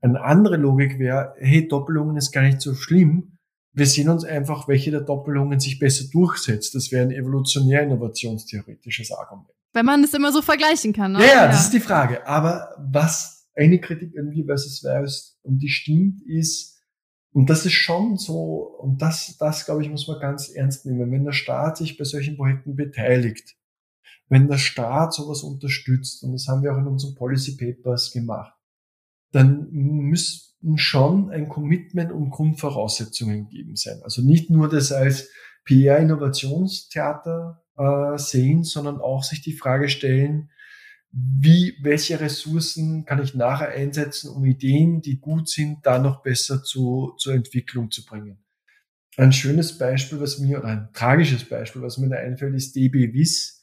Eine 0.00 0.22
andere 0.22 0.56
Logik 0.56 0.98
wäre, 0.98 1.34
hey, 1.38 1.66
Doppelungen 1.66 2.16
ist 2.16 2.32
gar 2.32 2.42
nicht 2.42 2.60
so 2.60 2.74
schlimm. 2.74 3.38
Wir 3.72 3.86
sehen 3.86 4.08
uns 4.08 4.24
einfach, 4.24 4.68
welche 4.68 4.90
der 4.90 5.00
Doppelungen 5.00 5.58
sich 5.58 5.78
besser 5.78 6.04
durchsetzt. 6.12 6.74
Das 6.74 6.92
wäre 6.92 7.02
ein 7.02 7.12
evolutionär 7.12 7.82
innovationstheoretisches 7.82 9.10
Argument. 9.12 9.55
Wenn 9.76 9.84
man 9.84 10.02
es 10.02 10.14
immer 10.14 10.32
so 10.32 10.40
vergleichen 10.40 10.94
kann. 10.94 11.12
Ne? 11.12 11.20
Ja, 11.20 11.26
ja, 11.26 11.46
das 11.48 11.64
ist 11.64 11.74
die 11.74 11.80
Frage. 11.80 12.26
Aber 12.26 12.74
was 12.78 13.46
eine 13.54 13.78
Kritik 13.78 14.18
an 14.18 14.30
Wir 14.30 14.46
versus 14.46 14.82
Virus 14.82 15.38
und 15.42 15.58
die 15.58 15.68
stimmt, 15.68 16.22
ist, 16.22 16.80
und 17.32 17.50
das 17.50 17.66
ist 17.66 17.74
schon 17.74 18.16
so, 18.16 18.78
und 18.80 19.02
das, 19.02 19.36
das 19.36 19.66
glaube 19.66 19.82
ich, 19.82 19.90
muss 19.90 20.08
man 20.08 20.18
ganz 20.18 20.48
ernst 20.48 20.86
nehmen, 20.86 21.12
wenn 21.12 21.24
der 21.24 21.32
Staat 21.32 21.76
sich 21.76 21.98
bei 21.98 22.04
solchen 22.04 22.38
Projekten 22.38 22.74
beteiligt, 22.74 23.54
wenn 24.30 24.48
der 24.48 24.56
Staat 24.56 25.12
sowas 25.12 25.42
unterstützt, 25.42 26.22
und 26.22 26.32
das 26.32 26.48
haben 26.48 26.62
wir 26.62 26.72
auch 26.72 26.78
in 26.78 26.86
unseren 26.86 27.14
Policy 27.14 27.58
Papers 27.58 28.12
gemacht, 28.12 28.54
dann 29.32 29.68
müssten 29.70 30.78
schon 30.78 31.28
ein 31.28 31.50
Commitment 31.50 32.12
und 32.12 32.30
Grundvoraussetzungen 32.30 33.50
gegeben 33.50 33.76
sein. 33.76 34.00
Also 34.04 34.22
nicht 34.22 34.48
nur 34.48 34.70
das 34.70 34.90
als 34.90 35.28
PR-Innovationstheater 35.66 37.62
äh, 37.76 38.18
sehen, 38.18 38.64
sondern 38.64 39.00
auch 39.00 39.22
sich 39.22 39.42
die 39.42 39.52
Frage 39.52 39.88
stellen, 39.88 40.50
wie, 41.12 41.76
welche 41.80 42.20
Ressourcen 42.20 43.04
kann 43.06 43.22
ich 43.22 43.34
nachher 43.34 43.68
einsetzen, 43.68 44.28
um 44.30 44.44
Ideen, 44.44 45.00
die 45.00 45.18
gut 45.18 45.48
sind, 45.48 45.84
da 45.84 45.98
noch 45.98 46.22
besser 46.22 46.62
zu, 46.62 47.14
zur 47.18 47.34
Entwicklung 47.34 47.90
zu 47.90 48.04
bringen. 48.04 48.44
Ein 49.16 49.32
schönes 49.32 49.78
Beispiel, 49.78 50.20
was 50.20 50.38
mir, 50.38 50.58
oder 50.58 50.68
ein 50.68 50.88
tragisches 50.92 51.44
Beispiel, 51.44 51.80
was 51.80 51.96
mir 51.96 52.10
da 52.10 52.16
einfällt, 52.16 52.54
ist 52.54 52.76
DB 52.76 53.14
Wiss. 53.14 53.62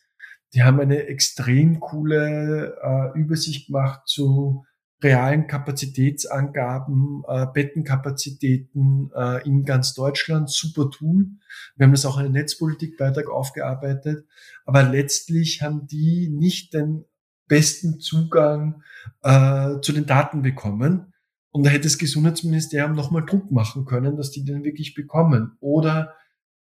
Die 0.53 0.63
haben 0.63 0.79
eine 0.79 1.05
extrem 1.05 1.79
coole 1.79 2.75
äh, 2.81 3.19
Übersicht 3.19 3.67
gemacht 3.67 4.07
zu 4.07 4.65
realen 5.03 5.47
Kapazitätsangaben, 5.47 7.23
äh, 7.27 7.45
Bettenkapazitäten 7.53 9.11
äh, 9.15 9.45
in 9.47 9.65
ganz 9.65 9.93
Deutschland. 9.93 10.49
Super 10.49 10.89
Tool. 10.89 11.27
Wir 11.75 11.85
haben 11.85 11.91
das 11.91 12.05
auch 12.05 12.17
in 12.17 12.25
einem 12.25 12.33
Netzpolitikbeitrag 12.33 13.29
aufgearbeitet. 13.29 14.25
Aber 14.65 14.83
letztlich 14.83 15.61
haben 15.61 15.87
die 15.87 16.29
nicht 16.29 16.73
den 16.73 17.05
besten 17.47 17.99
Zugang 17.99 18.81
äh, 19.21 19.79
zu 19.81 19.91
den 19.91 20.05
Daten 20.05 20.41
bekommen. 20.41 21.13
Und 21.51 21.65
da 21.65 21.69
hätte 21.69 21.83
das 21.83 21.97
Gesundheitsministerium 21.97 22.93
nochmal 22.93 23.25
Druck 23.25 23.51
machen 23.51 23.85
können, 23.85 24.15
dass 24.15 24.31
die 24.31 24.43
den 24.43 24.63
wirklich 24.63 24.95
bekommen. 24.95 25.57
Oder 25.59 26.15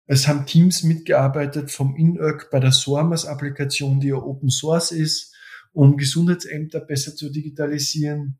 es 0.05 0.27
haben 0.27 0.45
Teams 0.45 0.83
mitgearbeitet 0.83 1.71
vom 1.71 1.95
INÖC 1.95 2.49
bei 2.51 2.59
der 2.59 2.71
SORMAS-Applikation, 2.71 3.99
die 3.99 4.09
ja 4.09 4.15
Open 4.15 4.49
Source 4.49 4.91
ist 4.91 5.33
um 5.73 5.97
Gesundheitsämter 5.97 6.79
besser 6.79 7.15
zu 7.15 7.29
digitalisieren. 7.29 8.39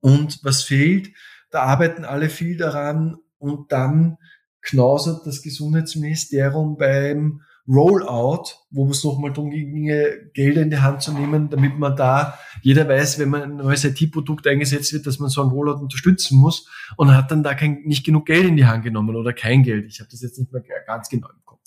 Und 0.00 0.40
was 0.42 0.62
fehlt? 0.62 1.10
Da 1.50 1.62
arbeiten 1.62 2.04
alle 2.04 2.28
viel 2.28 2.56
daran 2.56 3.18
und 3.38 3.72
dann 3.72 4.16
knausert 4.62 5.26
das 5.26 5.42
Gesundheitsministerium 5.42 6.76
beim 6.76 7.42
Rollout, 7.68 8.54
wo 8.70 8.90
es 8.90 9.04
nochmal 9.04 9.32
darum 9.32 9.50
ginge, 9.50 10.30
Gelder 10.34 10.62
in 10.62 10.70
die 10.70 10.78
Hand 10.78 11.02
zu 11.02 11.12
nehmen, 11.12 11.48
damit 11.48 11.78
man 11.78 11.94
da, 11.94 12.38
jeder 12.60 12.88
weiß, 12.88 13.20
wenn 13.20 13.28
man 13.28 13.42
ein 13.42 13.56
neues 13.56 13.84
IT-Produkt 13.84 14.46
eingesetzt 14.48 14.92
wird, 14.92 15.06
dass 15.06 15.20
man 15.20 15.30
so 15.30 15.42
ein 15.42 15.48
Rollout 15.48 15.80
unterstützen 15.80 16.38
muss 16.38 16.68
und 16.96 17.14
hat 17.14 17.30
dann 17.30 17.44
da 17.44 17.54
kein, 17.54 17.82
nicht 17.84 18.04
genug 18.04 18.26
Geld 18.26 18.46
in 18.46 18.56
die 18.56 18.66
Hand 18.66 18.82
genommen 18.82 19.14
oder 19.14 19.32
kein 19.32 19.62
Geld. 19.62 19.86
Ich 19.86 20.00
habe 20.00 20.10
das 20.10 20.22
jetzt 20.22 20.38
nicht 20.38 20.52
mehr 20.52 20.62
ganz 20.86 21.08
genau 21.08 21.28
im 21.28 21.44
Kopf. 21.44 21.60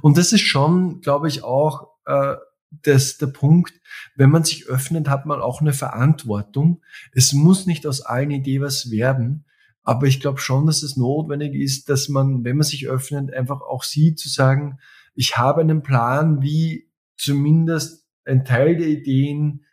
Und 0.00 0.16
das 0.16 0.32
ist 0.32 0.42
schon, 0.42 1.00
glaube 1.00 1.26
ich, 1.26 1.42
auch 1.42 1.88
äh, 2.06 2.34
das, 2.82 3.18
der 3.18 3.26
Punkt, 3.26 3.72
wenn 4.16 4.30
man 4.30 4.44
sich 4.44 4.66
öffnet, 4.66 5.08
hat 5.08 5.26
man 5.26 5.40
auch 5.40 5.60
eine 5.60 5.72
Verantwortung. 5.72 6.82
Es 7.12 7.32
muss 7.32 7.66
nicht 7.66 7.86
aus 7.86 8.00
allen 8.00 8.30
Ideen 8.30 8.62
was 8.62 8.90
werden, 8.90 9.44
aber 9.82 10.06
ich 10.06 10.20
glaube 10.20 10.38
schon, 10.38 10.66
dass 10.66 10.82
es 10.82 10.96
notwendig 10.96 11.54
ist, 11.54 11.88
dass 11.88 12.08
man, 12.08 12.44
wenn 12.44 12.56
man 12.56 12.64
sich 12.64 12.88
öffnet, 12.88 13.32
einfach 13.34 13.60
auch 13.60 13.82
sieht, 13.82 14.18
zu 14.18 14.28
sagen, 14.28 14.78
ich 15.14 15.36
habe 15.36 15.60
einen 15.60 15.82
Plan, 15.82 16.40
wie 16.40 16.90
zumindest 17.16 18.06
ein 18.24 18.44
Teil 18.44 18.76
der 18.76 18.88
Ideen 18.88 19.64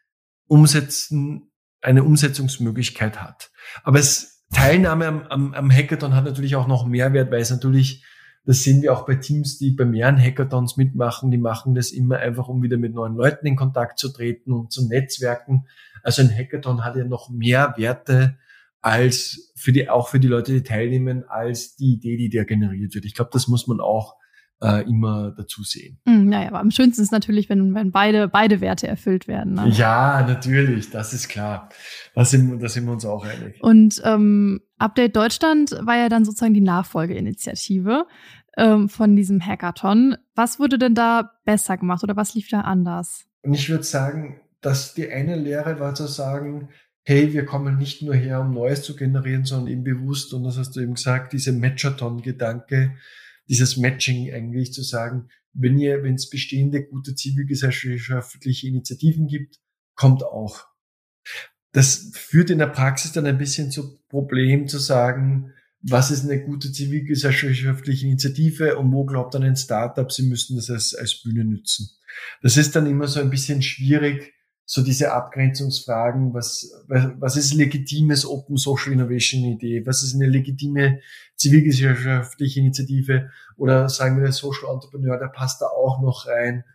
umsetzen, 0.47 1.51
eine 1.81 2.03
Umsetzungsmöglichkeit 2.03 3.21
hat. 3.21 3.51
Aber 3.83 3.99
es, 3.99 4.45
Teilnahme 4.51 5.07
am, 5.07 5.21
am, 5.27 5.53
am 5.53 5.71
Hackathon 5.71 6.15
hat 6.15 6.25
natürlich 6.25 6.55
auch 6.55 6.67
noch 6.67 6.85
Mehrwert, 6.85 7.31
weil 7.31 7.41
es 7.41 7.51
natürlich 7.51 8.03
Das 8.45 8.63
sehen 8.63 8.81
wir 8.81 8.93
auch 8.93 9.05
bei 9.05 9.15
Teams, 9.15 9.57
die 9.57 9.71
bei 9.71 9.85
mehreren 9.85 10.17
Hackathons 10.17 10.77
mitmachen. 10.77 11.31
Die 11.31 11.37
machen 11.37 11.75
das 11.75 11.91
immer 11.91 12.17
einfach, 12.17 12.47
um 12.47 12.63
wieder 12.63 12.77
mit 12.77 12.93
neuen 12.93 13.15
Leuten 13.15 13.45
in 13.45 13.55
Kontakt 13.55 13.99
zu 13.99 14.09
treten 14.09 14.51
und 14.51 14.71
zu 14.71 14.87
netzwerken. 14.87 15.67
Also 16.03 16.21
ein 16.21 16.35
Hackathon 16.35 16.83
hat 16.83 16.95
ja 16.95 17.03
noch 17.03 17.29
mehr 17.29 17.73
Werte 17.77 18.37
als 18.81 19.51
für 19.55 19.71
die, 19.71 19.89
auch 19.89 20.07
für 20.07 20.19
die 20.19 20.27
Leute, 20.27 20.53
die 20.53 20.63
teilnehmen, 20.63 21.25
als 21.27 21.75
die 21.75 21.93
Idee, 21.93 22.17
die 22.17 22.29
da 22.29 22.43
generiert 22.43 22.95
wird. 22.95 23.05
Ich 23.05 23.13
glaube, 23.13 23.31
das 23.33 23.47
muss 23.47 23.67
man 23.67 23.81
auch 23.81 24.15
äh, 24.61 24.83
immer 24.83 25.31
dazu 25.31 25.63
sehen. 25.63 25.99
Mm, 26.05 26.29
naja, 26.29 26.49
aber 26.49 26.59
am 26.59 26.71
schönsten 26.71 27.01
ist 27.01 27.11
natürlich, 27.11 27.49
wenn, 27.49 27.73
wenn 27.73 27.91
beide, 27.91 28.27
beide 28.27 28.61
Werte 28.61 28.87
erfüllt 28.87 29.27
werden. 29.27 29.53
Ne? 29.53 29.69
Ja, 29.69 30.25
natürlich, 30.27 30.89
das 30.89 31.13
ist 31.13 31.29
klar. 31.29 31.69
Da 32.13 32.25
sind, 32.25 32.61
da 32.61 32.67
sind 32.67 32.85
wir 32.85 32.91
uns 32.91 33.05
auch 33.05 33.25
einig. 33.25 33.61
Und 33.61 34.01
ähm, 34.03 34.61
Update 34.77 35.15
Deutschland 35.15 35.71
war 35.81 35.97
ja 35.97 36.09
dann 36.09 36.25
sozusagen 36.25 36.53
die 36.53 36.61
Nachfolgeinitiative 36.61 38.05
ähm, 38.57 38.89
von 38.89 39.15
diesem 39.15 39.45
Hackathon. 39.45 40.17
Was 40.35 40.59
wurde 40.59 40.77
denn 40.77 40.95
da 40.95 41.31
besser 41.45 41.77
gemacht 41.77 42.03
oder 42.03 42.15
was 42.15 42.33
lief 42.33 42.49
da 42.49 42.61
anders? 42.61 43.25
Und 43.41 43.53
ich 43.53 43.69
würde 43.69 43.83
sagen, 43.83 44.41
dass 44.61 44.93
die 44.93 45.09
eine 45.09 45.35
Lehre 45.37 45.79
war 45.79 45.95
zu 45.95 46.07
sagen, 46.07 46.69
hey, 47.03 47.33
wir 47.33 47.45
kommen 47.45 47.77
nicht 47.77 48.01
nur 48.01 48.13
her, 48.13 48.41
um 48.41 48.53
Neues 48.53 48.83
zu 48.83 48.95
generieren, 48.95 49.45
sondern 49.45 49.71
eben 49.71 49.83
bewusst, 49.83 50.33
und 50.33 50.43
das 50.43 50.57
hast 50.57 50.75
du 50.75 50.81
eben 50.81 50.95
gesagt, 50.95 51.33
diese 51.33 51.53
Matchathon-Gedanke, 51.53 52.91
dieses 53.49 53.77
Matching 53.77 54.31
eigentlich 54.33 54.71
zu 54.73 54.83
sagen, 54.83 55.29
wenn 55.53 55.77
ihr, 55.77 56.03
wenn 56.03 56.15
es 56.15 56.29
bestehende 56.29 56.85
gute 56.85 57.15
zivilgesellschaftliche 57.15 58.67
Initiativen 58.67 59.27
gibt, 59.27 59.59
kommt 59.95 60.23
auch. 60.23 60.67
Das 61.71 62.11
führt 62.13 62.49
in 62.49 62.59
der 62.59 62.67
Praxis 62.67 63.11
dann 63.11 63.25
ein 63.25 63.37
bisschen 63.37 63.71
zu 63.71 63.99
Problem 64.07 64.67
zu 64.67 64.79
sagen, 64.79 65.53
was 65.81 66.11
ist 66.11 66.23
eine 66.23 66.43
gute 66.43 66.71
zivilgesellschaftliche 66.71 68.05
Initiative 68.05 68.77
und 68.77 68.91
wo 68.91 69.05
glaubt 69.05 69.33
dann 69.33 69.43
ein 69.43 69.55
Startup, 69.55 70.11
sie 70.11 70.23
müssen 70.23 70.55
das 70.55 70.69
als, 70.69 70.93
als 70.93 71.21
Bühne 71.21 71.45
nützen. 71.45 71.89
Das 72.41 72.57
ist 72.57 72.75
dann 72.75 72.85
immer 72.85 73.07
so 73.07 73.19
ein 73.19 73.29
bisschen 73.29 73.61
schwierig, 73.61 74.33
so 74.71 74.83
diese 74.83 75.13
Abgrenzungsfragen, 75.13 76.35
was, 76.35 76.71
was 76.87 77.35
ist 77.35 77.55
legitimes 77.55 78.23
Open 78.23 78.55
Social 78.55 78.93
Innovation 78.93 79.43
Idee, 79.43 79.83
was 79.87 80.03
ist 80.03 80.13
eine 80.13 80.27
legitime 80.27 80.99
zivilgesellschaftliche 81.37 82.59
Initiative 82.59 83.31
oder 83.57 83.89
sagen 83.89 84.17
wir 84.17 84.25
der 84.25 84.31
Social 84.31 84.71
Entrepreneur, 84.71 85.17
der 85.17 85.29
passt 85.29 85.63
da 85.63 85.65
auch 85.65 85.99
noch 86.03 86.27
rein. 86.27 86.65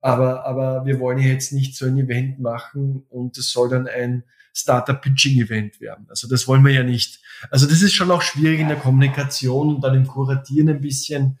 Aber, 0.00 0.46
aber 0.46 0.86
wir 0.86 1.00
wollen 1.00 1.18
jetzt 1.18 1.52
nicht 1.52 1.76
so 1.76 1.84
ein 1.84 1.98
Event 1.98 2.40
machen 2.40 3.04
und 3.10 3.36
es 3.36 3.50
soll 3.50 3.68
dann 3.68 3.88
ein 3.88 4.24
Startup 4.54 4.98
Pitching 4.98 5.38
Event 5.38 5.82
werden. 5.82 6.06
Also 6.08 6.26
das 6.26 6.48
wollen 6.48 6.64
wir 6.64 6.72
ja 6.72 6.82
nicht. 6.82 7.20
Also 7.50 7.66
das 7.66 7.82
ist 7.82 7.92
schon 7.92 8.10
auch 8.10 8.22
schwierig 8.22 8.60
in 8.60 8.68
der 8.68 8.78
Kommunikation 8.78 9.74
und 9.74 9.84
dann 9.84 9.94
im 9.94 10.06
Kuratieren 10.06 10.70
ein 10.70 10.80
bisschen. 10.80 11.38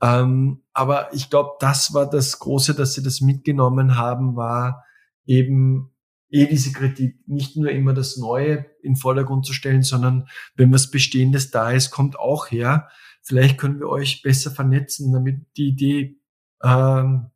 Ähm, 0.00 0.62
aber 0.72 1.12
ich 1.12 1.30
glaube, 1.30 1.56
das 1.58 1.94
war 1.94 2.08
das 2.08 2.38
Große, 2.38 2.76
dass 2.76 2.94
sie 2.94 3.02
das 3.02 3.20
mitgenommen 3.20 3.96
haben, 3.96 4.36
war, 4.36 4.84
eben 5.24 5.92
eh 6.30 6.46
diese 6.46 6.72
Kritik 6.72 7.16
nicht 7.26 7.56
nur 7.56 7.70
immer 7.70 7.92
das 7.92 8.16
Neue 8.16 8.66
in 8.82 8.96
Vordergrund 8.96 9.44
zu 9.44 9.52
stellen, 9.52 9.82
sondern 9.82 10.28
wenn 10.56 10.72
was 10.72 10.90
Bestehendes 10.90 11.50
da 11.50 11.70
ist, 11.70 11.90
kommt 11.90 12.18
auch 12.18 12.50
her. 12.50 12.88
Vielleicht 13.22 13.58
können 13.58 13.78
wir 13.78 13.88
euch 13.88 14.22
besser 14.22 14.50
vernetzen, 14.50 15.12
damit 15.12 15.46
die 15.56 15.68
Idee 15.68 16.20
ähm, 16.64 17.30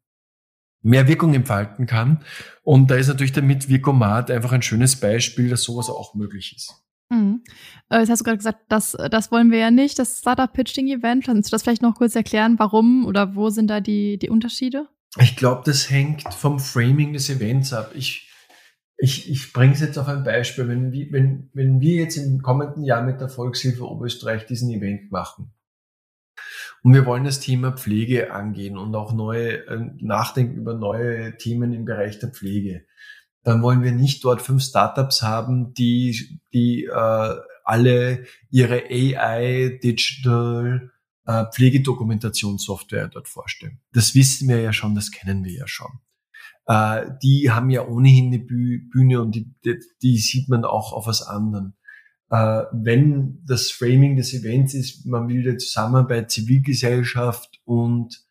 mehr 0.82 1.08
Wirkung 1.08 1.34
entfalten 1.34 1.86
kann. 1.86 2.24
Und 2.62 2.90
da 2.90 2.96
ist 2.96 3.08
natürlich 3.08 3.32
der 3.32 3.42
Mitwirkomat 3.42 4.30
einfach 4.30 4.52
ein 4.52 4.62
schönes 4.62 4.96
Beispiel, 4.98 5.50
dass 5.50 5.62
sowas 5.62 5.90
auch 5.90 6.14
möglich 6.14 6.54
ist. 6.56 6.86
Mhm. 7.10 7.42
Äh, 7.88 8.00
jetzt 8.00 8.10
hast 8.10 8.20
du 8.20 8.24
gerade 8.24 8.38
gesagt, 8.38 8.60
das, 8.68 8.96
das 9.10 9.30
wollen 9.30 9.50
wir 9.50 9.58
ja 9.58 9.70
nicht, 9.70 9.98
das 9.98 10.18
Startup 10.18 10.52
Pitching 10.52 10.88
Event. 10.88 11.24
Kannst 11.24 11.50
du 11.50 11.54
das 11.54 11.62
vielleicht 11.62 11.82
noch 11.82 11.96
kurz 11.96 12.16
erklären, 12.16 12.58
warum 12.58 13.04
oder 13.04 13.34
wo 13.34 13.50
sind 13.50 13.68
da 13.68 13.80
die, 13.80 14.18
die 14.18 14.30
Unterschiede? 14.30 14.88
Ich 15.20 15.36
glaube, 15.36 15.62
das 15.64 15.90
hängt 15.90 16.22
vom 16.34 16.58
Framing 16.58 17.12
des 17.12 17.30
Events 17.30 17.72
ab. 17.72 17.92
Ich, 17.94 18.30
ich, 18.98 19.30
ich 19.30 19.52
bringe 19.52 19.72
es 19.72 19.80
jetzt 19.80 19.98
auf 19.98 20.08
ein 20.08 20.24
Beispiel. 20.24 20.68
Wenn, 20.68 20.92
wenn, 20.92 21.50
wenn 21.54 21.80
wir 21.80 22.02
jetzt 22.02 22.16
im 22.16 22.42
kommenden 22.42 22.84
Jahr 22.84 23.02
mit 23.02 23.20
der 23.20 23.28
Volkshilfe 23.28 23.88
Oberösterreich 23.88 24.46
diesen 24.46 24.70
Event 24.70 25.10
machen 25.10 25.52
und 26.82 26.94
wir 26.94 27.06
wollen 27.06 27.24
das 27.24 27.40
Thema 27.40 27.72
Pflege 27.72 28.32
angehen 28.32 28.76
und 28.76 28.94
auch 28.94 29.12
neue 29.12 29.66
äh, 29.66 29.90
nachdenken 29.98 30.56
über 30.56 30.74
neue 30.74 31.36
Themen 31.36 31.72
im 31.72 31.84
Bereich 31.84 32.18
der 32.18 32.30
Pflege, 32.30 32.84
dann 33.42 33.62
wollen 33.62 33.82
wir 33.82 33.92
nicht 33.92 34.24
dort 34.24 34.42
fünf 34.42 34.62
Startups 34.62 35.22
haben, 35.22 35.72
die, 35.74 36.40
die 36.52 36.84
äh, 36.84 37.36
alle 37.64 38.24
ihre 38.50 38.84
AI, 38.90 39.80
Digital, 39.82 40.92
äh, 41.26 41.44
Pflegedokumentationssoftware 41.52 43.08
dort 43.08 43.28
vorstellen. 43.28 43.80
Das 43.92 44.14
wissen 44.14 44.48
wir 44.48 44.60
ja 44.60 44.72
schon, 44.72 44.94
das 44.94 45.10
kennen 45.10 45.44
wir 45.44 45.52
ja 45.52 45.66
schon. 45.66 46.00
Äh, 46.66 47.06
die 47.22 47.50
haben 47.50 47.70
ja 47.70 47.86
ohnehin 47.86 48.26
eine 48.26 48.38
Bühne 48.38 49.20
und 49.20 49.34
die, 49.34 49.52
die, 49.64 49.78
die 50.02 50.18
sieht 50.18 50.48
man 50.48 50.64
auch 50.64 50.92
auf 50.92 51.06
was 51.06 51.22
anderen. 51.22 51.76
Äh, 52.30 52.64
wenn 52.72 53.42
das 53.46 53.70
Framing 53.70 54.16
des 54.16 54.34
Events 54.34 54.74
ist, 54.74 55.06
man 55.06 55.28
will 55.28 55.42
die 55.42 55.58
Zusammenarbeit 55.58 56.30
Zivilgesellschaft 56.30 57.60
und 57.64 58.24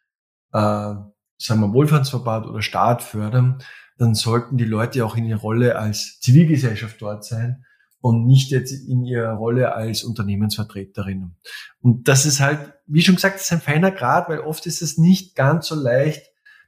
äh, 0.52 0.96
sagen 1.38 1.62
wir 1.62 1.74
Wohlfahrtsverband 1.74 2.48
oder 2.48 2.62
Staat 2.62 3.04
fördern, 3.04 3.62
dann 3.98 4.16
sollten 4.16 4.58
die 4.58 4.66
Leute 4.66 5.06
auch 5.06 5.16
in 5.16 5.26
ihrer 5.26 5.40
Rolle 5.40 5.78
als 5.78 6.20
Zivilgesellschaft 6.20 7.02
dort 7.02 7.24
sein 7.24 7.64
und 8.02 8.26
nicht 8.26 8.52
jetzt 8.52 8.72
in 8.72 9.04
ihrer 9.04 9.34
Rolle 9.34 9.74
als 9.74 10.04
Unternehmensvertreterin. 10.04 11.36
Und 11.80 12.08
das 12.08 12.26
ist 12.26 12.40
halt, 12.40 12.75
wie 12.88 13.02
schon 13.02 13.16
gesagt, 13.16 13.36
das 13.36 13.46
ist 13.46 13.52
ein 13.52 13.62
feiner 13.62 13.92
Grad, 13.92 14.30
weil 14.30 14.40
oft 14.40 14.66
ist 14.66 14.82
es 14.82 14.98
nicht 14.98 15.36
ganz 15.36 15.68
so 15.68 15.76
leicht, 15.76 16.22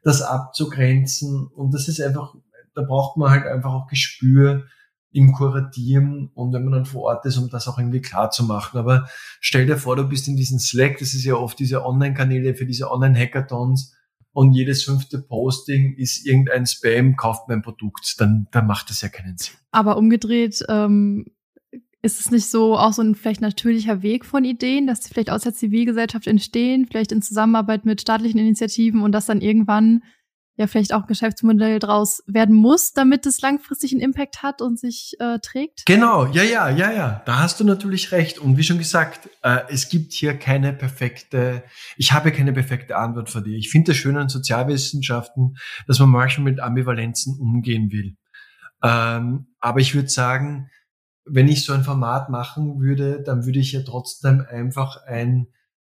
das 0.03 0.21
abzugrenzen. 0.21 1.47
Und 1.47 1.73
das 1.73 1.87
ist 1.87 2.01
einfach, 2.01 2.35
da 2.73 2.81
braucht 2.81 3.17
man 3.17 3.31
halt 3.31 3.45
einfach 3.45 3.73
auch 3.73 3.87
Gespür 3.87 4.65
im 5.11 5.31
Kuratieren 5.31 6.29
und 6.35 6.53
wenn 6.53 6.63
man 6.63 6.73
dann 6.73 6.85
vor 6.85 7.03
Ort 7.03 7.25
ist, 7.25 7.37
um 7.37 7.49
das 7.49 7.67
auch 7.67 7.79
irgendwie 7.79 8.01
klar 8.01 8.29
zu 8.29 8.43
machen. 8.43 8.77
Aber 8.77 9.07
stell 9.39 9.65
dir 9.65 9.77
vor, 9.77 9.95
du 9.95 10.03
bist 10.03 10.27
in 10.27 10.35
diesen 10.35 10.59
Slack, 10.59 10.97
das 10.99 11.13
ist 11.13 11.23
ja 11.23 11.35
oft 11.35 11.57
diese 11.57 11.85
Online-Kanäle 11.85 12.55
für 12.55 12.65
diese 12.65 12.91
Online-Hackathons, 12.91 13.95
und 14.37 14.53
jedes 14.53 14.83
fünfte 14.83 15.17
Posting 15.17 15.95
ist 15.97 16.23
irgendein 16.27 16.67
Spam, 16.67 17.15
kauft 17.15 17.47
mein 17.47 17.63
Produkt, 17.63 18.17
dann, 18.19 18.47
dann 18.51 18.67
macht 18.67 18.91
das 18.91 19.01
ja 19.01 19.09
keinen 19.09 19.35
Sinn. 19.35 19.55
Aber 19.71 19.97
umgedreht, 19.97 20.63
ähm, 20.69 21.25
ist 22.07 22.21
es 22.21 22.31
nicht 22.31 22.49
so 22.49 22.77
auch 22.77 22.93
so 22.93 23.01
ein 23.01 23.15
vielleicht 23.15 23.41
natürlicher 23.41 24.01
Weg 24.01 24.25
von 24.25 24.45
Ideen, 24.45 24.87
dass 24.87 25.03
sie 25.03 25.09
vielleicht 25.09 25.29
aus 25.29 25.41
der 25.41 25.53
Zivilgesellschaft 25.53 26.25
entstehen, 26.25 26.87
vielleicht 26.89 27.11
in 27.11 27.21
Zusammenarbeit 27.21 27.85
mit 27.85 27.99
staatlichen 27.99 28.39
Initiativen 28.39 29.01
und 29.01 29.11
das 29.11 29.25
dann 29.25 29.41
irgendwann 29.41 30.01
ja 30.55 30.67
vielleicht 30.67 30.93
auch 30.93 31.01
ein 31.01 31.07
Geschäftsmodell 31.07 31.79
draus 31.79 32.23
werden 32.25 32.55
muss, 32.55 32.93
damit 32.93 33.25
es 33.25 33.41
langfristig 33.41 33.91
einen 33.91 33.99
Impact 33.99 34.41
hat 34.41 34.61
und 34.61 34.79
sich 34.79 35.15
äh, 35.19 35.37
trägt? 35.39 35.85
Genau, 35.85 36.25
ja, 36.27 36.43
ja, 36.43 36.69
ja, 36.69 36.91
ja. 36.91 37.21
Da 37.25 37.39
hast 37.39 37.59
du 37.59 37.65
natürlich 37.65 38.13
recht. 38.13 38.39
Und 38.39 38.57
wie 38.57 38.63
schon 38.63 38.77
gesagt, 38.77 39.29
äh, 39.43 39.59
es 39.69 39.89
gibt 39.89 40.13
hier 40.13 40.33
keine 40.33 40.71
perfekte, 40.71 41.63
ich 41.97 42.13
habe 42.13 42.31
keine 42.31 42.53
perfekte 42.53 42.95
Antwort 42.95 43.29
für 43.29 43.41
dich. 43.41 43.57
Ich 43.57 43.69
finde 43.69 43.91
das 43.91 43.97
schön 43.97 44.17
an 44.17 44.29
Sozialwissenschaften, 44.29 45.57
dass 45.87 45.99
man 45.99 46.09
manchmal 46.09 46.51
mit 46.51 46.61
Ambivalenzen 46.61 47.37
umgehen 47.37 47.91
will. 47.91 48.15
Ähm, 48.81 49.47
aber 49.59 49.81
ich 49.81 49.93
würde 49.93 50.09
sagen, 50.09 50.69
wenn 51.29 51.47
ich 51.47 51.65
so 51.65 51.73
ein 51.73 51.83
Format 51.83 52.29
machen 52.29 52.79
würde, 52.79 53.21
dann 53.21 53.45
würde 53.45 53.59
ich 53.59 53.71
ja 53.71 53.81
trotzdem 53.81 54.45
einfach 54.49 55.03
ein, 55.05 55.47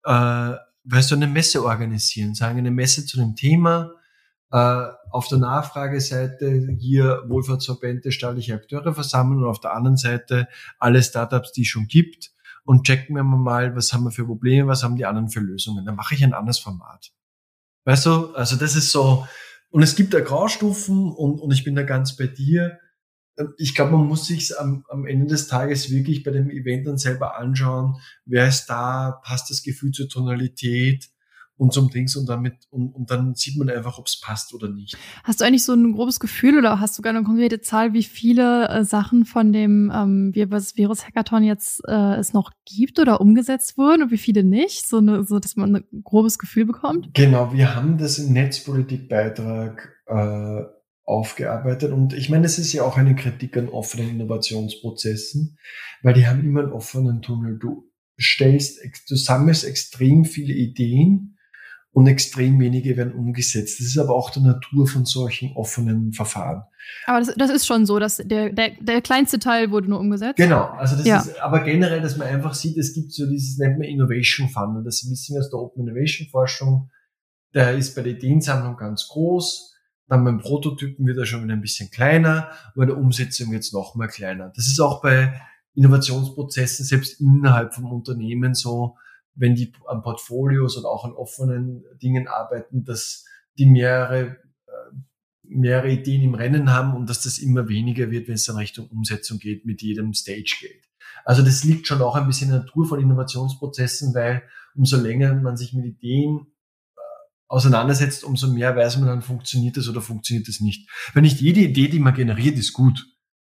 äh, 0.03 0.53
weißt 0.83 1.11
du, 1.11 1.15
eine 1.15 1.27
Messe 1.27 1.63
organisieren, 1.63 2.35
sagen 2.35 2.57
eine 2.57 2.71
Messe 2.71 3.05
zu 3.05 3.17
dem 3.17 3.35
Thema, 3.35 3.91
äh, 4.51 4.85
auf 5.09 5.27
der 5.27 5.39
Nachfrageseite 5.39 6.75
hier 6.77 7.23
Wohlfahrtsverbände, 7.27 8.11
staatliche 8.11 8.53
Akteure 8.53 8.93
versammeln 8.93 9.43
und 9.43 9.49
auf 9.49 9.59
der 9.59 9.73
anderen 9.73 9.97
Seite 9.97 10.47
alle 10.79 11.01
Startups, 11.01 11.51
die 11.51 11.61
es 11.61 11.67
schon 11.67 11.87
gibt 11.87 12.31
und 12.65 12.85
checken 12.85 13.15
wir 13.15 13.23
mal, 13.23 13.75
was 13.75 13.93
haben 13.93 14.03
wir 14.03 14.11
für 14.11 14.25
Probleme, 14.25 14.67
was 14.67 14.83
haben 14.83 14.95
die 14.95 15.05
anderen 15.05 15.29
für 15.29 15.39
Lösungen. 15.39 15.85
Dann 15.85 15.95
mache 15.95 16.15
ich 16.15 16.23
ein 16.23 16.33
anderes 16.33 16.59
Format. 16.59 17.11
Weißt 17.85 18.05
du, 18.05 18.33
also 18.33 18.55
das 18.55 18.75
ist 18.75 18.91
so, 18.91 19.27
und 19.69 19.81
es 19.81 19.95
gibt 19.95 20.13
da 20.13 20.19
Graustufen 20.19 21.11
und, 21.11 21.39
und 21.39 21.51
ich 21.51 21.63
bin 21.63 21.75
da 21.75 21.83
ganz 21.83 22.15
bei 22.15 22.27
dir. 22.27 22.79
Ich 23.57 23.73
glaube, 23.73 23.93
man 23.93 24.07
muss 24.07 24.27
sich 24.27 24.59
am, 24.59 24.85
am 24.89 25.05
Ende 25.05 25.27
des 25.27 25.47
Tages 25.47 25.89
wirklich 25.89 26.23
bei 26.23 26.31
dem 26.31 26.49
Event 26.49 26.85
dann 26.85 26.97
selber 26.97 27.37
anschauen, 27.37 27.95
wer 28.25 28.47
ist 28.47 28.67
da, 28.67 29.19
passt 29.23 29.49
das 29.49 29.63
Gefühl 29.63 29.91
zur 29.91 30.07
Tonalität, 30.07 31.09
und 31.57 31.71
zum 31.73 31.89
Dings 31.89 32.15
und 32.15 32.27
damit 32.27 32.55
und, 32.71 32.93
und 32.93 33.11
dann 33.11 33.35
sieht 33.35 33.57
man 33.57 33.69
einfach, 33.69 33.99
ob 33.99 34.07
es 34.07 34.19
passt 34.19 34.53
oder 34.53 34.69
nicht. 34.69 34.97
Hast 35.23 35.39
du 35.39 35.45
eigentlich 35.45 35.63
so 35.63 35.73
ein 35.73 35.93
grobes 35.93 36.19
Gefühl 36.19 36.57
oder 36.57 36.79
hast 36.79 36.97
du 36.97 37.01
gar 37.01 37.13
eine 37.13 37.23
konkrete 37.23 37.61
Zahl, 37.61 37.93
wie 37.93 38.03
viele 38.03 38.67
äh, 38.69 38.83
Sachen 38.83 39.25
von 39.25 39.53
dem 39.53 39.91
ähm, 39.93 40.31
Virus 40.33 41.05
Hackathon 41.05 41.43
jetzt 41.43 41.81
äh, 41.87 42.15
es 42.15 42.33
noch 42.33 42.51
gibt 42.65 42.99
oder 42.99 43.21
umgesetzt 43.21 43.77
wurden 43.77 44.03
und 44.03 44.11
wie 44.11 44.17
viele 44.17 44.43
nicht, 44.43 44.87
so, 44.87 44.97
eine, 44.97 45.23
so 45.23 45.39
dass 45.39 45.55
man 45.55 45.75
ein 45.75 46.03
grobes 46.03 46.39
Gefühl 46.39 46.65
bekommt? 46.65 47.13
Genau, 47.13 47.53
wir 47.53 47.75
haben 47.75 47.97
das 47.97 48.17
im 48.17 48.33
Netzpolitikbeitrag 48.33 49.89
äh, 50.07 50.63
aufgearbeitet. 51.05 51.91
Und 51.91 52.13
ich 52.13 52.29
meine, 52.29 52.45
es 52.45 52.57
ist 52.57 52.73
ja 52.73 52.83
auch 52.83 52.97
eine 52.97 53.15
Kritik 53.15 53.57
an 53.57 53.69
offenen 53.69 54.09
Innovationsprozessen, 54.09 55.57
weil 56.01 56.13
die 56.13 56.27
haben 56.27 56.43
immer 56.43 56.61
einen 56.61 56.71
offenen 56.71 57.21
Tunnel. 57.21 57.59
Du 57.59 57.89
stellst, 58.19 58.79
du 59.09 59.15
sammelst 59.15 59.65
extrem 59.65 60.25
viele 60.25 60.53
Ideen 60.53 61.37
und 61.91 62.07
extrem 62.07 62.59
wenige 62.59 62.97
werden 62.97 63.13
umgesetzt. 63.13 63.79
Das 63.79 63.85
ist 63.85 63.97
aber 63.97 64.15
auch 64.15 64.31
der 64.31 64.41
Natur 64.41 64.87
von 64.87 65.05
solchen 65.05 65.51
offenen 65.55 66.11
Verfahren. 66.11 66.63
Aber 67.05 67.19
das, 67.19 67.35
das 67.35 67.51
ist 67.51 67.67
schon 67.67 67.85
so, 67.85 67.99
dass 67.99 68.17
der, 68.17 68.51
der, 68.51 68.71
der 68.81 69.01
kleinste 69.01 69.39
Teil 69.39 69.71
wurde 69.71 69.89
nur 69.89 69.99
umgesetzt. 69.99 70.37
Genau, 70.37 70.65
also 70.69 70.95
das 70.95 71.05
ja. 71.05 71.19
ist 71.19 71.39
aber 71.39 71.59
generell, 71.61 72.01
dass 72.01 72.17
man 72.17 72.27
einfach 72.27 72.55
sieht, 72.55 72.77
es 72.77 72.93
gibt 72.93 73.11
so 73.11 73.29
dieses, 73.29 73.57
nennt 73.57 73.77
man 73.77 73.87
Innovation 73.87 74.49
Funnel, 74.49 74.83
das 74.83 75.07
wissen 75.09 75.35
wir 75.35 75.41
aus 75.41 75.51
der 75.51 75.59
Open 75.59 75.87
Innovation 75.87 76.27
Forschung, 76.29 76.89
der 77.53 77.77
ist 77.77 77.95
bei 77.95 78.01
der 78.01 78.13
Ideensammlung 78.13 78.75
ganz 78.75 79.07
groß, 79.07 79.72
dann 80.07 80.25
beim 80.25 80.39
Prototypen 80.39 81.05
wird 81.05 81.17
er 81.17 81.25
schon 81.25 81.43
wieder 81.43 81.53
ein 81.53 81.61
bisschen 81.61 81.89
kleiner, 81.89 82.51
bei 82.75 82.85
der 82.85 82.97
Umsetzung 82.97 83.53
es 83.53 83.71
noch 83.71 83.95
mal 83.95 84.07
kleiner. 84.07 84.51
Das 84.55 84.67
ist 84.67 84.79
auch 84.79 85.01
bei 85.01 85.41
Innovationsprozessen 85.75 86.85
selbst 86.85 87.19
innerhalb 87.19 87.73
vom 87.73 87.91
Unternehmen 87.91 88.53
so, 88.53 88.97
wenn 89.35 89.55
die 89.55 89.73
an 89.87 90.03
Portfolios 90.03 90.77
und 90.77 90.85
auch 90.85 91.05
an 91.05 91.13
offenen 91.13 91.83
Dingen 92.01 92.27
arbeiten, 92.27 92.83
dass 92.83 93.25
die 93.57 93.65
mehrere, 93.65 94.37
äh, 94.67 94.95
mehrere 95.43 95.91
Ideen 95.91 96.21
im 96.21 96.35
Rennen 96.35 96.71
haben 96.71 96.95
und 96.95 97.09
dass 97.09 97.23
das 97.23 97.39
immer 97.39 97.67
weniger 97.67 98.11
wird, 98.11 98.27
wenn 98.27 98.35
es 98.35 98.45
dann 98.45 98.57
Richtung 98.57 98.87
Umsetzung 98.89 99.39
geht, 99.39 99.65
mit 99.65 99.81
jedem 99.81 100.13
Stage 100.13 100.57
geht. 100.61 100.83
Also 101.25 101.41
das 101.41 101.63
liegt 101.63 101.87
schon 101.87 102.01
auch 102.01 102.15
ein 102.15 102.27
bisschen 102.27 102.49
in 102.49 102.55
der 102.55 102.63
Natur 102.63 102.85
von 102.85 102.99
Innovationsprozessen, 102.99 104.13
weil 104.13 104.43
umso 104.75 104.97
länger 104.97 105.33
man 105.35 105.57
sich 105.57 105.73
mit 105.73 105.85
Ideen 105.85 106.52
auseinandersetzt, 107.53 108.23
umso 108.23 108.51
mehr 108.51 108.75
weiß 108.75 108.97
man 108.97 109.07
dann, 109.07 109.21
funktioniert 109.21 109.77
das 109.77 109.87
oder 109.87 110.01
funktioniert 110.01 110.47
das 110.47 110.59
nicht. 110.59 110.89
Wenn 111.13 111.23
nicht 111.23 111.39
jede 111.39 111.61
Idee, 111.61 111.87
die 111.87 111.99
man 111.99 112.15
generiert, 112.15 112.57
ist 112.57 112.73
gut. 112.73 113.07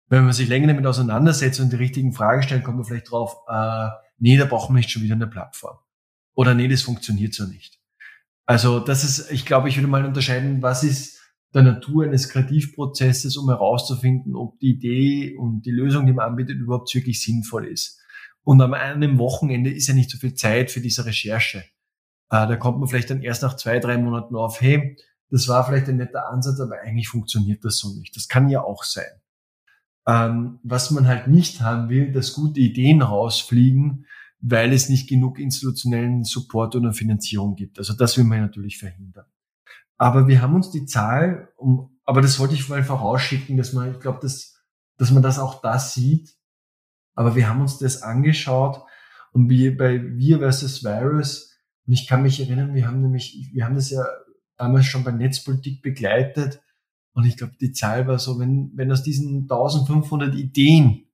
Wenn 0.09 0.25
man 0.25 0.33
sich 0.33 0.49
länger 0.49 0.67
damit 0.67 0.85
auseinandersetzt 0.85 1.61
und 1.61 1.73
die 1.73 1.77
richtigen 1.77 2.13
Fragen 2.13 2.43
stellt, 2.43 2.65
kommt 2.65 2.77
man 2.77 2.85
vielleicht 2.85 3.11
drauf, 3.11 3.37
äh, 3.49 3.89
nee, 4.19 4.37
da 4.37 4.47
brauchen 4.47 4.75
wir 4.75 4.79
nicht 4.79 4.91
schon 4.91 5.03
wieder 5.03 5.15
eine 5.15 5.29
Plattform. 5.29 5.79
Oder 6.35 6.55
nee, 6.55 6.67
das 6.67 6.83
funktioniert 6.83 7.35
so 7.35 7.47
nicht. 7.47 7.79
Also 8.47 8.81
das 8.81 9.05
ist, 9.05 9.31
ich 9.31 9.47
glaube, 9.47 9.69
ich 9.69 9.77
würde 9.77 9.87
mal 9.87 10.05
unterscheiden, 10.05 10.61
was 10.61 10.83
ist 10.83 11.21
der 11.55 11.63
Natur 11.63 12.05
eines 12.05 12.29
Kreativprozesses, 12.29 13.37
um 13.37 13.49
herauszufinden, 13.49 14.35
ob 14.35 14.59
die 14.59 14.73
Idee 14.73 15.37
und 15.37 15.63
die 15.63 15.71
Lösung, 15.71 16.05
die 16.05 16.13
man 16.13 16.27
anbietet, 16.27 16.59
überhaupt 16.59 16.93
wirklich 16.93 17.23
sinnvoll 17.23 17.69
ist. 17.69 18.01
Und 18.43 18.61
am 18.61 18.75
einem 18.75 19.19
Wochenende 19.19 19.71
ist 19.71 19.87
ja 19.87 19.95
nicht 19.95 20.11
so 20.11 20.19
viel 20.19 20.35
Zeit 20.35 20.73
für 20.73 20.81
diese 20.81 21.07
Recherche. 21.07 21.65
Äh, 22.31 22.49
da 22.49 22.57
kommt 22.57 22.79
man 22.79 22.89
vielleicht 22.89 23.11
dann 23.11 23.23
erst 23.23 23.43
nach 23.43 23.57
zwei, 23.57 23.79
drei 23.79 23.99
Monaten 23.99 24.37
auf, 24.37 24.61
hey, 24.61 24.97
das 25.31 25.49
war 25.49 25.67
vielleicht 25.67 25.89
ein 25.89 25.97
netter 25.97 26.29
Ansatz, 26.29 26.61
aber 26.61 26.81
eigentlich 26.81 27.09
funktioniert 27.09 27.65
das 27.65 27.79
so 27.79 27.95
nicht. 27.95 28.15
Das 28.17 28.29
kann 28.29 28.49
ja 28.49 28.63
auch 28.63 28.85
sein. 28.85 29.21
Ähm, 30.07 30.61
was 30.63 30.91
man 30.91 31.07
halt 31.07 31.29
nicht 31.29 31.61
haben 31.61 31.89
will, 31.89 32.13
dass 32.13 32.35
gute 32.35 32.61
Ideen 32.61 33.03
rausfliegen, 33.03 34.07
weil 34.41 34.73
es 34.73 34.91
nicht 34.91 35.09
genug 35.09 35.39
institutionellen 35.39 36.25
Support 36.25 36.77
oder 36.77 36.93
Finanzierung 36.93 37.57
gibt. 37.57 37.79
Also 37.79 37.95
das 37.95 38.19
will 38.19 38.25
man 38.25 38.41
natürlich 38.41 38.79
verhindern. 38.79 39.25
Aber 39.97 40.29
wir 40.29 40.43
haben 40.43 40.55
uns 40.55 40.71
die 40.71 40.85
Zahl, 40.85 41.49
um, 41.57 41.99
aber 42.05 42.21
das 42.21 42.39
wollte 42.39 42.55
ich 42.55 42.69
mal 42.69 42.85
vorausschicken, 42.85 43.57
dass 43.57 43.73
man, 43.73 43.93
ich 43.93 44.01
glaube, 44.01 44.19
dass, 44.21 44.63
dass 44.99 45.11
man 45.11 45.23
das 45.23 45.39
auch 45.39 45.63
da 45.63 45.79
sieht. 45.79 46.35
Aber 47.15 47.37
wir 47.37 47.49
haben 47.49 47.63
uns 47.63 47.79
das 47.79 48.03
angeschaut 48.03 48.83
und 49.33 49.49
wir 49.49 49.77
bei 49.77 50.03
Wir 50.17 50.41
versus 50.41 50.85
Virus, 50.85 51.54
und 51.87 51.93
ich 51.93 52.07
kann 52.07 52.23
mich 52.23 52.41
erinnern, 52.41 52.75
wir 52.75 52.87
haben 52.87 53.01
nämlich, 53.01 53.51
wir 53.53 53.65
haben 53.65 53.75
das 53.75 53.91
ja 53.91 54.05
damals 54.57 54.87
schon 54.87 55.05
bei 55.05 55.11
Netzpolitik 55.11 55.83
begleitet 55.83 56.63
und 57.13 57.25
ich 57.25 57.37
glaube, 57.37 57.55
die 57.61 57.73
Zahl 57.73 58.07
war 58.07 58.19
so, 58.19 58.39
wenn, 58.39 58.73
wenn 58.75 58.91
aus 58.91 59.03
diesen 59.03 59.43
1500 59.43 60.35
Ideen 60.35 61.05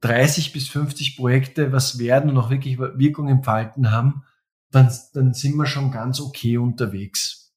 30 0.00 0.52
bis 0.52 0.68
50 0.68 1.16
Projekte 1.16 1.72
was 1.72 1.98
werden 1.98 2.30
und 2.30 2.38
auch 2.38 2.50
wirklich 2.50 2.78
Wirkung 2.78 3.28
entfalten 3.28 3.90
haben, 3.90 4.22
dann, 4.70 4.92
dann 5.14 5.34
sind 5.34 5.56
wir 5.56 5.66
schon 5.66 5.90
ganz 5.90 6.20
okay 6.20 6.58
unterwegs. 6.58 7.54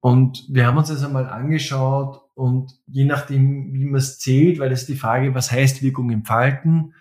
Und 0.00 0.46
wir 0.48 0.66
haben 0.66 0.78
uns 0.78 0.88
das 0.88 1.04
einmal 1.04 1.28
angeschaut 1.28 2.22
und 2.34 2.72
je 2.86 3.04
nachdem, 3.04 3.74
wie 3.74 3.84
man 3.84 3.98
es 3.98 4.18
zählt, 4.18 4.58
weil 4.58 4.70
das 4.70 4.80
ist 4.80 4.88
die 4.88 4.96
Frage, 4.96 5.34
was 5.34 5.52
heißt 5.52 5.82
Wirkung 5.82 6.10
entfalten? 6.10 6.94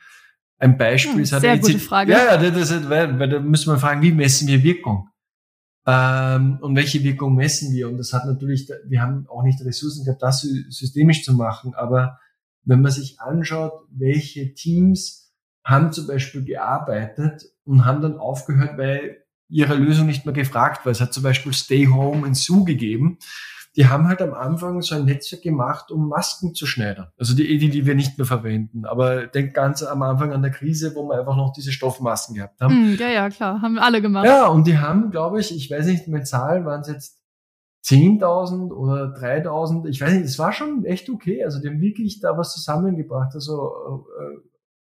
Ein 0.60 0.78
Beispiel 0.78 1.16
hm, 1.16 1.22
ist 1.22 1.32
halt 1.32 1.42
Sehr 1.42 1.58
gute 1.58 1.80
Frage. 1.80 2.12
Ja, 2.12 2.36
ja, 2.36 2.52
das 2.52 2.70
ist, 2.70 2.90
weil, 2.90 3.18
weil 3.18 3.30
da 3.30 3.40
müssen 3.40 3.72
wir 3.72 3.80
fragen, 3.80 4.02
wie 4.02 4.12
messen 4.12 4.48
wir 4.48 4.62
Wirkung? 4.62 5.10
ähm, 5.90 6.60
und 6.62 6.76
welche 6.76 7.04
Wirkung 7.04 7.36
messen 7.36 7.74
wir. 7.74 7.90
Und 7.90 7.98
das 7.98 8.14
hat 8.14 8.26
natürlich, 8.26 8.70
wir 8.86 9.02
haben 9.02 9.26
auch 9.28 9.44
nicht 9.44 9.60
Ressourcen 9.62 10.06
gehabt, 10.06 10.22
das 10.22 10.42
systemisch 10.42 11.24
zu 11.24 11.34
machen. 11.34 11.74
Aber 11.74 12.20
wenn 12.64 12.82
man 12.82 12.92
sich 12.92 13.20
anschaut, 13.20 13.74
welche 13.90 14.54
Teams 14.54 15.34
haben 15.64 15.92
zum 15.92 16.06
Beispiel 16.06 16.44
gearbeitet 16.44 17.44
und 17.64 17.86
haben 17.86 18.02
dann 18.02 18.18
aufgehört, 18.18 18.78
weil 18.78 19.24
ihre 19.48 19.76
Lösung 19.76 20.06
nicht 20.06 20.26
mehr 20.26 20.34
gefragt 20.34 20.86
war. 20.86 20.92
Es 20.92 21.02
hat 21.02 21.14
zum 21.14 21.24
Beispiel 21.24 21.54
Stay 21.54 21.88
Home 21.88 22.28
in 22.28 22.36
Zoo 22.36 22.66
gegeben 22.66 23.18
die 23.76 23.88
haben 23.88 24.08
halt 24.08 24.22
am 24.22 24.34
Anfang 24.34 24.82
so 24.82 24.96
ein 24.96 25.06
Netzwerk 25.06 25.44
gemacht, 25.44 25.92
um 25.92 26.10
Masken 26.10 26.56
zu 26.56 26.66
schneiden. 26.66 27.08
Also 27.18 27.36
die 27.36 27.50
Edi, 27.50 27.70
die 27.70 27.86
wir 27.86 27.96
nicht 27.96 28.18
mehr 28.18 28.26
verwenden. 28.26 28.86
Aber 28.86 29.28
denk 29.28 29.54
ganz 29.54 29.84
am 29.84 30.02
Anfang 30.02 30.34
an 30.34 30.42
der 30.42 30.52
Krise, 30.52 30.96
wo 30.96 31.08
wir 31.08 31.20
einfach 31.20 31.36
noch 31.36 31.54
diese 31.54 31.72
Stoffmasken 31.72 32.36
gehabt 32.36 32.60
haben. 32.62 32.94
Mm, 32.94 32.96
ja, 32.96 33.10
ja, 33.10 33.30
klar. 33.30 33.62
Haben 33.62 33.78
alle 33.78 34.02
gemacht. 34.02 34.26
Ja, 34.26 34.48
und 34.48 34.66
die 34.66 34.78
haben, 34.80 35.12
glaube 35.12 35.40
ich, 35.40 35.56
ich 35.56 35.70
weiß 35.70 35.86
nicht, 35.86 36.08
mit 36.08 36.28
Zahl 36.28 36.66
waren 36.66 36.82
es 36.82 36.88
jetzt 36.88 37.20
10.000 37.86 38.72
oder 38.72 39.14
3.000. 39.14 39.88
Ich 39.88 40.02
weiß 40.02 40.14
nicht, 40.14 40.26
es 40.26 40.40
war 40.40 40.52
schon 40.52 40.84
echt 40.86 41.10
okay. 41.10 41.44
Also 41.44 41.62
die 41.62 41.68
haben 41.68 41.80
wirklich 41.80 42.20
da 42.20 42.38
was 42.38 42.54
zusammengebracht. 42.54 43.36
Also, 43.36 44.08
äh, 44.20 44.40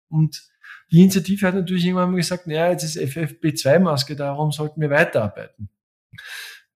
und 0.09 0.47
die 0.91 1.01
Initiative 1.01 1.47
hat 1.47 1.55
natürlich 1.55 1.85
irgendwann 1.85 2.11
mal 2.11 2.17
gesagt, 2.17 2.47
naja, 2.47 2.69
jetzt 2.69 2.83
ist 2.83 2.97
FFP2-Maske, 2.97 4.15
darum 4.15 4.51
sollten 4.51 4.79
wir 4.79 4.89
weiterarbeiten. 4.89 5.69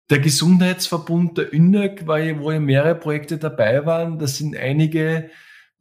Der 0.09 0.19
Gesundheitsverbund 0.19 1.37
der 1.37 1.53
ÜNEG, 1.53 2.07
wo 2.07 2.51
ja 2.51 2.59
mehrere 2.59 2.95
Projekte 2.95 3.37
dabei 3.37 3.85
waren, 3.85 4.19
das 4.19 4.37
sind 4.37 4.55
einige, 4.55 5.29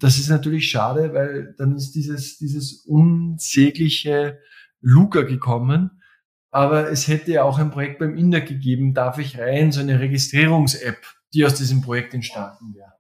das 0.00 0.18
ist 0.18 0.28
natürlich 0.28 0.68
schade, 0.68 1.14
weil 1.14 1.54
dann 1.58 1.76
ist 1.76 1.92
dieses, 1.92 2.36
dieses 2.38 2.84
unsägliche 2.86 4.40
Luca 4.80 5.22
gekommen. 5.22 6.02
Aber 6.50 6.90
es 6.90 7.06
hätte 7.06 7.32
ja 7.32 7.42
auch 7.44 7.58
ein 7.58 7.70
Projekt 7.70 7.98
beim 7.98 8.16
INEG 8.16 8.46
gegeben, 8.46 8.94
darf 8.94 9.18
ich 9.18 9.38
rein, 9.38 9.72
so 9.72 9.80
eine 9.80 10.00
Registrierungs-App, 10.00 10.98
die 11.34 11.44
aus 11.44 11.54
diesem 11.54 11.82
Projekt 11.82 12.14
entstanden 12.14 12.74
wäre. 12.74 12.94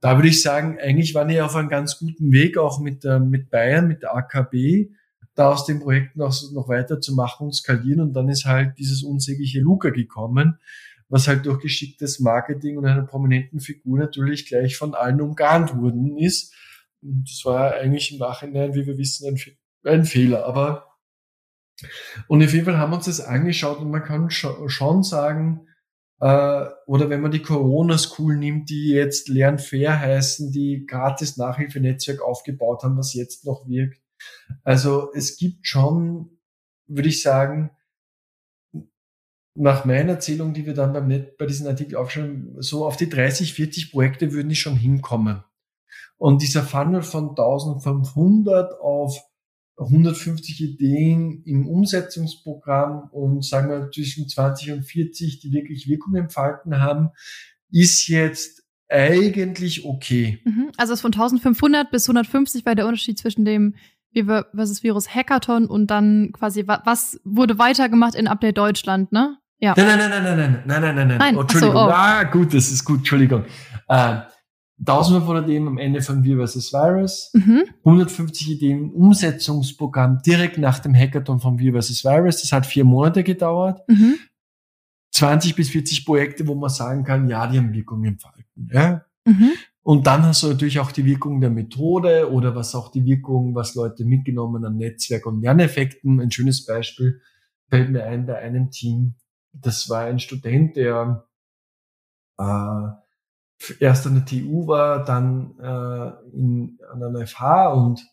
Da 0.00 0.16
würde 0.16 0.28
ich 0.28 0.42
sagen, 0.42 0.78
eigentlich 0.80 1.14
waren 1.14 1.28
die 1.28 1.40
auf 1.40 1.54
einem 1.54 1.68
ganz 1.68 1.98
guten 1.98 2.32
Weg, 2.32 2.58
auch 2.58 2.80
mit, 2.80 3.04
der, 3.04 3.20
mit 3.20 3.50
Bayern, 3.50 3.86
mit 3.86 4.02
der 4.02 4.16
AKB 4.16 4.90
da 5.34 5.50
aus 5.50 5.66
dem 5.66 5.80
Projekt 5.80 6.16
noch, 6.16 6.34
noch 6.52 6.68
weiter 6.68 7.00
zu 7.00 7.14
machen 7.14 7.44
und 7.46 7.54
skalieren. 7.54 8.00
Und 8.00 8.12
dann 8.12 8.28
ist 8.28 8.44
halt 8.44 8.78
dieses 8.78 9.02
unsägliche 9.02 9.60
Luca 9.60 9.90
gekommen, 9.90 10.58
was 11.08 11.28
halt 11.28 11.46
durch 11.46 11.60
geschicktes 11.60 12.20
Marketing 12.20 12.78
und 12.78 12.86
einer 12.86 13.02
prominenten 13.02 13.60
Figur 13.60 13.98
natürlich 13.98 14.46
gleich 14.46 14.76
von 14.76 14.94
allen 14.94 15.20
umgarnt 15.20 15.76
worden 15.76 16.16
ist. 16.16 16.54
Und 17.02 17.24
das 17.28 17.44
war 17.44 17.74
eigentlich 17.74 18.12
im 18.12 18.18
Nachhinein, 18.18 18.74
wie 18.74 18.86
wir 18.86 18.98
wissen, 18.98 19.28
ein, 19.28 19.38
ein 19.90 20.04
Fehler. 20.04 20.44
Aber 20.46 20.92
und 22.28 22.42
auf 22.42 22.52
jeden 22.52 22.64
Fall 22.64 22.78
haben 22.78 22.92
wir 22.92 22.96
uns 22.96 23.06
das 23.06 23.20
angeschaut 23.20 23.78
und 23.78 23.90
man 23.90 24.04
kann 24.04 24.30
schon 24.30 25.02
sagen, 25.02 25.66
äh, 26.20 26.66
oder 26.86 27.10
wenn 27.10 27.20
man 27.20 27.30
die 27.30 27.42
Corona 27.42 27.98
School 27.98 28.36
nimmt, 28.36 28.70
die 28.70 28.90
jetzt 28.90 29.28
Lern 29.28 29.58
Fair 29.58 29.98
heißen, 29.98 30.52
die 30.52 30.86
gratis 30.86 31.36
Nachhilfenetzwerk 31.36 32.22
aufgebaut 32.22 32.84
haben, 32.84 32.96
was 32.96 33.14
jetzt 33.14 33.44
noch 33.44 33.66
wirkt, 33.68 34.01
also 34.64 35.12
es 35.14 35.36
gibt 35.36 35.66
schon, 35.66 36.38
würde 36.86 37.08
ich 37.08 37.22
sagen, 37.22 37.70
nach 39.54 39.84
meiner 39.84 40.12
Erzählung, 40.12 40.54
die 40.54 40.64
wir 40.66 40.74
dann 40.74 40.92
beim 40.92 41.08
Net, 41.08 41.36
bei 41.36 41.46
diesem 41.46 41.66
Artikel 41.66 41.96
aufschreiben, 41.96 42.56
so 42.60 42.86
auf 42.86 42.96
die 42.96 43.08
30, 43.08 43.52
40 43.52 43.92
Projekte 43.92 44.32
würden 44.32 44.48
die 44.48 44.56
schon 44.56 44.76
hinkommen. 44.76 45.44
Und 46.16 46.42
dieser 46.42 46.62
Funnel 46.62 47.02
von 47.02 47.30
1500 47.30 48.80
auf 48.80 49.18
150 49.76 50.60
Ideen 50.60 51.42
im 51.44 51.66
Umsetzungsprogramm 51.66 53.08
und 53.10 53.44
sagen 53.44 53.70
wir 53.70 53.90
zwischen 53.90 54.28
20 54.28 54.72
und 54.72 54.82
40, 54.84 55.40
die 55.40 55.52
wirklich 55.52 55.88
Wirkung 55.88 56.14
entfalten 56.14 56.80
haben, 56.80 57.10
ist 57.70 58.06
jetzt 58.08 58.62
eigentlich 58.88 59.84
okay. 59.84 60.40
Mhm. 60.44 60.70
Also 60.76 60.92
es 60.92 61.00
von 61.00 61.12
1500 61.12 61.90
bis 61.90 62.04
150 62.04 62.64
war 62.66 62.74
der 62.74 62.86
Unterschied 62.86 63.18
zwischen 63.18 63.44
dem 63.44 63.74
Versus 64.14 64.82
Virus 64.82 65.14
Hackathon 65.14 65.66
und 65.66 65.86
dann 65.88 66.30
quasi, 66.32 66.66
was 66.66 67.20
wurde 67.24 67.58
weitergemacht 67.58 68.14
in 68.14 68.28
Update 68.28 68.58
Deutschland, 68.58 69.12
ne? 69.12 69.38
Ja. 69.58 69.74
Nein, 69.76 69.86
nein, 69.86 70.10
nein, 70.10 70.10
nein, 70.10 70.36
nein, 70.36 70.62
nein, 70.66 70.82
nein, 70.82 70.94
nein, 70.96 71.08
nein. 71.08 71.18
nein. 71.18 71.36
Oh, 71.36 71.42
Entschuldigung. 71.42 71.74
So, 71.74 71.86
oh. 71.86 71.92
Ah, 71.92 72.24
gut, 72.24 72.52
das 72.52 72.70
ist 72.70 72.84
gut, 72.84 72.98
Entschuldigung. 72.98 73.44
Äh, 73.88 74.22
1500 74.80 75.44
Ideen 75.44 75.68
am 75.68 75.78
Ende 75.78 76.02
von 76.02 76.24
Wir 76.24 76.44
vs. 76.44 76.72
Virus, 76.72 77.30
mhm. 77.34 77.62
150 77.84 78.50
Ideen 78.50 78.90
Umsetzungsprogramm 78.90 80.20
direkt 80.26 80.58
nach 80.58 80.80
dem 80.80 80.94
Hackathon 80.94 81.38
von 81.38 81.58
Wir 81.58 81.80
vs. 81.80 82.04
Virus. 82.04 82.42
Das 82.42 82.50
hat 82.50 82.66
vier 82.66 82.84
Monate 82.84 83.22
gedauert. 83.22 83.80
Mhm. 83.88 84.16
20 85.12 85.54
bis 85.54 85.70
40 85.70 86.04
Projekte, 86.04 86.46
wo 86.48 86.54
man 86.54 86.70
sagen 86.70 87.04
kann, 87.04 87.28
ja, 87.28 87.46
die 87.46 87.58
haben 87.58 87.72
Wirkung 87.72 88.02
entfalten. 88.04 88.68
Ja? 88.72 89.04
Mhm. 89.24 89.52
Und 89.84 90.06
dann 90.06 90.24
hast 90.24 90.44
du 90.44 90.48
natürlich 90.48 90.78
auch 90.78 90.92
die 90.92 91.04
Wirkung 91.04 91.40
der 91.40 91.50
Methode 91.50 92.30
oder 92.30 92.54
was 92.54 92.74
auch 92.74 92.92
die 92.92 93.04
Wirkung, 93.04 93.54
was 93.54 93.74
Leute 93.74 94.04
mitgenommen 94.04 94.64
an 94.64 94.76
Netzwerk 94.76 95.26
und 95.26 95.42
Lerneffekten. 95.42 96.20
Ein 96.20 96.30
schönes 96.30 96.64
Beispiel 96.64 97.20
fällt 97.68 97.90
mir 97.90 98.04
ein 98.04 98.26
bei 98.26 98.38
einem 98.38 98.70
Team. 98.70 99.14
Das 99.52 99.90
war 99.90 100.04
ein 100.04 100.20
Student, 100.20 100.76
der 100.76 101.26
äh, 102.38 102.88
erst 103.80 104.06
an 104.06 104.14
der 104.14 104.24
TU 104.24 104.68
war, 104.68 105.04
dann 105.04 105.58
äh, 105.58 106.36
in, 106.36 106.78
an 106.92 107.02
einer 107.02 107.26
FH 107.26 107.72
und 107.72 108.06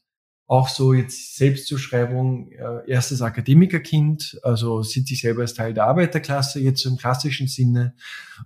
auch 0.47 0.67
so 0.67 0.93
jetzt 0.93 1.37
Selbstzuschreibung, 1.37 2.51
äh, 2.51 2.89
erstes 2.89 3.21
Akademikerkind, 3.21 4.39
also 4.41 4.81
sieht 4.81 5.07
sich 5.07 5.21
selber 5.21 5.41
als 5.41 5.53
Teil 5.53 5.75
der 5.75 5.85
Arbeiterklasse, 5.85 6.59
jetzt 6.59 6.81
so 6.81 6.89
im 6.89 6.97
klassischen 6.97 7.47
Sinne. 7.47 7.93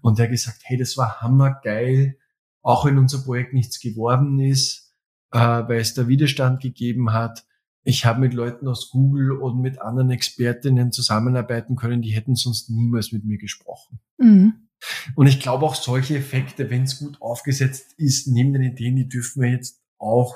Und 0.01 0.19
der 0.19 0.27
gesagt, 0.27 0.59
hey, 0.63 0.77
das 0.77 0.97
war 0.97 1.21
hammergeil, 1.21 2.17
auch 2.63 2.85
wenn 2.85 2.97
unser 2.97 3.19
Projekt 3.19 3.53
nichts 3.53 3.79
geworden 3.79 4.39
ist, 4.39 4.95
äh, 5.31 5.37
weil 5.37 5.79
es 5.79 5.93
da 5.93 6.07
Widerstand 6.07 6.61
gegeben 6.61 7.13
hat. 7.13 7.45
Ich 7.83 8.05
habe 8.05 8.21
mit 8.21 8.33
Leuten 8.33 8.67
aus 8.67 8.89
Google 8.89 9.33
und 9.33 9.61
mit 9.61 9.79
anderen 9.79 10.09
Expertinnen 10.09 10.91
zusammenarbeiten 10.91 11.75
können, 11.75 12.01
die 12.01 12.11
hätten 12.11 12.35
sonst 12.35 12.71
niemals 12.71 13.11
mit 13.11 13.25
mir 13.25 13.37
gesprochen. 13.37 13.99
Mhm. 14.17 14.69
Und 15.15 15.27
ich 15.27 15.39
glaube 15.39 15.65
auch 15.65 15.75
solche 15.75 16.17
Effekte, 16.17 16.71
wenn 16.71 16.83
es 16.83 16.97
gut 16.97 17.21
aufgesetzt 17.21 17.93
ist, 17.97 18.27
neben 18.27 18.53
den 18.53 18.63
Ideen, 18.63 18.95
die 18.95 19.07
dürfen 19.07 19.43
wir 19.43 19.51
jetzt 19.51 19.81
auch 19.99 20.35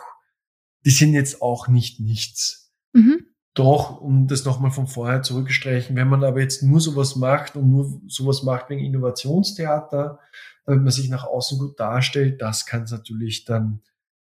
die 0.88 0.92
sind 0.92 1.14
jetzt 1.14 1.42
auch 1.42 1.68
nicht 1.68 2.00
nichts. 2.00 2.72
Mhm. 2.94 3.26
Doch, 3.54 4.00
um 4.00 4.28
das 4.28 4.46
nochmal 4.46 4.72
von 4.72 4.88
vorher 4.88 5.22
zurückzustreichen, 5.22 5.98
wenn 5.98 6.08
man 6.08 6.24
aber 6.24 6.40
jetzt 6.40 6.64
nur 6.64 6.80
sowas 6.80 7.18
macht 7.18 7.58
und 7.58 7.70
nur 7.70 8.02
sowas 8.08 8.44
macht 8.44 8.70
wegen 8.70 8.86
Innovationstheater, 8.86 10.20
damit 10.68 10.84
man 10.84 10.92
sich 10.92 11.10
nach 11.10 11.24
außen 11.24 11.58
gut 11.58 11.80
darstellt, 11.80 12.42
das 12.42 12.66
kann 12.66 12.84
es 12.84 12.92
natürlich 12.92 13.46
dann, 13.46 13.82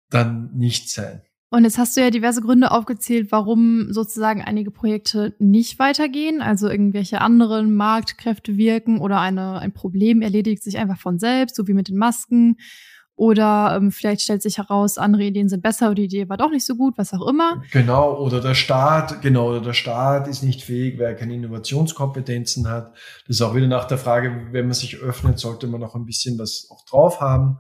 dann 0.10 0.52
nicht 0.54 0.89
sein. 0.89 1.22
Und 1.52 1.65
jetzt 1.65 1.78
hast 1.78 1.96
du 1.96 2.02
ja 2.02 2.10
diverse 2.10 2.41
Gründe 2.41 2.72
aufgezählt, 2.72 3.32
warum 3.32 3.93
sozusagen 3.93 4.41
einige 4.41 4.72
Projekte 4.72 5.36
nicht 5.38 5.78
weitergehen, 5.78 6.41
also 6.41 6.67
irgendwelche 6.67 7.22
anderen 7.22 7.76
Marktkräfte 7.76 8.58
wirken 8.58 9.00
oder 9.00 9.19
eine, 9.19 9.60
ein 9.60 9.72
Problem 9.72 10.24
erledigt 10.24 10.63
sich 10.63 10.80
einfach 10.80 11.00
von 11.00 11.19
selbst, 11.19 11.56
so 11.56 11.67
wie 11.67 11.76
mit 11.76 11.89
den 11.89 11.98
Masken 11.98 12.58
oder 13.15 13.76
ähm, 13.78 13.91
vielleicht 13.91 14.21
stellt 14.21 14.41
sich 14.41 14.58
heraus, 14.58 14.97
andere 14.97 15.23
Ideen 15.23 15.47
sind 15.47 15.62
besser 15.62 15.88
oder 15.88 15.95
die 15.95 16.06
Idee 16.06 16.30
war 16.30 16.38
doch 16.38 16.49
nicht 16.49 16.65
so 16.65 16.76
gut, 16.76 16.97
was 16.97 17.13
auch 17.13 17.28
immer. 17.28 17.62
Genau, 17.71 18.17
oder 18.17 18.41
der 18.41 18.56
Staat, 18.56 19.21
genau, 19.21 19.49
oder 19.49 19.62
der 19.62 19.73
Staat 19.73 20.28
ist 20.28 20.41
nicht 20.41 20.63
fähig, 20.63 20.97
weil 20.97 21.08
er 21.08 21.15
keine 21.15 21.36
Innovationskompetenzen 21.36 22.67
hat. 22.67 22.91
Das 23.28 23.38
ist 23.38 23.41
auch 23.41 23.56
wieder 23.56 23.67
nach 23.67 23.86
der 23.86 23.99
Frage, 23.99 24.47
wenn 24.52 24.65
man 24.65 24.73
sich 24.73 24.97
öffnet, 24.97 25.38
sollte 25.38 25.67
man 25.67 25.84
auch 25.84 25.95
ein 25.95 26.06
bisschen 26.06 26.39
was 26.39 26.67
auch 26.71 26.86
drauf 26.86 27.21
haben. 27.21 27.60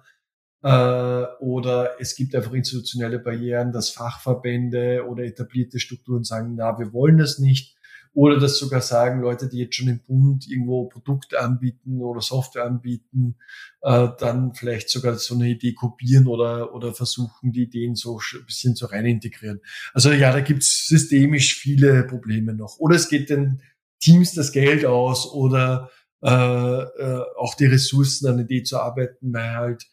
Äh, 0.63 1.25
oder 1.39 1.99
es 1.99 2.15
gibt 2.15 2.33
einfach 2.35 2.53
institutionelle 2.53 3.19
Barrieren, 3.19 3.71
dass 3.71 3.89
Fachverbände 3.89 5.05
oder 5.07 5.23
etablierte 5.23 5.79
Strukturen 5.79 6.23
sagen, 6.23 6.55
na, 6.55 6.79
wir 6.79 6.93
wollen 6.93 7.17
das 7.17 7.37
nicht. 7.37 7.75
Oder 8.13 8.39
das 8.39 8.57
sogar 8.59 8.81
sagen 8.81 9.21
Leute, 9.21 9.49
die 9.49 9.57
jetzt 9.57 9.75
schon 9.75 9.87
im 9.87 9.99
Bund 9.99 10.47
irgendwo 10.47 10.85
Produkte 10.85 11.39
anbieten 11.39 11.99
oder 11.99 12.21
Software 12.21 12.65
anbieten, 12.65 13.35
äh, 13.81 14.09
dann 14.19 14.53
vielleicht 14.53 14.89
sogar 14.89 15.15
so 15.15 15.33
eine 15.33 15.49
Idee 15.49 15.73
kopieren 15.73 16.27
oder, 16.27 16.75
oder 16.75 16.93
versuchen, 16.93 17.51
die 17.51 17.63
Ideen 17.63 17.95
so 17.95 18.19
ein 18.19 18.45
bisschen 18.45 18.75
zu 18.75 18.85
rein 18.85 19.07
integrieren. 19.07 19.61
Also 19.93 20.11
ja, 20.11 20.31
da 20.31 20.41
gibt's 20.41 20.87
systemisch 20.87 21.55
viele 21.55 22.03
Probleme 22.03 22.53
noch. 22.53 22.77
Oder 22.77 22.95
es 22.95 23.09
geht 23.09 23.31
den 23.31 23.61
Teams 23.99 24.33
das 24.33 24.51
Geld 24.51 24.85
aus 24.85 25.31
oder 25.31 25.89
äh, 26.23 26.29
äh, 26.29 27.21
auch 27.37 27.55
die 27.55 27.65
Ressourcen 27.65 28.27
an 28.27 28.39
Idee 28.39 28.63
zu 28.63 28.79
arbeiten, 28.79 29.33
weil 29.33 29.55
halt 29.55 29.87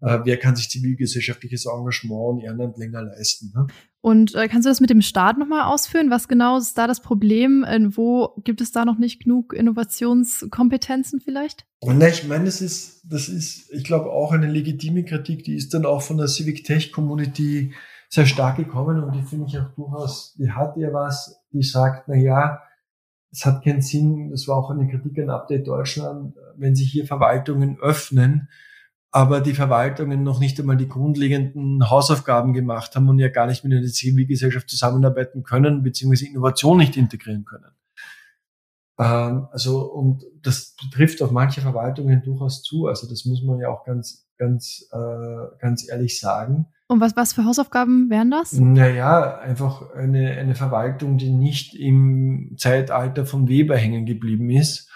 äh, 0.00 0.18
wer 0.24 0.38
kann 0.38 0.56
sich 0.56 0.68
zivilgesellschaftliches 0.68 1.66
Engagement 1.66 2.38
und 2.38 2.40
Ehrenamt 2.40 2.76
länger 2.78 3.02
leisten. 3.02 3.52
Ne? 3.54 3.66
Und 4.00 4.34
äh, 4.34 4.46
kannst 4.48 4.66
du 4.66 4.70
das 4.70 4.80
mit 4.80 4.90
dem 4.90 5.00
Staat 5.00 5.38
nochmal 5.38 5.62
ausführen? 5.62 6.10
Was 6.10 6.28
genau 6.28 6.58
ist 6.58 6.76
da 6.76 6.86
das 6.86 7.00
Problem? 7.00 7.64
Äh, 7.64 7.96
wo 7.96 8.34
gibt 8.44 8.60
es 8.60 8.72
da 8.72 8.84
noch 8.84 8.98
nicht 8.98 9.24
genug 9.24 9.52
Innovationskompetenzen 9.52 11.20
vielleicht? 11.20 11.66
Na, 11.82 12.08
ich 12.08 12.26
meine, 12.26 12.44
das 12.44 12.60
ist, 12.60 13.02
das 13.04 13.28
ist, 13.28 13.70
ich 13.72 13.84
glaube, 13.84 14.10
auch 14.10 14.32
eine 14.32 14.50
legitime 14.50 15.04
Kritik, 15.04 15.44
die 15.44 15.56
ist 15.56 15.72
dann 15.74 15.86
auch 15.86 16.02
von 16.02 16.18
der 16.18 16.28
Civic 16.28 16.64
Tech 16.64 16.92
Community 16.92 17.74
sehr 18.08 18.26
stark 18.26 18.56
gekommen 18.56 19.02
und 19.02 19.14
die 19.14 19.22
finde 19.22 19.46
ich 19.48 19.58
auch 19.58 19.70
durchaus, 19.74 20.34
die 20.38 20.50
hat 20.50 20.76
ja 20.76 20.92
was, 20.92 21.40
die 21.52 21.62
sagt, 21.62 22.08
na 22.08 22.14
ja, 22.14 22.62
es 23.32 23.44
hat 23.44 23.64
keinen 23.64 23.82
Sinn, 23.82 24.30
das 24.30 24.46
war 24.46 24.56
auch 24.56 24.70
eine 24.70 24.88
Kritik 24.88 25.18
an 25.18 25.30
Update 25.30 25.66
Deutschland, 25.66 26.34
wenn 26.56 26.74
sich 26.74 26.90
hier 26.90 27.06
Verwaltungen 27.06 27.78
öffnen, 27.80 28.48
aber 29.16 29.40
die 29.40 29.54
Verwaltungen 29.54 30.22
noch 30.22 30.40
nicht 30.40 30.60
einmal 30.60 30.76
die 30.76 30.90
grundlegenden 30.90 31.88
Hausaufgaben 31.88 32.52
gemacht 32.52 32.94
haben 32.94 33.08
und 33.08 33.18
ja 33.18 33.30
gar 33.30 33.46
nicht 33.46 33.64
mit 33.64 33.72
der 33.72 33.82
Zivilgesellschaft 33.90 34.68
zusammenarbeiten 34.68 35.42
können, 35.42 35.82
beziehungsweise 35.82 36.26
Innovation 36.26 36.76
nicht 36.76 36.98
integrieren 36.98 37.46
können. 37.46 37.70
Ähm, 38.98 39.48
also, 39.52 39.90
und 39.90 40.26
das 40.42 40.76
betrifft 40.76 41.22
auf 41.22 41.30
manche 41.30 41.62
Verwaltungen 41.62 42.20
durchaus 42.24 42.62
zu. 42.62 42.88
Also, 42.88 43.08
das 43.08 43.24
muss 43.24 43.42
man 43.42 43.58
ja 43.58 43.70
auch 43.70 43.86
ganz, 43.86 44.28
ganz, 44.36 44.86
äh, 44.92 45.58
ganz 45.60 45.88
ehrlich 45.88 46.20
sagen. 46.20 46.66
Und 46.86 47.00
was, 47.00 47.16
was 47.16 47.32
für 47.32 47.46
Hausaufgaben 47.46 48.10
wären 48.10 48.30
das? 48.30 48.52
Naja, 48.52 49.38
einfach 49.38 49.94
eine, 49.94 50.32
eine 50.32 50.54
Verwaltung, 50.54 51.16
die 51.16 51.30
nicht 51.30 51.74
im 51.74 52.54
Zeitalter 52.58 53.24
von 53.24 53.48
Weber 53.48 53.78
hängen 53.78 54.04
geblieben 54.04 54.50
ist, 54.50 54.90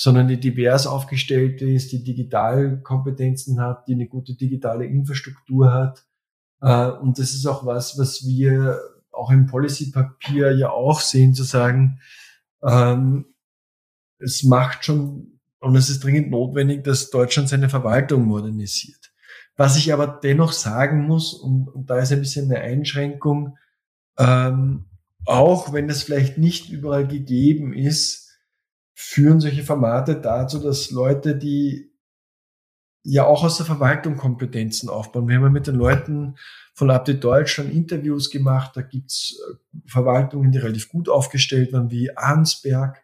sondern 0.00 0.28
die 0.28 0.40
divers 0.40 0.86
aufgestellt 0.86 1.60
ist, 1.60 1.92
die 1.92 2.02
Digitalkompetenzen 2.02 3.60
hat, 3.60 3.86
die 3.86 3.92
eine 3.92 4.06
gute 4.06 4.34
digitale 4.34 4.86
Infrastruktur 4.86 5.74
hat. 5.74 6.06
Äh, 6.62 6.86
und 7.02 7.18
das 7.18 7.34
ist 7.34 7.44
auch 7.44 7.66
was, 7.66 7.98
was 7.98 8.26
wir 8.26 8.80
auch 9.12 9.30
im 9.30 9.44
Policy-Papier 9.44 10.56
ja 10.56 10.70
auch 10.70 11.00
sehen, 11.00 11.34
zu 11.34 11.42
sagen, 11.42 12.00
ähm, 12.62 13.26
es 14.18 14.42
macht 14.42 14.86
schon 14.86 15.38
und 15.58 15.76
es 15.76 15.90
ist 15.90 16.02
dringend 16.02 16.30
notwendig, 16.30 16.82
dass 16.82 17.10
Deutschland 17.10 17.50
seine 17.50 17.68
Verwaltung 17.68 18.24
modernisiert. 18.24 19.12
Was 19.58 19.76
ich 19.76 19.92
aber 19.92 20.06
dennoch 20.06 20.52
sagen 20.52 21.06
muss, 21.06 21.34
und, 21.34 21.68
und 21.68 21.90
da 21.90 21.98
ist 21.98 22.10
ein 22.10 22.20
bisschen 22.20 22.50
eine 22.50 22.62
Einschränkung, 22.62 23.58
ähm, 24.16 24.86
auch 25.26 25.74
wenn 25.74 25.88
das 25.88 26.02
vielleicht 26.04 26.38
nicht 26.38 26.70
überall 26.70 27.06
gegeben 27.06 27.74
ist, 27.74 28.19
führen 29.00 29.40
solche 29.40 29.62
Formate 29.62 30.20
dazu, 30.20 30.58
dass 30.58 30.90
Leute, 30.90 31.34
die 31.34 31.90
ja 33.02 33.24
auch 33.24 33.44
aus 33.44 33.56
der 33.56 33.64
Verwaltung 33.64 34.16
Kompetenzen 34.16 34.90
aufbauen. 34.90 35.26
Wir 35.26 35.36
haben 35.36 35.44
ja 35.44 35.48
mit 35.48 35.66
den 35.66 35.76
Leuten 35.76 36.36
von 36.74 36.90
Update 36.90 37.24
Deutschland 37.24 37.72
Interviews 37.72 38.30
gemacht. 38.30 38.72
Da 38.74 38.82
gibt's 38.82 39.40
äh, 39.40 39.78
Verwaltungen, 39.86 40.52
die 40.52 40.58
relativ 40.58 40.90
gut 40.90 41.08
aufgestellt 41.08 41.72
waren, 41.72 41.90
wie 41.90 42.14
Arnsberg, 42.14 43.02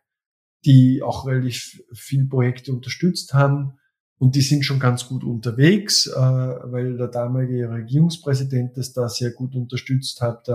die 0.66 1.02
auch 1.02 1.26
relativ 1.26 1.82
viel 1.94 2.26
Projekte 2.26 2.72
unterstützt 2.72 3.32
haben. 3.32 3.78
Und 4.18 4.34
die 4.34 4.42
sind 4.42 4.66
schon 4.66 4.78
ganz 4.78 5.08
gut 5.08 5.24
unterwegs, 5.24 6.06
äh, 6.08 6.14
weil 6.14 6.98
der 6.98 7.08
damalige 7.08 7.70
Regierungspräsident 7.70 8.76
das 8.76 8.92
da 8.92 9.08
sehr 9.08 9.30
gut 9.30 9.54
unterstützt 9.54 10.20
hat. 10.20 10.46
Äh, 10.48 10.52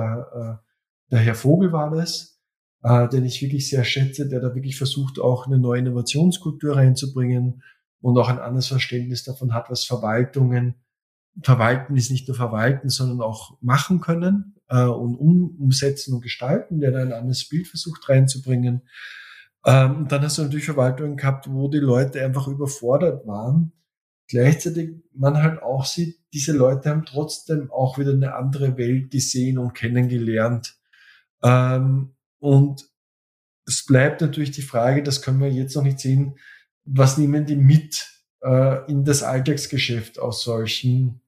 der 1.10 1.19
Herr 1.19 1.36
Vogel 1.36 1.71
war 1.71 1.89
das 1.89 2.40
äh, 2.84 3.08
den 3.10 3.26
ich 3.26 3.41
wirklich 3.41 3.70
sehr 3.70 3.84
schätze, 3.84 4.28
der 4.28 4.39
da 4.39 4.56
wirklich 4.56 4.78
versucht, 4.78 5.20
auch 5.20 5.48
eine 5.48 5.58
neue 5.58 5.80
Innovationskultur 5.80 6.76
reinzubringen 6.76 7.63
und 8.02 8.17
auch 8.17 8.30
ein 8.30 8.39
anderes 8.39 8.67
Verständnis 8.67 9.24
davon 9.24 9.54
hat, 9.54 9.70
was 9.70 9.84
Verwaltungen, 9.84 10.76
Verwalten 11.41 11.96
ist 11.96 12.12
nicht 12.12 12.28
nur 12.28 12.36
Verwalten, 12.36 12.89
sondern 12.89 13.22
auch 13.22 13.58
machen 13.62 14.02
können 14.02 14.56
äh, 14.67 14.84
und 14.84 15.15
um, 15.15 15.56
umsetzen 15.60 16.13
und 16.13 16.22
gestalten, 16.22 16.82
der 16.82 16.91
da 16.91 17.02
ein 17.02 17.13
anderes 17.13 17.48
Bild 17.48 17.67
versucht 17.67 18.10
reinzubringen. 18.10 18.82
Ähm, 19.65 20.08
dann 20.10 20.24
hast 20.24 20.38
du 20.38 20.44
natürlich 20.44 20.65
Verwaltungen 20.65 21.15
gehabt, 21.15 21.48
wo 21.50 21.70
die 21.70 21.78
Leute 21.78 22.24
einfach 22.24 22.48
überfordert 22.48 23.26
waren. 23.28 23.72
Gleichzeitig 24.28 24.91
man 25.13 25.41
halt 25.41 25.62
auch 25.62 25.86
sieht, 25.86 26.17
diese 26.34 26.54
Leute 26.54 26.89
haben 26.89 27.06
trotzdem 27.06 27.70
auch 27.72 27.98
wieder 27.98 28.13
eine 28.13 28.34
andere 28.36 28.78
Welt 28.78 29.12
gesehen 29.12 29.58
und 29.58 29.74
kennengelernt. 29.74 30.78
Ähm, 31.44 32.15
und 32.41 32.89
es 33.67 33.86
bleibt 33.86 34.21
natürlich 34.21 34.51
die 34.51 34.63
Frage, 34.63 35.04
das 35.04 35.21
können 35.21 35.39
wir 35.39 35.51
jetzt 35.51 35.75
noch 35.75 35.84
nicht 35.84 35.99
sehen, 35.99 36.38
was 36.84 37.17
nehmen 37.17 37.45
die 37.45 37.56
mit 37.56 38.08
äh, 38.43 38.89
in 38.91 39.06
das 39.06 39.21
Alltagsgeschäft 39.21 40.19
aus 40.19 40.43
solchen 40.43 41.21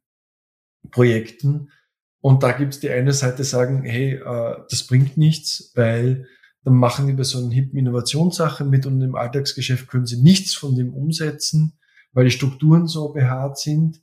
Projekten? 0.89 1.71
Und 2.19 2.41
da 2.41 2.51
gibt 2.51 2.73
es 2.73 2.79
die 2.79 2.89
eine 2.89 3.13
Seite 3.13 3.43
sagen, 3.43 3.83
hey, 3.83 4.15
äh, 4.15 4.57
das 4.69 4.87
bringt 4.87 5.15
nichts, 5.15 5.71
weil 5.75 6.27
dann 6.63 6.75
machen 6.75 7.05
die 7.05 7.13
bei 7.13 7.23
so 7.23 7.37
einer 7.37 7.51
hippen 7.51 7.77
Innovationssache 7.77 8.65
mit 8.65 8.85
und 8.85 8.99
im 9.01 9.15
Alltagsgeschäft 9.15 9.87
können 9.87 10.07
sie 10.07 10.21
nichts 10.21 10.55
von 10.55 10.75
dem 10.75 10.93
umsetzen, 10.93 11.77
weil 12.13 12.25
die 12.25 12.31
Strukturen 12.31 12.87
so 12.87 13.09
behaart 13.09 13.59
sind. 13.59 14.01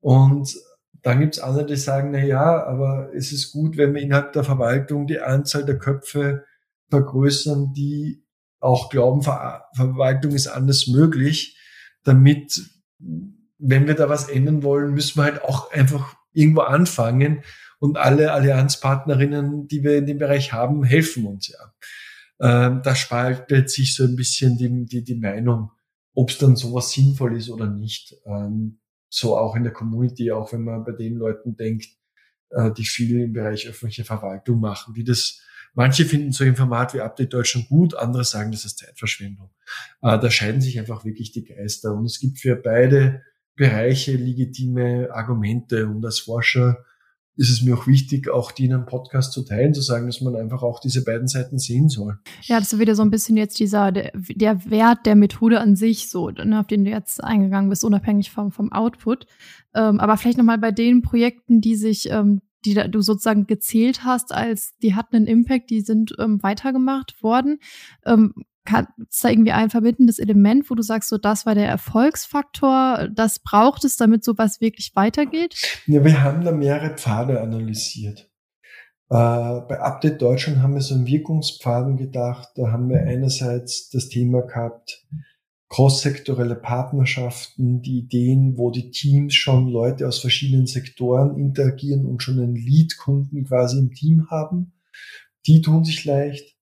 Und 0.00 0.54
dann 1.04 1.20
gibt's 1.20 1.38
andere, 1.38 1.66
die 1.66 1.76
sagen, 1.76 2.12
na 2.12 2.24
ja, 2.24 2.64
aber 2.64 3.10
es 3.14 3.30
ist 3.30 3.52
gut, 3.52 3.76
wenn 3.76 3.94
wir 3.94 4.00
innerhalb 4.00 4.32
der 4.32 4.42
Verwaltung 4.42 5.06
die 5.06 5.20
Anzahl 5.20 5.64
der 5.66 5.78
Köpfe 5.78 6.44
vergrößern, 6.88 7.74
die 7.74 8.24
auch 8.58 8.88
glauben, 8.88 9.22
Ver 9.22 9.66
Verwaltung 9.76 10.32
ist 10.32 10.46
anders 10.46 10.86
möglich, 10.86 11.58
damit 12.04 12.58
wenn 13.58 13.86
wir 13.86 13.94
da 13.94 14.08
was 14.08 14.30
ändern 14.30 14.62
wollen, 14.62 14.94
müssen 14.94 15.18
wir 15.18 15.24
halt 15.24 15.42
auch 15.44 15.70
einfach 15.72 16.16
irgendwo 16.32 16.62
anfangen 16.62 17.42
und 17.80 17.98
alle 17.98 18.32
Allianzpartnerinnen, 18.32 19.68
die 19.68 19.84
wir 19.84 19.98
in 19.98 20.06
dem 20.06 20.18
Bereich 20.18 20.54
haben, 20.54 20.84
helfen 20.84 21.26
uns 21.26 21.48
ja. 21.48 21.74
Ähm, 22.40 22.80
da 22.82 22.94
spaltet 22.94 23.68
sich 23.68 23.94
so 23.94 24.04
ein 24.04 24.16
bisschen 24.16 24.56
die, 24.56 24.86
die, 24.86 25.04
die 25.04 25.14
Meinung, 25.16 25.70
ob 26.14 26.30
es 26.30 26.38
dann 26.38 26.56
sowas 26.56 26.92
sinnvoll 26.92 27.36
ist 27.36 27.50
oder 27.50 27.66
nicht. 27.66 28.16
Ähm, 28.24 28.80
so 29.14 29.36
auch 29.36 29.54
in 29.54 29.62
der 29.62 29.72
Community, 29.72 30.32
auch 30.32 30.52
wenn 30.52 30.64
man 30.64 30.84
bei 30.84 30.92
den 30.92 31.14
Leuten 31.14 31.56
denkt, 31.56 31.86
äh, 32.50 32.72
die 32.72 32.84
viel 32.84 33.20
im 33.20 33.32
Bereich 33.32 33.68
öffentliche 33.68 34.04
Verwaltung 34.04 34.60
machen, 34.60 34.94
die 34.94 35.04
das 35.04 35.40
Manche 35.76 36.04
finden 36.04 36.30
so 36.30 36.44
ein 36.44 36.54
Format 36.54 36.94
wie 36.94 37.00
Update 37.00 37.32
Deutschland 37.32 37.68
gut, 37.68 37.96
andere 37.96 38.22
sagen, 38.22 38.52
das 38.52 38.64
ist 38.64 38.78
Zeitverschwendung. 38.78 39.50
Äh, 40.02 40.20
da 40.20 40.30
scheiden 40.30 40.60
sich 40.60 40.78
einfach 40.78 41.04
wirklich 41.04 41.32
die 41.32 41.44
Geister. 41.44 41.92
Und 41.92 42.04
es 42.04 42.20
gibt 42.20 42.38
für 42.38 42.54
beide 42.54 43.22
Bereiche 43.56 44.12
legitime 44.12 45.08
Argumente. 45.12 45.88
Und 45.88 46.04
als 46.04 46.20
Forscher 46.20 46.84
ist 47.36 47.50
es 47.50 47.62
mir 47.62 47.76
auch 47.76 47.86
wichtig, 47.86 48.30
auch 48.30 48.52
die 48.52 48.66
in 48.66 48.74
einem 48.74 48.86
Podcast 48.86 49.32
zu 49.32 49.42
teilen, 49.42 49.74
zu 49.74 49.80
sagen, 49.80 50.06
dass 50.06 50.20
man 50.20 50.36
einfach 50.36 50.62
auch 50.62 50.80
diese 50.80 51.04
beiden 51.04 51.26
Seiten 51.26 51.58
sehen 51.58 51.88
soll. 51.88 52.18
Ja, 52.42 52.58
das 52.58 52.72
ist 52.72 52.78
wieder 52.78 52.94
so 52.94 53.02
ein 53.02 53.10
bisschen 53.10 53.36
jetzt 53.36 53.58
dieser, 53.58 53.90
der, 53.90 54.12
der 54.14 54.70
Wert 54.70 55.04
der 55.04 55.16
Methode 55.16 55.60
an 55.60 55.74
sich, 55.74 56.08
so, 56.08 56.30
ne, 56.30 56.60
auf 56.60 56.66
den 56.66 56.84
du 56.84 56.90
jetzt 56.90 57.22
eingegangen 57.22 57.70
bist, 57.70 57.84
unabhängig 57.84 58.30
vom, 58.30 58.52
vom 58.52 58.72
Output. 58.72 59.26
Ähm, 59.74 59.98
aber 59.98 60.16
vielleicht 60.16 60.38
nochmal 60.38 60.58
bei 60.58 60.70
den 60.70 61.02
Projekten, 61.02 61.60
die 61.60 61.74
sich, 61.74 62.08
ähm, 62.10 62.40
die 62.64 62.74
du 62.74 63.02
sozusagen 63.02 63.46
gezählt 63.46 64.04
hast, 64.04 64.32
als 64.32 64.76
die 64.78 64.94
hatten 64.94 65.16
einen 65.16 65.26
Impact, 65.26 65.70
die 65.70 65.80
sind 65.80 66.14
ähm, 66.18 66.42
weitergemacht 66.42 67.22
worden. 67.22 67.58
Ähm, 68.06 68.32
ist 69.08 69.24
da 69.24 69.28
irgendwie 69.28 69.52
ein 69.52 69.70
verbindendes 69.70 70.18
Element, 70.18 70.70
wo 70.70 70.74
du 70.74 70.82
sagst, 70.82 71.08
so 71.08 71.18
das 71.18 71.46
war 71.46 71.54
der 71.54 71.68
Erfolgsfaktor, 71.68 73.08
das 73.14 73.38
braucht 73.38 73.84
es, 73.84 73.96
damit 73.96 74.24
sowas 74.24 74.60
wirklich 74.60 74.92
weitergeht? 74.94 75.56
Ja, 75.86 76.04
wir 76.04 76.22
haben 76.22 76.44
da 76.44 76.52
mehrere 76.52 76.96
Pfade 76.96 77.40
analysiert. 77.40 78.30
Äh, 79.10 79.60
bei 79.68 79.80
Update 79.80 80.22
Deutschland 80.22 80.62
haben 80.62 80.74
wir 80.74 80.80
so 80.80 80.94
einen 80.94 81.06
Wirkungspfaden 81.06 81.96
gedacht. 81.96 82.48
Da 82.56 82.72
haben 82.72 82.88
wir 82.88 83.02
einerseits 83.02 83.90
das 83.90 84.08
Thema 84.08 84.42
gehabt, 84.42 85.06
crosssektorelle 85.68 86.54
Partnerschaften, 86.54 87.82
die 87.82 87.98
Ideen, 87.98 88.56
wo 88.56 88.70
die 88.70 88.90
Teams 88.90 89.34
schon 89.34 89.68
Leute 89.68 90.08
aus 90.08 90.20
verschiedenen 90.20 90.66
Sektoren 90.66 91.36
interagieren 91.36 92.06
und 92.06 92.22
schon 92.22 92.38
einen 92.38 92.56
Lead-Kunden 92.56 93.44
quasi 93.44 93.78
im 93.78 93.92
Team 93.92 94.30
haben. 94.30 94.72
Die 95.46 95.60
tun 95.60 95.84
sich 95.84 96.04
leicht. 96.04 96.56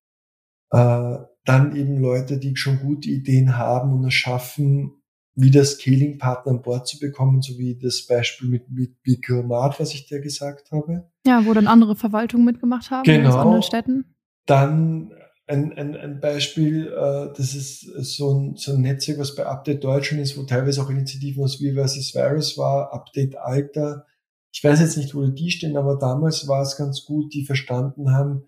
Äh, 0.70 1.16
dann 1.44 1.74
eben 1.76 1.98
Leute, 1.98 2.38
die 2.38 2.56
schon 2.56 2.80
gute 2.80 3.08
Ideen 3.08 3.56
haben 3.56 3.92
und 3.92 4.04
es 4.06 4.14
schaffen, 4.14 5.02
wieder 5.34 5.64
Scaling-Partner 5.64 6.52
an 6.52 6.62
Bord 6.62 6.86
zu 6.86 6.98
bekommen, 6.98 7.40
so 7.40 7.58
wie 7.58 7.78
das 7.78 8.06
Beispiel 8.06 8.48
mit, 8.48 8.70
mit 8.70 9.02
Bicromat, 9.02 9.80
was 9.80 9.94
ich 9.94 10.06
dir 10.06 10.20
gesagt 10.20 10.70
habe. 10.70 11.10
Ja, 11.26 11.44
wo 11.46 11.54
dann 11.54 11.66
andere 11.66 11.96
Verwaltungen 11.96 12.44
mitgemacht 12.44 12.90
haben 12.90 13.04
genau. 13.04 13.30
aus 13.30 13.36
anderen 13.36 13.62
Städten. 13.62 14.14
Dann 14.46 15.10
ein, 15.46 15.72
ein, 15.72 15.96
ein 15.96 16.20
Beispiel, 16.20 16.88
äh, 16.88 17.32
das 17.36 17.54
ist 17.54 17.80
so 18.16 18.32
ein, 18.34 18.56
so 18.56 18.72
ein 18.72 18.82
Netzwerk, 18.82 19.18
was 19.18 19.34
bei 19.34 19.46
Update 19.46 19.82
Deutschland 19.84 20.22
ist, 20.22 20.36
wo 20.36 20.42
teilweise 20.42 20.82
auch 20.82 20.90
Initiativen 20.90 21.42
aus 21.42 21.60
We 21.60 21.74
vs. 21.74 22.14
Virus 22.14 22.58
war, 22.58 22.92
Update 22.92 23.36
Alter. 23.36 24.06
Ich 24.52 24.62
weiß 24.62 24.80
jetzt 24.80 24.98
nicht, 24.98 25.14
wo 25.14 25.26
die 25.26 25.50
stehen, 25.50 25.76
aber 25.76 25.96
damals 25.98 26.46
war 26.46 26.62
es 26.62 26.76
ganz 26.76 27.04
gut, 27.04 27.32
die 27.32 27.44
verstanden 27.44 28.12
haben, 28.12 28.44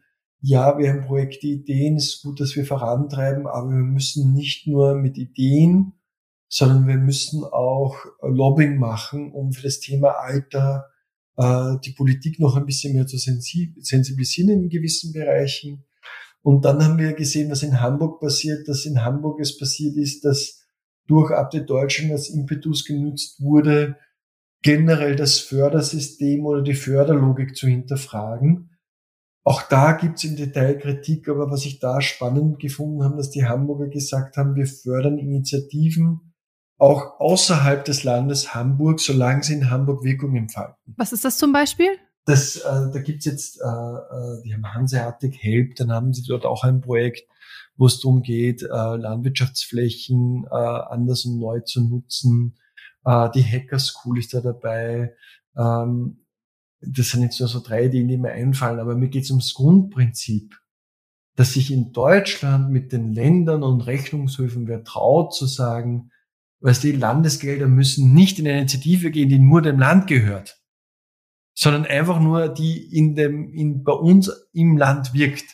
ja, 0.47 0.77
wir 0.77 0.91
haben 0.91 1.07
Projekte, 1.07 1.47
Ideen, 1.47 1.97
es 1.97 2.17
ist 2.17 2.23
gut, 2.23 2.39
dass 2.39 2.55
wir 2.55 2.67
vorantreiben, 2.67 3.47
aber 3.47 3.71
wir 3.71 3.77
müssen 3.83 4.35
nicht 4.35 4.67
nur 4.67 4.95
mit 4.95 5.17
Ideen, 5.17 5.95
sondern 6.51 6.87
wir 6.87 6.99
müssen 6.99 7.45
auch 7.45 7.97
Lobbying 8.21 8.77
machen, 8.77 9.33
um 9.33 9.53
für 9.53 9.63
das 9.63 9.81
Thema 9.81 10.11
Alter 10.11 10.91
äh, 11.39 11.77
die 11.83 11.93
Politik 11.93 12.41
noch 12.41 12.57
ein 12.57 12.67
bisschen 12.67 12.93
mehr 12.93 13.07
zu 13.07 13.17
sensibilisieren 13.17 14.51
in 14.51 14.69
gewissen 14.69 15.15
Bereichen. 15.15 15.87
Und 16.43 16.67
dann 16.67 16.85
haben 16.85 16.99
wir 16.99 17.15
gesehen, 17.15 17.51
was 17.51 17.63
in 17.63 17.81
Hamburg 17.81 18.21
passiert, 18.21 18.69
dass 18.69 18.85
in 18.85 19.03
Hamburg 19.03 19.41
es 19.41 19.59
passiert 19.59 19.97
ist, 19.97 20.27
dass 20.27 20.67
durch 21.07 21.31
Update 21.31 21.71
Deutschland 21.71 22.13
als 22.13 22.29
Impetus 22.29 22.85
genutzt 22.85 23.41
wurde, 23.41 23.97
generell 24.61 25.17
das 25.17 25.39
Fördersystem 25.39 26.45
oder 26.45 26.61
die 26.61 26.75
Förderlogik 26.75 27.57
zu 27.57 27.67
hinterfragen 27.67 28.74
auch 29.45 29.63
da 29.63 29.93
gibt's 29.93 30.25
im 30.25 30.37
Detail 30.37 30.79
Kritik, 30.79 31.29
aber 31.29 31.51
was 31.51 31.67
ich 31.67 31.79
da 31.79 32.01
spannend 32.01 32.59
gefunden 32.59 33.05
habe, 33.05 33.17
dass 33.17 33.31
die 33.31 33.47
Hamburger 33.47 33.89
gesagt 33.89 34.39
haben, 34.39 34.55
wir 34.57 34.67
fördern 34.67 35.19
Initiativen 35.19 36.33
auch 36.79 37.21
außerhalb 37.21 37.85
des 37.85 38.05
Landes 38.05 38.55
Hamburg, 38.55 39.01
solange 39.01 39.43
sie 39.43 39.55
in 39.55 39.71
Hamburg 39.71 40.03
Wirkung 40.03 40.35
entfalten. 40.35 40.95
Was 40.97 41.13
ist 41.13 41.25
das 41.25 41.37
zum 41.37 41.53
Beispiel? 41.53 41.89
Das, 42.25 42.57
äh, 42.57 42.63
da 42.63 43.01
gibt's 43.01 43.27
jetzt, 43.27 43.61
äh, 43.61 43.67
äh 43.67 44.43
die 44.45 44.55
haben 44.55 44.73
Hanseatic 44.73 45.37
Help, 45.43 45.77
dann 45.77 45.93
haben 45.93 46.15
sie 46.15 46.27
dort 46.27 46.47
auch 46.47 46.65
ein 46.65 46.81
Projekt, 46.81 47.29
wo 47.77 47.87
es 47.87 48.01
darum 48.01 48.23
geht, 48.23 48.63
äh, 48.63 48.67
Landwirtschaftsflächen 48.97 50.47
äh, 50.51 50.55
anders 50.55 51.27
und 51.27 51.39
neu 51.39 51.61
zu 51.61 51.83
nutzen. 51.87 52.57
Äh, 53.05 53.29
die 53.35 53.45
Hacker 53.45 53.79
School 53.79 54.19
ist 54.19 54.33
da 54.33 54.41
dabei. 54.41 55.15
Ähm, 55.57 56.24
das 56.87 57.11
sind 57.11 57.23
jetzt 57.23 57.41
nur 57.41 57.49
so 57.49 57.61
drei 57.61 57.87
Ideen, 57.87 58.09
die 58.09 58.17
mir 58.17 58.33
einfallen, 58.33 58.79
aber 58.79 58.95
mir 58.95 59.09
geht 59.09 59.25
es 59.25 59.31
ums 59.31 59.55
Grundprinzip, 59.55 60.57
dass 61.37 61.55
sich 61.55 61.71
in 61.71 61.93
Deutschland 61.93 62.71
mit 62.71 62.93
den 62.93 63.13
Ländern 63.13 63.63
und 63.63 63.83
Rechnungshöfen 63.83 64.69
wer 64.69 64.85
traut 64.85 65.35
zu 65.35 65.47
sagen, 65.47 66.11
was 66.61 66.81
die 66.81 66.93
Landesgelder 66.93 67.69
müssen 67.69 68.15
nicht 68.15 68.39
in 68.39 68.47
eine 68.47 68.59
Initiative 68.59 69.11
gehen, 69.11 69.29
die 69.29 69.39
nur 69.39 69.61
dem 69.61 69.79
Land 69.79 70.07
gehört, 70.07 70.61
sondern 71.55 71.85
einfach 71.85 72.21
nur 72.21 72.49
die 72.49 72.97
in 72.97 73.15
dem, 73.15 73.53
in, 73.53 73.85
bei 73.85 73.93
uns 73.93 74.31
im 74.53 74.77
Land 74.77 75.13
wirkt. 75.13 75.45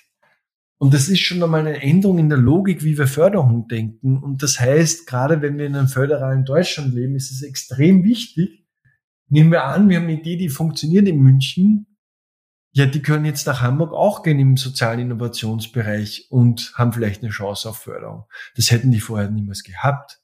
Und 0.78 0.95
das 0.95 1.09
ist 1.09 1.20
schon 1.20 1.43
einmal 1.43 1.61
eine 1.61 1.83
Änderung 1.83 2.18
in 2.18 2.31
der 2.31 2.39
Logik, 2.39 2.85
wie 2.85 2.97
wir 2.97 3.07
Förderung 3.07 3.68
denken. 3.68 4.18
Und 4.18 4.43
das 4.43 4.61
heißt, 4.61 5.07
gerade 5.07 5.43
wenn 5.43 5.59
wir 5.59 5.66
in 5.66 5.76
einem 5.76 5.89
föderalen 5.89 6.45
Deutschland 6.45 6.95
leben, 6.95 7.16
ist 7.16 7.31
es 7.31 7.43
extrem 7.43 8.03
wichtig, 8.03 8.59
Nehmen 9.31 9.53
wir 9.53 9.64
an, 9.64 9.89
wir 9.89 9.97
haben 9.97 10.05
eine 10.05 10.20
Idee, 10.20 10.37
die 10.37 10.49
funktioniert 10.49 11.09
in 11.09 11.20
München. 11.20 11.87
Ja, 12.72 12.87
die 12.87 13.01
können 13.01 13.24
jetzt 13.24 13.47
nach 13.47 13.62
Hamburg 13.62 13.93
auch 13.93 14.22
gehen 14.22 14.39
im 14.39 14.57
sozialen 14.57 15.01
Innovationsbereich 15.01 16.26
und 16.31 16.72
haben 16.74 16.93
vielleicht 16.93 17.22
eine 17.22 17.31
Chance 17.31 17.68
auf 17.68 17.78
Förderung. 17.78 18.24
Das 18.57 18.70
hätten 18.70 18.91
die 18.91 19.01
vorher 19.01 19.31
niemals 19.31 19.62
gehabt. 19.62 20.20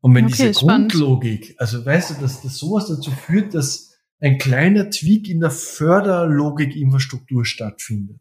Und 0.00 0.14
wenn 0.14 0.24
okay, 0.26 0.34
diese 0.34 0.54
spannend. 0.54 0.92
Grundlogik, 0.92 1.54
also 1.58 1.84
weißt 1.84 2.10
du, 2.10 2.14
dass 2.20 2.42
das 2.42 2.58
sowas 2.58 2.88
dazu 2.88 3.10
führt, 3.10 3.54
dass 3.54 3.92
ein 4.20 4.38
kleiner 4.38 4.90
Tweak 4.90 5.28
in 5.28 5.40
der 5.40 5.50
Förderlogik-Infrastruktur 5.50 7.44
stattfindet, 7.44 8.20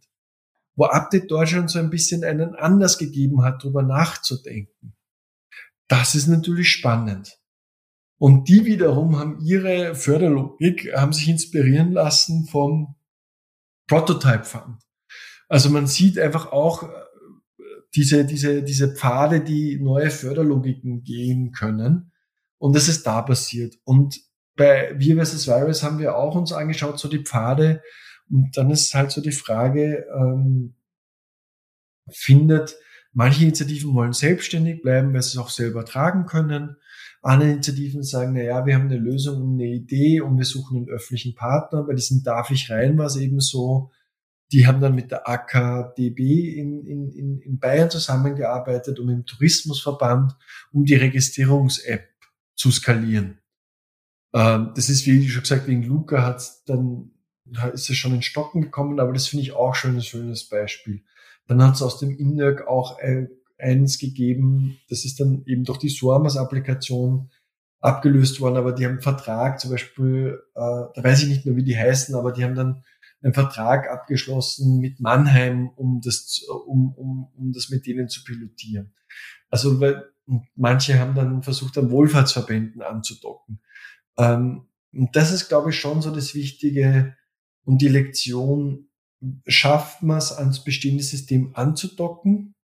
wo 0.75 0.85
Update 0.85 1.29
Deutschland 1.29 1.69
so 1.69 1.77
ein 1.79 1.91
bisschen 1.91 2.23
einen 2.23 2.55
Anlass 2.55 2.97
gegeben 2.97 3.43
hat, 3.43 3.63
darüber 3.63 3.83
nachzudenken. 3.83 4.95
Das 5.87 6.15
ist 6.15 6.27
natürlich 6.27 6.71
spannend. 6.71 7.40
Und 8.21 8.49
die 8.49 8.65
wiederum 8.65 9.17
haben 9.17 9.39
ihre 9.39 9.95
Förderlogik, 9.95 10.93
haben 10.95 11.11
sich 11.11 11.27
inspirieren 11.27 11.91
lassen 11.91 12.45
vom 12.45 12.93
Prototype 13.87 14.43
Fund. 14.43 14.77
Also 15.49 15.71
man 15.71 15.87
sieht 15.87 16.19
einfach 16.19 16.51
auch 16.51 16.83
äh, 16.83 17.63
diese, 17.95 18.23
diese, 18.23 18.61
diese 18.61 18.93
Pfade, 18.93 19.41
die 19.41 19.79
neue 19.81 20.11
Förderlogiken 20.11 21.01
gehen 21.03 21.51
können. 21.51 22.11
Und 22.59 22.75
das 22.75 22.87
ist 22.89 23.07
da 23.07 23.23
passiert. 23.23 23.79
Und 23.85 24.21
bei 24.55 24.93
Wir 24.99 25.17
vs. 25.25 25.47
Virus 25.47 25.81
haben 25.81 25.97
wir 25.97 26.15
auch 26.15 26.35
uns 26.35 26.53
angeschaut, 26.53 26.99
so 26.99 27.07
die 27.07 27.23
Pfade. 27.23 27.81
Und 28.29 28.55
dann 28.55 28.69
ist 28.69 28.93
halt 28.93 29.09
so 29.09 29.21
die 29.21 29.31
Frage, 29.31 30.05
ähm, 30.15 30.75
findet, 32.07 32.75
manche 33.13 33.41
Initiativen 33.41 33.95
wollen 33.95 34.13
selbstständig 34.13 34.83
bleiben, 34.83 35.11
weil 35.11 35.23
sie 35.23 35.29
es 35.29 35.37
auch 35.39 35.49
selber 35.49 35.85
tragen 35.85 36.27
können. 36.27 36.77
Andere 37.21 37.51
Initiativen 37.51 38.03
sagen, 38.03 38.33
na 38.33 38.41
ja, 38.41 38.65
wir 38.65 38.75
haben 38.75 38.85
eine 38.85 38.97
Lösung 38.97 39.41
und 39.41 39.53
eine 39.53 39.67
Idee 39.67 40.21
und 40.21 40.37
wir 40.37 40.45
suchen 40.45 40.77
einen 40.77 40.89
öffentlichen 40.89 41.35
Partner. 41.35 41.83
Bei 41.83 41.93
diesen 41.93 42.23
Darf 42.23 42.49
ich 42.49 42.71
rein 42.71 42.97
war 42.97 43.05
es 43.05 43.15
eben 43.15 43.39
so, 43.39 43.91
die 44.51 44.67
haben 44.67 44.81
dann 44.81 44.95
mit 44.95 45.11
der 45.11 45.29
AKDB 45.29 46.19
in, 46.57 46.85
in, 46.85 47.39
in 47.39 47.59
Bayern 47.59 47.89
zusammengearbeitet 47.89 48.99
mit 48.99 49.09
dem 49.09 49.25
Tourismusverband, 49.25 50.35
um 50.73 50.83
die 50.83 50.95
Registrierungs-App 50.95 52.09
zu 52.55 52.71
skalieren. 52.71 53.39
Ähm, 54.33 54.71
das 54.75 54.89
ist, 54.89 55.05
wie 55.05 55.29
schon 55.29 55.43
gesagt, 55.43 55.67
wegen 55.67 55.83
Luca 55.83 56.23
hat 56.23 56.41
dann 56.65 57.11
ist 57.73 57.89
es 57.89 57.97
schon 57.97 58.13
in 58.13 58.21
Stocken 58.21 58.61
gekommen, 58.61 58.99
aber 58.99 59.13
das 59.13 59.27
finde 59.27 59.43
ich 59.43 59.51
auch 59.51 59.75
schon 59.75 59.95
ein 59.95 60.01
schönes 60.01 60.47
Beispiel. 60.47 61.03
Dann 61.47 61.61
hat 61.61 61.75
es 61.75 61.81
aus 61.81 61.99
dem 61.99 62.17
INERC 62.17 62.67
auch 62.67 62.99
äh, 62.99 63.27
eins 63.61 63.99
gegeben, 63.99 64.77
das 64.89 65.05
ist 65.05 65.19
dann 65.19 65.43
eben 65.45 65.63
durch 65.63 65.77
die 65.77 65.89
SORMAS-Applikation 65.89 67.29
abgelöst 67.79 68.39
worden, 68.39 68.57
aber 68.57 68.73
die 68.73 68.85
haben 68.85 68.93
einen 68.93 69.01
Vertrag, 69.01 69.59
zum 69.59 69.71
Beispiel, 69.71 70.39
äh, 70.53 70.59
da 70.93 70.93
weiß 70.95 71.23
ich 71.23 71.29
nicht 71.29 71.45
mehr, 71.45 71.55
wie 71.55 71.63
die 71.63 71.77
heißen, 71.77 72.13
aber 72.15 72.31
die 72.31 72.43
haben 72.43 72.55
dann 72.55 72.83
einen 73.23 73.33
Vertrag 73.33 73.89
abgeschlossen 73.89 74.79
mit 74.79 74.99
Mannheim, 74.99 75.69
um 75.75 76.01
das, 76.01 76.43
um, 76.65 76.93
um, 76.93 77.31
um 77.35 77.51
das 77.51 77.69
mit 77.69 77.85
denen 77.85 78.07
zu 78.07 78.23
pilotieren. 78.23 78.93
Also 79.49 79.79
weil 79.79 80.05
manche 80.55 80.99
haben 80.99 81.15
dann 81.15 81.43
versucht, 81.43 81.77
an 81.77 81.91
Wohlfahrtsverbänden 81.91 82.81
anzudocken. 82.81 83.59
Ähm, 84.17 84.67
und 84.93 85.15
das 85.15 85.31
ist, 85.31 85.49
glaube 85.49 85.71
ich, 85.71 85.79
schon 85.79 86.01
so 86.01 86.13
das 86.13 86.35
Wichtige 86.35 87.15
und 87.63 87.81
die 87.81 87.87
Lektion, 87.87 88.89
schafft 89.45 90.01
man 90.01 90.17
es, 90.17 90.31
ans 90.31 90.63
bestehende 90.63 91.03
System 91.03 91.51
anzudocken? 91.55 92.55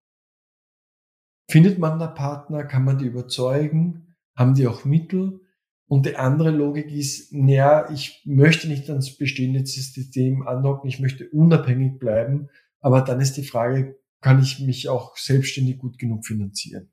Findet 1.50 1.80
man 1.80 2.00
da 2.00 2.08
Partner? 2.08 2.64
Kann 2.64 2.84
man 2.84 2.98
die 2.98 3.06
überzeugen? 3.06 4.16
Haben 4.36 4.54
die 4.54 4.68
auch 4.68 4.86
Mittel? 4.86 5.42
Und 5.88 6.06
die 6.06 6.18
andere 6.18 6.52
Logik 6.52 6.92
ist, 6.92 7.34
naja, 7.34 7.90
ich 7.90 8.22
möchte 8.26 8.68
nicht 8.68 8.90
ans 8.90 9.18
bestehende 9.18 9.66
System 9.66 10.46
andocken, 10.46 10.90
ich 10.90 11.00
möchte 11.00 11.30
unabhängig 11.30 11.98
bleiben. 11.98 12.50
Aber 12.82 13.02
dann 13.02 13.22
ist 13.22 13.38
die 13.38 13.46
Frage, 13.46 13.98
kann 14.22 14.42
ich 14.42 14.60
mich 14.60 14.90
auch 14.90 15.16
selbstständig 15.16 15.78
gut 15.78 15.98
genug 15.98 16.26
finanzieren? 16.26 16.92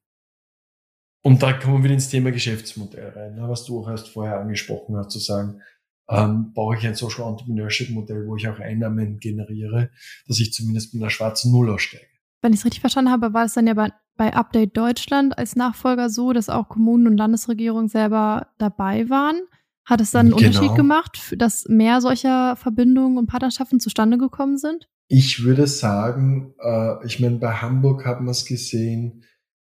Und 1.23 1.43
da 1.43 1.55
kommen 1.55 1.83
wir 1.83 1.91
ins 1.91 2.11
Thema 2.11 2.31
Geschäftsmodell 2.31 3.09
rein, 3.09 3.35
ne, 3.35 3.49
was 3.49 3.65
du 3.65 3.81
auch 3.81 3.89
erst 3.89 4.11
vorher 4.11 4.39
angesprochen 4.39 4.97
hast, 4.97 5.11
zu 5.11 5.19
sagen, 5.19 5.63
ähm, 6.09 6.53
brauche 6.53 6.77
ich 6.77 6.87
ein 6.87 6.95
Social 6.95 7.29
Entrepreneurship 7.29 7.91
Modell, 7.91 8.27
wo 8.27 8.37
ich 8.37 8.47
auch 8.47 8.61
Einnahmen 8.61 9.19
generiere, 9.19 9.91
dass 10.29 10.39
ich 10.39 10.53
zumindest 10.53 10.93
mit 10.93 11.03
einer 11.03 11.11
schwarzen 11.11 11.51
Null 11.51 11.71
aussteige. 11.71 12.07
Wenn 12.43 12.53
ich 12.53 12.61
es 12.61 12.67
richtig 12.67 12.83
verstanden 12.83 13.11
habe, 13.11 13.33
war 13.33 13.47
es 13.47 13.55
dann 13.55 13.67
ja 13.67 13.73
bei, 13.73 13.91
bei 14.17 14.35
Update 14.35 14.77
Deutschland 14.77 15.37
als 15.39 15.57
Nachfolger 15.57 16.09
so, 16.09 16.33
dass 16.33 16.49
auch 16.49 16.69
Kommunen 16.69 17.07
und 17.07 17.17
Landesregierungen 17.17 17.89
selber 17.89 18.49
dabei 18.59 19.09
waren. 19.11 19.37
Hat 19.85 20.01
es 20.01 20.13
dann 20.13 20.27
einen 20.27 20.37
genau. 20.37 20.49
Unterschied 20.49 20.75
gemacht, 20.77 21.35
dass 21.37 21.67
mehr 21.69 22.01
solcher 22.01 22.57
Verbindungen 22.57 23.19
und 23.19 23.27
Partnerschaften 23.27 23.81
zustande 23.81 24.17
gekommen 24.17 24.57
sind? 24.57 24.89
Ich 25.09 25.45
würde 25.45 25.67
sagen, 25.67 26.55
äh, 26.59 27.05
ich 27.05 27.21
meine, 27.21 27.37
bei 27.37 27.53
Hamburg 27.53 28.07
haben 28.07 28.25
wir 28.25 28.31
es 28.31 28.47
gesehen, 28.47 29.25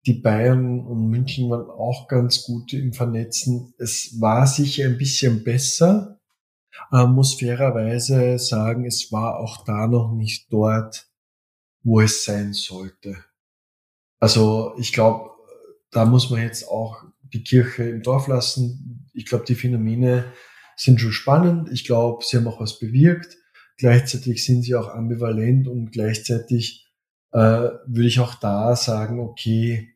die 0.06 0.14
Bayern 0.14 0.82
und 0.82 1.10
München 1.10 1.50
waren 1.50 1.70
auch 1.70 2.08
ganz 2.08 2.44
gut 2.44 2.74
im 2.74 2.94
Vernetzen. 2.94 3.74
Es 3.80 4.22
war 4.22 4.46
sicher 4.46 4.86
ein 4.86 5.00
bisschen 5.00 5.44
besser, 5.44 6.20
äh, 6.92 7.08
muss 7.08 7.40
fairerweise 7.40 8.38
sagen, 8.38 8.86
es 8.86 9.12
war 9.12 9.40
auch 9.40 9.64
da 9.66 9.88
noch 9.88 10.14
nicht 10.14 10.52
dort, 10.52 11.08
wo 11.84 12.02
es 12.02 12.24
sein 12.24 12.54
sollte. 12.54 13.18
Also 14.26 14.74
ich 14.80 14.92
glaube, 14.92 15.30
da 15.92 16.04
muss 16.04 16.32
man 16.32 16.42
jetzt 16.42 16.68
auch 16.68 17.04
die 17.22 17.44
Kirche 17.44 17.84
im 17.84 18.02
Dorf 18.02 18.28
lassen. 18.28 19.08
Ich 19.14 19.28
glaube, 19.28 19.46
die 19.46 19.54
Phänomene 19.54 20.26
sind 20.76 21.00
schon 21.00 21.12
spannend. 21.12 21.70
Ich 21.72 21.86
glaube, 21.86 22.26
sie 22.26 22.38
haben 22.38 22.48
auch 22.48 22.60
was 22.60 22.80
bewirkt. 22.80 23.38
Gleichzeitig 23.78 24.44
sind 24.44 24.64
sie 24.64 24.74
auch 24.74 24.88
ambivalent 24.88 25.68
und 25.68 25.92
gleichzeitig 25.92 26.88
äh, 27.34 27.38
würde 27.38 28.08
ich 28.08 28.20
auch 28.20 28.34
da 28.34 28.76
sagen, 28.76 29.20
okay, 29.20 29.96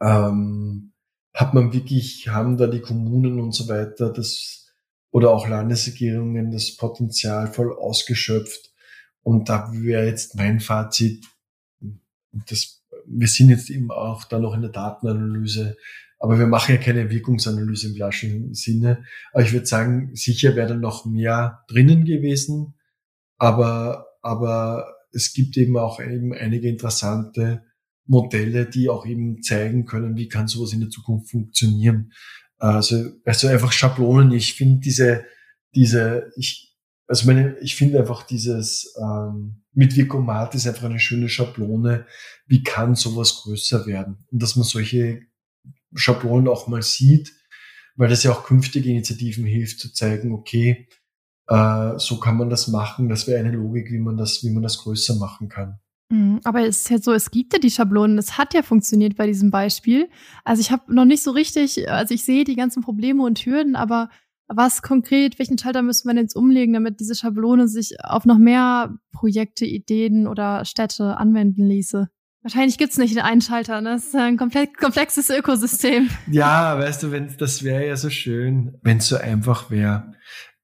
ähm, 0.00 0.92
hat 1.32 1.54
man 1.54 1.72
wirklich, 1.72 2.26
haben 2.30 2.56
da 2.56 2.66
die 2.66 2.80
Kommunen 2.80 3.38
und 3.38 3.52
so 3.52 3.68
weiter 3.68 4.12
das 4.12 4.74
oder 5.12 5.30
auch 5.30 5.46
Landesregierungen 5.46 6.50
das 6.50 6.76
Potenzial 6.76 7.46
voll 7.46 7.72
ausgeschöpft. 7.78 8.72
Und 9.22 9.48
da 9.48 9.70
wäre 9.72 10.04
jetzt 10.04 10.34
mein 10.34 10.58
Fazit, 10.58 11.24
das, 12.32 12.79
wir 13.06 13.28
sind 13.28 13.50
jetzt 13.50 13.70
eben 13.70 13.90
auch 13.90 14.24
da 14.24 14.38
noch 14.38 14.54
in 14.54 14.62
der 14.62 14.70
Datenanalyse, 14.70 15.76
aber 16.18 16.38
wir 16.38 16.46
machen 16.46 16.74
ja 16.74 16.80
keine 16.80 17.10
Wirkungsanalyse 17.10 17.88
im 17.88 17.94
klassischen 17.94 18.54
Sinne. 18.54 19.04
Aber 19.32 19.42
ich 19.42 19.52
würde 19.52 19.66
sagen, 19.66 20.10
sicher 20.14 20.54
wäre 20.54 20.68
da 20.68 20.74
noch 20.74 21.06
mehr 21.06 21.64
drinnen 21.68 22.04
gewesen, 22.04 22.74
aber, 23.38 24.06
aber 24.22 24.94
es 25.12 25.32
gibt 25.32 25.56
eben 25.56 25.76
auch 25.76 26.00
eben 26.00 26.34
einige 26.34 26.68
interessante 26.68 27.64
Modelle, 28.06 28.66
die 28.66 28.88
auch 28.88 29.06
eben 29.06 29.42
zeigen 29.42 29.86
können, 29.86 30.16
wie 30.16 30.28
kann 30.28 30.48
sowas 30.48 30.72
in 30.72 30.80
der 30.80 30.90
Zukunft 30.90 31.30
funktionieren. 31.30 32.12
Also, 32.58 33.10
also 33.24 33.48
einfach 33.48 33.72
Schablonen. 33.72 34.32
Ich 34.32 34.54
finde 34.54 34.80
diese, 34.80 35.24
diese, 35.74 36.30
ich, 36.36 36.69
also 37.10 37.26
meine, 37.26 37.58
ich 37.58 37.74
finde 37.74 37.98
einfach 37.98 38.22
dieses 38.22 38.94
ähm, 38.96 39.64
mit 39.72 39.96
Vicomat 39.96 40.54
ist 40.54 40.68
einfach 40.68 40.84
eine 40.84 41.00
schöne 41.00 41.28
Schablone. 41.28 42.06
Wie 42.46 42.62
kann 42.62 42.94
sowas 42.94 43.42
größer 43.42 43.84
werden? 43.86 44.24
Und 44.30 44.40
dass 44.40 44.54
man 44.54 44.64
solche 44.64 45.22
Schablonen 45.92 46.46
auch 46.46 46.68
mal 46.68 46.82
sieht, 46.82 47.32
weil 47.96 48.08
das 48.08 48.22
ja 48.22 48.30
auch 48.30 48.44
künftige 48.44 48.90
Initiativen 48.90 49.44
hilft 49.44 49.80
zu 49.80 49.92
zeigen, 49.92 50.32
okay, 50.32 50.86
äh, 51.48 51.98
so 51.98 52.20
kann 52.20 52.36
man 52.36 52.48
das 52.48 52.68
machen. 52.68 53.08
Das 53.08 53.26
wäre 53.26 53.40
eine 53.40 53.56
Logik, 53.56 53.90
wie 53.90 53.98
man 53.98 54.16
das, 54.16 54.44
wie 54.44 54.50
man 54.50 54.62
das 54.62 54.78
größer 54.78 55.16
machen 55.16 55.48
kann. 55.48 55.80
Mhm, 56.10 56.38
aber 56.44 56.64
es 56.64 56.82
ist 56.82 56.90
ja 56.90 56.98
so, 56.98 57.12
es 57.12 57.32
gibt 57.32 57.52
ja 57.54 57.58
die 57.58 57.70
Schablonen, 57.70 58.18
es 58.18 58.38
hat 58.38 58.54
ja 58.54 58.62
funktioniert 58.62 59.16
bei 59.16 59.26
diesem 59.26 59.50
Beispiel. 59.50 60.08
Also 60.44 60.60
ich 60.60 60.70
habe 60.70 60.94
noch 60.94 61.04
nicht 61.04 61.24
so 61.24 61.32
richtig, 61.32 61.90
also 61.90 62.14
ich 62.14 62.22
sehe 62.22 62.44
die 62.44 62.56
ganzen 62.56 62.84
Probleme 62.84 63.24
und 63.24 63.40
Hürden, 63.40 63.74
aber 63.74 64.10
was 64.52 64.82
konkret, 64.82 65.38
welchen 65.38 65.58
Schalter 65.58 65.82
müssen 65.82 66.08
wir 66.08 66.14
denn 66.14 66.24
jetzt 66.24 66.36
umlegen, 66.36 66.74
damit 66.74 67.00
diese 67.00 67.14
Schablone 67.14 67.68
sich 67.68 67.96
auf 68.02 68.24
noch 68.24 68.38
mehr 68.38 68.94
Projekte, 69.12 69.64
Ideen 69.64 70.26
oder 70.26 70.64
Städte 70.64 71.16
anwenden 71.16 71.66
ließe? 71.66 72.08
Wahrscheinlich 72.42 72.78
gibt's 72.78 72.96
nicht 72.96 73.16
einen 73.22 73.42
Schalter, 73.42 73.80
ne? 73.80 73.90
Das 73.90 74.06
ist 74.06 74.16
ein 74.16 74.38
komplexes 74.38 75.28
Ökosystem. 75.28 76.08
Ja, 76.30 76.78
weißt 76.78 77.02
du, 77.02 77.12
wenn 77.12 77.36
das 77.36 77.62
wäre 77.62 77.86
ja 77.86 77.96
so 77.96 78.08
schön, 78.08 78.78
wenn 78.82 78.96
es 78.96 79.08
so 79.08 79.16
einfach 79.16 79.70
wäre. 79.70 80.14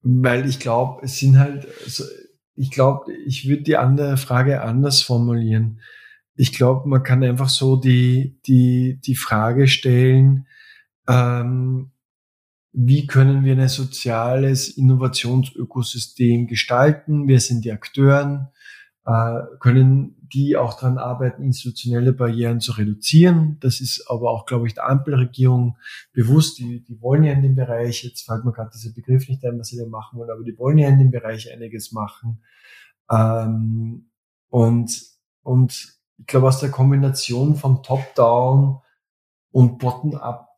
Weil 0.02 0.48
ich 0.48 0.58
glaube, 0.58 1.04
es 1.04 1.18
sind 1.18 1.38
halt, 1.38 1.66
so, 1.86 2.04
ich 2.54 2.70
glaube, 2.70 3.12
ich 3.26 3.46
würde 3.46 3.62
die 3.62 3.76
andere 3.76 4.16
Frage 4.16 4.62
anders 4.62 5.02
formulieren. 5.02 5.80
Ich 6.34 6.52
glaube, 6.52 6.88
man 6.88 7.02
kann 7.02 7.22
einfach 7.22 7.50
so 7.50 7.76
die, 7.76 8.40
die, 8.46 8.98
die 9.04 9.16
Frage 9.16 9.68
stellen, 9.68 10.46
ähm, 11.08 11.92
wie 12.78 13.06
können 13.06 13.42
wir 13.42 13.54
ein 13.54 13.68
soziales 13.68 14.68
Innovationsökosystem 14.68 16.46
gestalten? 16.46 17.26
Wer 17.26 17.40
sind 17.40 17.64
die 17.64 17.72
Akteuren? 17.72 18.48
Äh, 19.06 19.40
können 19.60 20.14
die 20.20 20.58
auch 20.58 20.74
daran 20.78 20.98
arbeiten, 20.98 21.42
institutionelle 21.42 22.12
Barrieren 22.12 22.60
zu 22.60 22.72
reduzieren? 22.72 23.56
Das 23.60 23.80
ist 23.80 24.04
aber 24.10 24.30
auch, 24.30 24.44
glaube 24.44 24.66
ich, 24.66 24.74
der 24.74 24.90
Ampelregierung 24.90 25.78
bewusst. 26.12 26.58
Die, 26.58 26.84
die 26.84 27.00
wollen 27.00 27.24
ja 27.24 27.32
in 27.32 27.40
dem 27.40 27.54
Bereich, 27.54 28.04
jetzt 28.04 28.26
fällt 28.26 28.44
mir 28.44 28.52
gerade 28.52 28.70
dieser 28.74 28.92
Begriff 28.92 29.26
nicht 29.26 29.42
ein, 29.46 29.58
was 29.58 29.68
sie 29.68 29.78
da 29.78 29.86
machen 29.86 30.18
wollen, 30.18 30.30
aber 30.30 30.44
die 30.44 30.58
wollen 30.58 30.76
ja 30.76 30.90
in 30.90 30.98
dem 30.98 31.10
Bereich 31.10 31.50
einiges 31.50 31.92
machen. 31.92 32.42
Ähm, 33.10 34.10
und, 34.50 35.02
und 35.42 35.98
ich 36.18 36.26
glaube, 36.26 36.48
aus 36.48 36.60
der 36.60 36.70
Kombination 36.70 37.56
von 37.56 37.82
Top-Down 37.82 38.82
und 39.50 39.78
Bottom-Up 39.78 40.50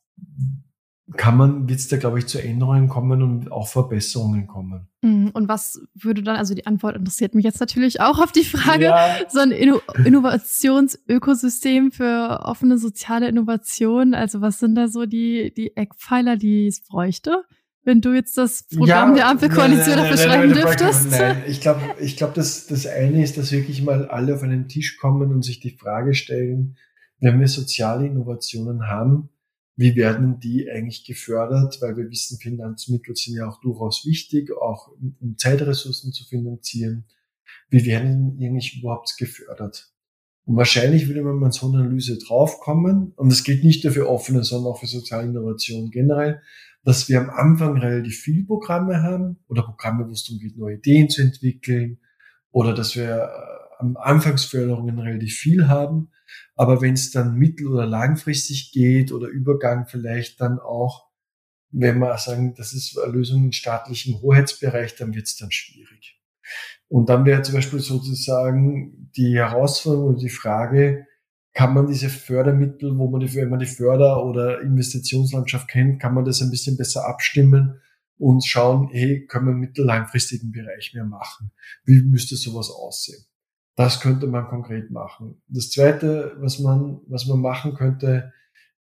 kann 1.17 1.37
man, 1.37 1.69
wird 1.69 1.79
es 1.79 1.89
da, 1.89 1.97
glaube 1.97 2.19
ich, 2.19 2.27
zu 2.27 2.43
Änderungen 2.43 2.89
kommen 2.89 3.23
und 3.23 3.51
auch 3.51 3.69
Verbesserungen 3.69 4.47
kommen. 4.47 4.89
Mhm. 5.01 5.31
Und 5.33 5.49
was 5.49 5.81
würde 5.95 6.23
dann, 6.23 6.37
also 6.37 6.55
die 6.55 6.67
Antwort 6.67 6.97
interessiert 6.97 7.35
mich 7.35 7.45
jetzt 7.45 7.61
natürlich 7.61 8.01
auch 8.01 8.19
auf 8.19 8.33
die 8.33 8.45
Frage, 8.45 8.85
ja. 8.85 9.17
so 9.29 9.41
ein 9.41 9.51
Inno 9.51 9.81
Innovationsökosystem 10.05 11.93
für 11.93 12.41
offene 12.43 12.79
soziale 12.79 13.29
Innovation, 13.29 14.13
also 14.15 14.41
was 14.41 14.59
sind 14.59 14.75
da 14.75 14.89
so 14.89 15.07
die, 15.07 15.53
die 15.57 15.77
Eckpfeiler, 15.77 16.37
die 16.37 16.67
es 16.67 16.83
bräuchte? 16.83 17.45
Wenn 17.85 18.03
du 18.03 18.13
jetzt 18.13 18.37
das 18.37 18.65
Programm 18.65 19.11
ja, 19.11 19.15
der 19.15 19.29
Ampelkoalition 19.29 19.97
dafür 19.97 20.19
schreiben 20.19 20.53
dürftest? 20.53 21.11
Nein, 21.11 21.45
ich 21.47 21.63
glaube, 21.63 21.81
ich 22.01 22.19
glaube, 22.19 22.35
das, 22.35 22.67
das 22.67 22.87
eine 22.87 23.23
ist, 23.23 23.39
dass 23.39 23.51
wirklich 23.51 23.83
mal 23.83 24.09
alle 24.09 24.35
auf 24.35 24.43
einen 24.43 24.69
Tisch 24.69 24.99
kommen 24.99 25.33
und 25.33 25.43
sich 25.43 25.59
die 25.59 25.71
Frage 25.71 26.13
stellen, 26.13 26.77
wenn 27.21 27.41
wir 27.41 27.49
soziale 27.49 28.07
Innovationen 28.07 28.89
haben, 28.89 29.31
wie 29.79 29.95
werden 29.95 30.41
die 30.41 30.69
eigentlich 30.69 31.05
gefördert? 31.05 31.79
Weil 31.81 31.97
wir 31.97 32.11
wissen, 32.11 32.37
Finanzmittel 32.39 33.15
sind 33.15 33.37
ja 33.37 33.49
auch 33.49 33.61
durchaus 33.61 34.05
wichtig, 34.05 34.51
auch 34.51 34.89
um 35.21 35.37
Zeitressourcen 35.39 36.13
zu 36.13 36.25
finanzieren. 36.25 37.05
Wie 37.71 37.87
werden 37.87 38.37
die 38.37 38.47
eigentlich 38.47 38.81
überhaupt 38.81 39.17
gefördert? 39.17 39.93
Und 40.47 40.57
wahrscheinlich 40.57 41.07
würde 41.07 41.23
man 41.23 41.39
mit 41.39 41.55
so 41.55 41.69
einer 41.69 41.79
Analyse 41.79 42.19
draufkommen, 42.19 43.13
und 43.15 43.31
das 43.31 43.45
gilt 43.45 43.63
nicht 43.63 43.85
nur 43.85 43.93
für 43.93 44.09
offene, 44.09 44.43
sondern 44.43 44.73
auch 44.73 44.81
für 44.81 44.89
soziale 44.89 45.29
Innovation 45.29 45.91
generell, 45.93 46.43
dass 46.83 47.09
wir 47.09 47.21
am 47.21 47.31
Anfang 47.31 47.79
relativ 47.79 48.19
viel 48.19 48.47
Programme 48.47 49.01
haben 49.05 49.39
oder 49.47 49.63
Programme, 49.63 50.09
wo 50.09 50.11
es 50.11 50.25
darum 50.25 50.41
geht, 50.41 50.57
neue 50.57 50.79
Ideen 50.79 51.09
zu 51.09 51.23
entwickeln 51.23 52.01
oder 52.51 52.75
dass 52.75 52.97
wir 52.97 53.11
äh, 53.11 53.29
am 53.79 53.97
Anfangsförderungen 53.97 54.99
relativ 54.99 55.35
viel 55.35 55.69
haben 55.69 56.11
aber 56.55 56.81
wenn 56.81 56.95
es 56.95 57.11
dann 57.11 57.35
mittel- 57.35 57.69
oder 57.69 57.87
langfristig 57.87 58.73
geht 58.73 59.13
oder 59.13 59.29
Übergang 59.29 59.87
vielleicht 59.87 60.41
dann 60.41 60.59
auch, 60.59 61.09
wenn 61.71 61.99
wir 61.99 62.17
sagen, 62.19 62.55
das 62.57 62.73
ist 62.73 62.99
eine 62.99 63.13
Lösung 63.13 63.45
im 63.45 63.53
staatlichen 63.53 64.21
Hoheitsbereich, 64.21 64.97
dann 64.97 65.15
wird 65.15 65.27
es 65.27 65.37
dann 65.37 65.51
schwierig. 65.51 66.19
Und 66.89 67.11
dann 67.11 67.27
wäre 67.27 67.43
zum 67.43 67.55
Beispiel 67.55 67.81
sozusagen 67.81 69.11
die 69.17 69.37
Herausforderung 69.37 70.11
oder 70.11 70.19
die 70.19 70.31
Frage, 70.31 71.07
kann 71.53 71.75
man 71.75 71.89
diese 71.89 72.09
Fördermittel, 72.09 72.97
wo 72.97 73.11
man 73.11 73.21
die, 73.21 73.35
wenn 73.35 73.51
man 73.51 73.59
die 73.59 73.67
Förder- 73.67 74.25
oder 74.25 74.61
Investitionslandschaft 74.61 75.69
kennt, 75.69 76.01
kann 76.01 76.15
man 76.15 76.25
das 76.25 76.41
ein 76.41 76.51
bisschen 76.51 76.77
besser 76.77 77.07
abstimmen 77.07 77.81
und 78.17 78.45
schauen, 78.47 78.89
hey, 78.93 79.27
können 79.27 79.47
wir 79.47 79.53
im 79.53 79.61
mittellangfristigen 79.61 80.53
Bereich 80.53 80.93
mehr 80.95 81.05
machen? 81.05 81.51
Wie 81.85 82.03
müsste 82.03 82.37
sowas 82.37 82.71
aussehen? 82.71 83.25
Das 83.79 84.01
könnte 84.01 84.27
man 84.27 84.49
konkret 84.49 84.91
machen. 84.91 85.41
Das 85.47 85.71
zweite, 85.71 86.35
was 86.41 86.59
man, 86.59 86.99
was 87.07 87.27
man 87.27 87.39
machen 87.39 87.75
könnte, 87.75 88.33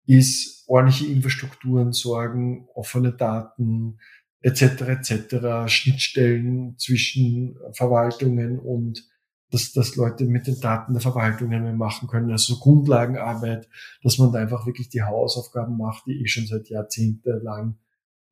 ist 0.07 0.65
ordentliche 0.69 1.13
Infrastrukturen 1.13 1.93
sorgen, 1.93 2.67
offene 2.75 3.13
Daten 3.13 3.99
etc. 4.41 4.63
etc. 4.63 5.71
Schnittstellen 5.71 6.79
zwischen 6.79 7.59
Verwaltungen 7.73 8.59
und 8.59 9.07
dass, 9.51 9.75
dass 9.75 9.97
Leute 9.97 10.25
mit 10.25 10.47
den 10.47 10.61
Daten 10.61 10.95
der 10.95 11.03
Verwaltungen 11.03 11.63
mehr 11.63 11.75
machen 11.75 12.09
können. 12.09 12.31
Also 12.31 12.55
so 12.55 12.61
Grundlagenarbeit, 12.61 13.69
dass 14.03 14.17
man 14.17 14.33
da 14.33 14.39
einfach 14.39 14.65
wirklich 14.65 14.89
die 14.89 15.03
Hausaufgaben 15.03 15.77
macht, 15.77 16.07
die 16.07 16.23
eh 16.23 16.27
schon 16.27 16.47
seit 16.47 16.71
Jahrzehnten 16.71 17.43
lang 17.43 17.77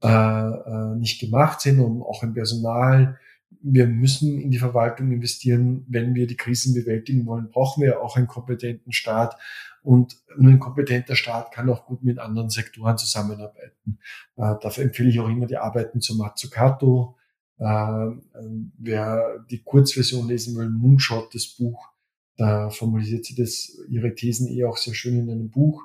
äh, 0.02 0.08
äh, 0.08 0.96
nicht 0.96 1.20
gemacht 1.20 1.60
sind, 1.60 1.78
um 1.78 2.02
auch 2.02 2.22
im 2.22 2.32
Personal. 2.32 3.18
Wir 3.62 3.86
müssen 3.86 4.40
in 4.40 4.50
die 4.50 4.58
Verwaltung 4.58 5.12
investieren. 5.12 5.84
Wenn 5.88 6.14
wir 6.14 6.26
die 6.26 6.36
Krisen 6.36 6.74
bewältigen 6.74 7.26
wollen, 7.26 7.50
brauchen 7.50 7.82
wir 7.82 8.02
auch 8.02 8.16
einen 8.16 8.26
kompetenten 8.26 8.92
Staat. 8.92 9.36
Und 9.82 10.16
nur 10.36 10.50
ein 10.50 10.60
kompetenter 10.60 11.14
Staat 11.14 11.52
kann 11.52 11.68
auch 11.68 11.86
gut 11.86 12.02
mit 12.02 12.18
anderen 12.18 12.50
Sektoren 12.50 12.96
zusammenarbeiten. 12.96 13.98
Äh, 14.36 14.54
dafür 14.62 14.84
empfehle 14.84 15.10
ich 15.10 15.20
auch 15.20 15.28
immer 15.28 15.46
die 15.46 15.58
Arbeiten 15.58 16.00
zu 16.00 16.16
Mazzucato. 16.16 17.16
Äh, 17.58 17.64
äh, 17.64 18.18
wer 18.78 19.44
die 19.50 19.62
Kurzversion 19.62 20.26
lesen 20.26 20.56
will, 20.56 20.70
Moonshot, 20.70 21.34
das 21.34 21.46
Buch, 21.46 21.88
da 22.36 22.70
formuliert 22.70 23.24
sie 23.24 23.34
das, 23.34 23.78
ihre 23.88 24.14
Thesen 24.14 24.48
eh 24.48 24.64
auch 24.64 24.76
sehr 24.76 24.94
schön 24.94 25.18
in 25.18 25.30
einem 25.30 25.50
Buch 25.50 25.82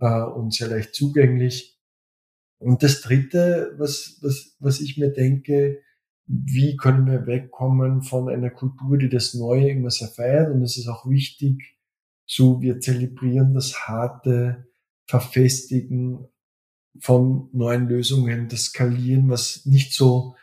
äh, 0.00 0.22
und 0.22 0.54
sehr 0.54 0.68
leicht 0.68 0.94
zugänglich. 0.94 1.78
Und 2.58 2.82
das 2.82 3.00
Dritte, 3.00 3.74
was, 3.78 4.18
was, 4.20 4.56
was 4.58 4.80
ich 4.80 4.98
mir 4.98 5.10
denke, 5.10 5.80
wie 6.28 6.76
können 6.76 7.06
wir 7.06 7.26
wegkommen 7.26 8.02
von 8.02 8.28
einer 8.28 8.50
Kultur, 8.50 8.98
die 8.98 9.08
das 9.08 9.34
Neue 9.34 9.70
immer 9.70 9.90
sehr 9.90 10.08
feiert 10.08 10.50
und 10.50 10.62
es 10.62 10.76
ist 10.76 10.86
auch 10.86 11.08
wichtig, 11.08 11.78
so 12.26 12.60
wir 12.60 12.80
zelebrieren 12.80 13.54
das 13.54 13.88
harte 13.88 14.68
Verfestigen 15.06 16.28
von 17.00 17.48
neuen 17.52 17.88
Lösungen, 17.88 18.48
das 18.48 18.64
Skalieren, 18.64 19.30
was 19.30 19.64
nicht 19.64 19.94
so, 19.94 20.36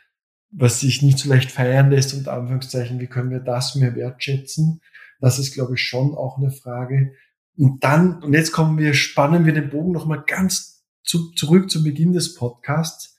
was 0.50 0.80
sich 0.80 1.02
nicht 1.02 1.18
so 1.18 1.28
leicht 1.28 1.52
feiern 1.52 1.90
lässt, 1.90 2.14
unter 2.14 2.32
Anführungszeichen, 2.32 2.98
wie 2.98 3.06
können 3.06 3.30
wir 3.30 3.40
das 3.40 3.76
mehr 3.76 3.94
wertschätzen? 3.94 4.80
Das 5.20 5.38
ist, 5.38 5.54
glaube 5.54 5.74
ich, 5.74 5.82
schon 5.82 6.14
auch 6.14 6.38
eine 6.38 6.50
Frage. 6.50 7.12
Und 7.56 7.84
dann, 7.84 8.22
und 8.22 8.32
jetzt 8.32 8.52
kommen 8.52 8.78
wir, 8.78 8.92
spannen 8.92 9.46
wir 9.46 9.52
den 9.52 9.70
Bogen 9.70 9.92
nochmal 9.92 10.24
ganz 10.26 10.84
zu, 11.04 11.30
zurück 11.32 11.70
zum 11.70 11.84
Beginn 11.84 12.12
des 12.12 12.34
Podcasts, 12.34 13.15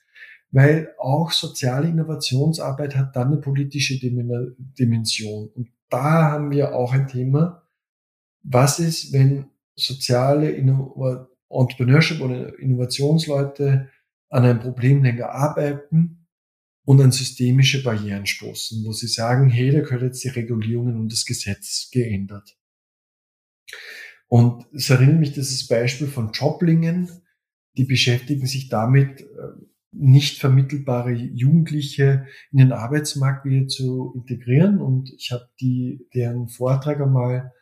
weil 0.50 0.94
auch 0.98 1.30
soziale 1.30 1.88
Innovationsarbeit 1.88 2.96
hat 2.96 3.16
dann 3.16 3.28
eine 3.28 3.36
politische 3.38 3.98
Dimension. 3.98 5.48
Und 5.54 5.70
da 5.90 6.30
haben 6.30 6.50
wir 6.50 6.74
auch 6.74 6.92
ein 6.92 7.06
Thema, 7.06 7.62
was 8.42 8.78
ist, 8.78 9.12
wenn 9.12 9.46
soziale 9.74 10.54
Entrepreneurship 11.48 12.20
oder 12.20 12.58
Innovationsleute 12.58 13.90
an 14.30 14.44
einem 14.44 14.60
Problem 14.60 15.02
länger 15.02 15.30
arbeiten 15.30 16.26
und 16.84 17.00
an 17.00 17.12
systemische 17.12 17.82
Barrieren 17.82 18.26
stoßen, 18.26 18.84
wo 18.84 18.92
sie 18.92 19.08
sagen, 19.08 19.50
hey, 19.50 19.70
da 19.70 19.80
gehört 19.80 20.02
jetzt 20.02 20.24
die 20.24 20.28
Regulierungen 20.28 20.96
und 20.98 21.12
das 21.12 21.26
Gesetz 21.26 21.90
geändert. 21.92 22.56
Und 24.26 24.66
es 24.72 24.90
erinnert 24.90 25.20
mich 25.20 25.32
das 25.32 25.50
ist 25.50 25.68
Beispiel 25.68 26.06
von 26.06 26.32
Joblingen, 26.32 27.10
die 27.76 27.84
beschäftigen 27.84 28.46
sich 28.46 28.68
damit, 28.68 29.20
äh, 29.20 29.26
nicht 29.92 30.38
vermittelbare 30.38 31.12
Jugendliche 31.12 32.26
in 32.52 32.58
den 32.58 32.72
Arbeitsmarkt 32.72 33.44
wieder 33.44 33.66
zu 33.68 34.12
integrieren. 34.14 34.80
Und 34.80 35.10
ich 35.16 35.32
habe 35.32 35.48
die, 35.60 36.06
deren 36.14 36.48
Vortrag 36.48 37.00
einmal 37.00 37.52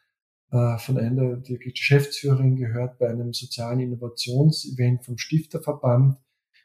äh, 0.50 0.78
von 0.78 0.98
einer 0.98 1.36
der 1.36 1.58
Geschäftsführerin 1.58 2.56
gehört 2.56 2.98
bei 2.98 3.08
einem 3.08 3.32
sozialen 3.32 3.80
Innovationsevent 3.80 5.04
vom 5.04 5.18
Stifterverband 5.18 6.16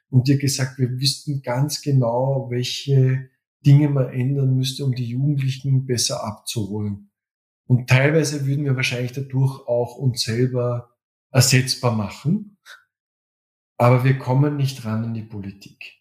und 0.09 0.27
die 0.27 0.37
gesagt, 0.37 0.77
wir 0.77 0.89
wüssten 0.91 1.41
ganz 1.41 1.81
genau, 1.81 2.47
welche 2.49 3.29
Dinge 3.65 3.89
man 3.89 4.09
ändern 4.09 4.55
müsste, 4.55 4.83
um 4.83 4.93
die 4.93 5.05
Jugendlichen 5.05 5.85
besser 5.85 6.23
abzuholen. 6.23 7.11
Und 7.67 7.87
teilweise 7.87 8.45
würden 8.45 8.65
wir 8.65 8.75
wahrscheinlich 8.75 9.13
dadurch 9.13 9.65
auch 9.67 9.95
uns 9.95 10.23
selber 10.23 10.89
ersetzbar 11.31 11.95
machen, 11.95 12.57
aber 13.81 14.03
wir 14.03 14.19
kommen 14.19 14.57
nicht 14.57 14.85
ran 14.85 15.05
an 15.05 15.15
die 15.15 15.23
Politik. 15.23 15.95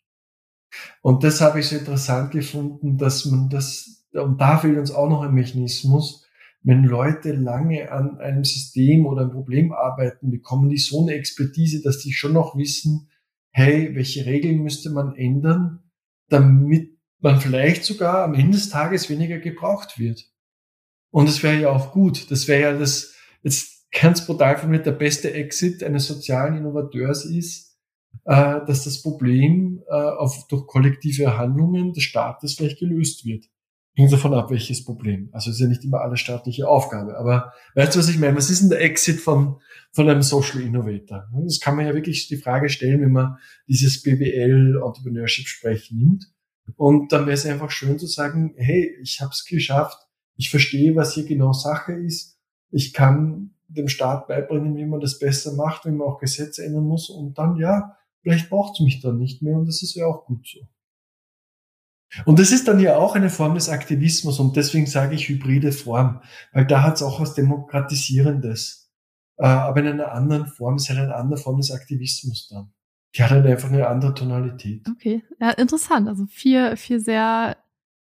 Und 1.01 1.25
das 1.25 1.41
habe 1.41 1.61
ich 1.61 1.69
so 1.69 1.77
interessant 1.77 2.31
gefunden, 2.31 2.99
dass 2.99 3.25
man 3.25 3.49
das, 3.49 4.05
und 4.13 4.39
da 4.39 4.59
fehlt 4.59 4.77
uns 4.77 4.91
auch 4.91 5.09
noch 5.09 5.23
ein 5.23 5.33
Mechanismus, 5.33 6.27
wenn 6.63 6.85
Leute 6.85 7.33
lange 7.33 7.91
an 7.91 8.19
einem 8.19 8.45
System 8.45 9.07
oder 9.07 9.23
einem 9.23 9.31
Problem 9.31 9.73
arbeiten, 9.73 10.31
bekommen 10.31 10.69
die 10.69 10.77
so 10.77 11.01
eine 11.01 11.15
Expertise, 11.15 11.81
dass 11.81 12.01
die 12.01 12.13
schon 12.13 12.35
noch 12.35 12.55
wissen, 12.55 13.09
hey, 13.51 13.95
welche 13.95 14.27
Regeln 14.27 14.63
müsste 14.63 14.91
man 14.91 15.17
ändern, 15.17 15.83
damit 16.29 16.99
man 17.21 17.41
vielleicht 17.41 17.85
sogar 17.85 18.25
am 18.25 18.35
Ende 18.35 18.59
des 18.59 18.69
Tages 18.69 19.09
weniger 19.09 19.39
gebraucht 19.39 19.99
wird. 19.99 20.27
Und 21.11 21.31
das 21.31 21.43
wäre 21.43 21.59
ja 21.59 21.71
auch 21.71 21.93
gut. 21.93 22.31
Das 22.31 22.47
wäre 22.47 22.61
ja 22.61 22.79
das, 22.79 23.15
jetzt 23.43 23.91
ganz 23.91 24.27
brutal 24.27 24.59
von 24.59 24.69
mir, 24.69 24.81
der 24.81 24.93
beste 24.93 25.33
Exit 25.33 25.83
eines 25.83 26.07
sozialen 26.07 26.59
Innovateurs 26.59 27.25
ist, 27.25 27.70
äh, 28.25 28.61
dass 28.67 28.85
das 28.85 29.03
Problem 29.03 29.83
äh, 29.89 29.95
auf, 29.95 30.47
durch 30.49 30.67
kollektive 30.67 31.39
Handlungen 31.39 31.93
des 31.93 32.05
Staates 32.05 32.55
vielleicht 32.55 32.79
gelöst 32.79 33.25
wird. 33.25 33.47
Hängt 33.95 34.13
davon 34.13 34.35
ab, 34.35 34.51
welches 34.51 34.85
Problem. 34.85 35.29
Also 35.33 35.51
ist 35.51 35.61
ja 35.61 35.67
nicht 35.67 35.85
immer 35.85 36.01
alle 36.01 36.17
staatliche 36.17 36.69
Aufgabe. 36.69 37.19
Aber 37.19 37.53
weißt 37.75 37.95
du, 37.95 37.99
was 37.99 38.09
ich 38.09 38.19
meine? 38.19 38.37
Was 38.37 38.49
ist 38.49 38.63
denn 38.63 38.71
der 38.71 38.81
Exit 38.83 39.21
von, 39.21 39.57
von 39.93 40.09
einem 40.09 40.23
Social 40.23 40.61
Innovator? 40.61 41.29
Das 41.45 41.61
kann 41.61 41.77
man 41.77 41.87
ja 41.87 41.95
wirklich 41.95 42.29
die 42.29 42.37
Frage 42.37 42.69
stellen, 42.69 43.01
wenn 43.01 43.13
man 43.13 43.37
dieses 43.67 44.03
BWL 44.03 44.81
Entrepreneurship 44.83 45.49
sprechen 45.49 45.99
nimmt. 45.99 46.33
Und 46.77 47.13
dann 47.13 47.23
wäre 47.23 47.35
es 47.35 47.47
einfach 47.47 47.71
schön 47.71 47.99
zu 47.99 48.07
sagen, 48.07 48.55
hey, 48.57 48.97
ich 49.03 49.21
habe 49.21 49.33
es 49.33 49.45
geschafft, 49.45 49.99
ich 50.37 50.51
verstehe, 50.51 50.95
was 50.95 51.15
hier 51.15 51.25
genau 51.25 51.53
Sache 51.53 51.93
ist, 51.93 52.39
ich 52.71 52.93
kann 52.93 53.55
dem 53.67 53.89
Staat 53.89 54.29
beibringen, 54.29 54.77
wie 54.77 54.87
man 54.87 55.01
das 55.01 55.19
besser 55.19 55.53
macht, 55.55 55.85
wie 55.85 55.91
man 55.91 56.09
auch 56.09 56.19
Gesetze 56.19 56.65
ändern 56.65 56.85
muss 56.85 57.11
und 57.11 57.39
dann, 57.39 57.57
ja, 57.57 57.97
vielleicht 58.23 58.51
braucht 58.51 58.75
es 58.75 58.85
mich 58.85 59.01
dann 59.01 59.19
nicht 59.19 59.43
mehr 59.43 59.57
und 59.57 59.67
das 59.67 59.83
ist 59.83 59.95
ja 59.95 60.07
auch 60.07 60.25
gut 60.25 60.47
so. 60.47 60.61
Und 62.25 62.41
das 62.41 62.51
ist 62.51 62.67
dann 62.67 62.81
ja 62.81 62.97
auch 62.97 63.15
eine 63.15 63.31
Form 63.31 63.55
des 63.55 63.69
Aktivismus 63.69 64.41
und 64.41 64.57
deswegen 64.57 64.87
sage 64.87 65.15
ich 65.15 65.29
hybride 65.29 65.71
Form, 65.71 66.21
weil 66.53 66.67
da 66.67 66.83
hat 66.83 66.97
es 66.97 67.03
auch 67.03 67.21
was 67.21 67.35
Demokratisierendes. 67.35 68.91
Äh, 69.37 69.47
aber 69.47 69.81
in 69.81 69.87
einer 69.87 70.13
anderen 70.13 70.47
Form 70.47 70.77
ist 70.77 70.89
halt 70.89 70.99
eine 70.99 71.15
andere 71.15 71.41
Form 71.41 71.59
des 71.59 71.71
Aktivismus 71.71 72.49
dann. 72.49 72.73
Die 73.15 73.23
hat 73.23 73.31
halt 73.31 73.47
einfach 73.47 73.69
eine 73.69 73.87
andere 73.87 74.15
Tonalität. 74.15 74.87
Okay, 74.89 75.23
ja, 75.41 75.51
interessant. 75.51 76.09
Also 76.09 76.27
vier, 76.27 76.77
vier 76.77 77.01
sehr 77.01 77.57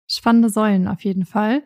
spannende 0.06 0.48
Säulen 0.48 0.88
auf 0.88 1.04
jeden 1.04 1.24
Fall. 1.24 1.62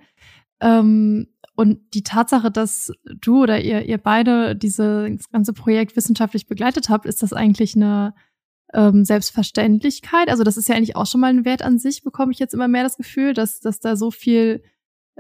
Ähm, 0.60 1.28
und 1.56 1.80
die 1.94 2.02
Tatsache, 2.02 2.50
dass 2.50 2.92
du 3.20 3.42
oder 3.42 3.60
ihr, 3.60 3.86
ihr 3.86 3.98
beide 3.98 4.54
dieses 4.54 5.28
ganze 5.30 5.54
Projekt 5.54 5.96
wissenschaftlich 5.96 6.46
begleitet 6.46 6.90
habt, 6.90 7.06
ist 7.06 7.22
das 7.22 7.32
eigentlich 7.32 7.74
eine 7.74 8.14
ähm, 8.74 9.04
Selbstverständlichkeit. 9.06 10.28
Also 10.28 10.44
das 10.44 10.58
ist 10.58 10.68
ja 10.68 10.76
eigentlich 10.76 10.96
auch 10.96 11.06
schon 11.06 11.22
mal 11.22 11.30
ein 11.30 11.46
Wert 11.46 11.62
an 11.62 11.78
sich, 11.78 12.02
bekomme 12.02 12.32
ich 12.32 12.38
jetzt 12.38 12.52
immer 12.52 12.68
mehr 12.68 12.82
das 12.82 12.98
Gefühl, 12.98 13.32
dass, 13.32 13.60
dass 13.60 13.80
da 13.80 13.96
so 13.96 14.10
viel 14.10 14.62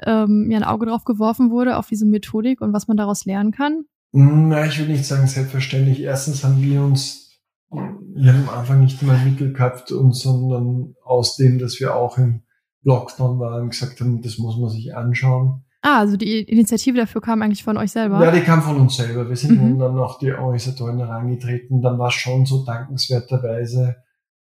ähm, 0.04 0.48
mir 0.48 0.58
ein 0.58 0.64
Auge 0.64 0.86
drauf 0.86 1.04
geworfen 1.04 1.50
wurde 1.50 1.78
auf 1.78 1.88
diese 1.88 2.04
Methodik 2.04 2.60
und 2.60 2.74
was 2.74 2.86
man 2.86 2.98
daraus 2.98 3.24
lernen 3.24 3.50
kann? 3.50 3.84
Na, 4.12 4.66
ich 4.66 4.78
würde 4.78 4.92
nicht 4.92 5.06
sagen 5.06 5.26
selbstverständlich. 5.26 6.00
Erstens 6.00 6.44
haben 6.44 6.62
wir 6.62 6.82
uns, 6.82 7.40
wir 7.70 8.32
haben 8.32 8.48
am 8.48 8.58
Anfang 8.58 8.80
nicht 8.80 9.00
immer 9.00 9.16
Mittel 9.18 9.52
gehabt, 9.52 9.90
und, 9.90 10.12
sondern 10.12 10.94
aus 11.02 11.36
dem, 11.36 11.58
dass 11.58 11.80
wir 11.80 11.94
auch 11.94 12.18
im 12.18 12.42
Lockdown 12.82 13.38
waren, 13.38 13.70
gesagt 13.70 14.00
haben, 14.00 14.20
das 14.20 14.38
muss 14.38 14.58
man 14.58 14.68
sich 14.68 14.94
anschauen. 14.94 15.65
Ah, 15.88 16.00
also 16.00 16.16
die 16.16 16.40
Initiative 16.40 16.96
dafür 16.96 17.20
kam 17.20 17.42
eigentlich 17.42 17.62
von 17.62 17.76
euch 17.76 17.92
selber? 17.92 18.20
Ja, 18.20 18.32
die 18.32 18.40
kam 18.40 18.60
von 18.60 18.76
uns 18.76 18.96
selber. 18.96 19.28
Wir 19.28 19.36
sind 19.36 19.62
mhm. 19.62 19.78
dann 19.78 19.94
noch 19.94 20.18
die 20.18 20.32
Organisatoren 20.32 20.98
herangetreten. 20.98 21.80
Dann 21.80 21.96
war 21.96 22.08
es 22.08 22.14
schon 22.14 22.44
so 22.44 22.64
dankenswerterweise, 22.64 23.94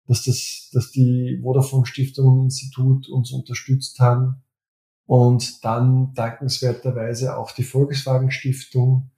dass 0.07 0.25
das, 0.25 0.69
dass 0.73 0.91
die 0.91 1.39
Vodafone 1.41 1.85
Stiftung 1.85 2.27
und 2.27 2.43
Institut 2.43 3.07
uns 3.07 3.31
unterstützt 3.31 4.01
haben. 4.01 4.43
Und 5.05 5.63
dann 5.63 6.13
dankenswerterweise 6.15 7.37
auch 7.37 7.53
die 7.53 7.63
Volkswagen 7.63 8.29
Stiftung. 8.29 9.11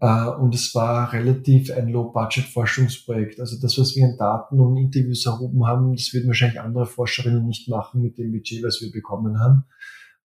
Äh, 0.00 0.30
und 0.30 0.56
es 0.56 0.74
war 0.74 1.12
relativ 1.12 1.70
ein 1.70 1.90
Low-Budget-Forschungsprojekt. 1.90 3.38
Also 3.38 3.60
das, 3.60 3.78
was 3.78 3.94
wir 3.94 4.04
an 4.06 4.16
Daten 4.18 4.58
und 4.58 4.78
Interviews 4.78 5.26
erhoben 5.26 5.64
haben, 5.64 5.94
das 5.94 6.12
würden 6.12 6.26
wahrscheinlich 6.26 6.60
andere 6.60 6.86
Forscherinnen 6.86 7.46
nicht 7.46 7.68
machen 7.68 8.02
mit 8.02 8.18
dem 8.18 8.32
Budget, 8.32 8.64
was 8.64 8.80
wir 8.80 8.90
bekommen 8.90 9.38
haben. 9.38 9.66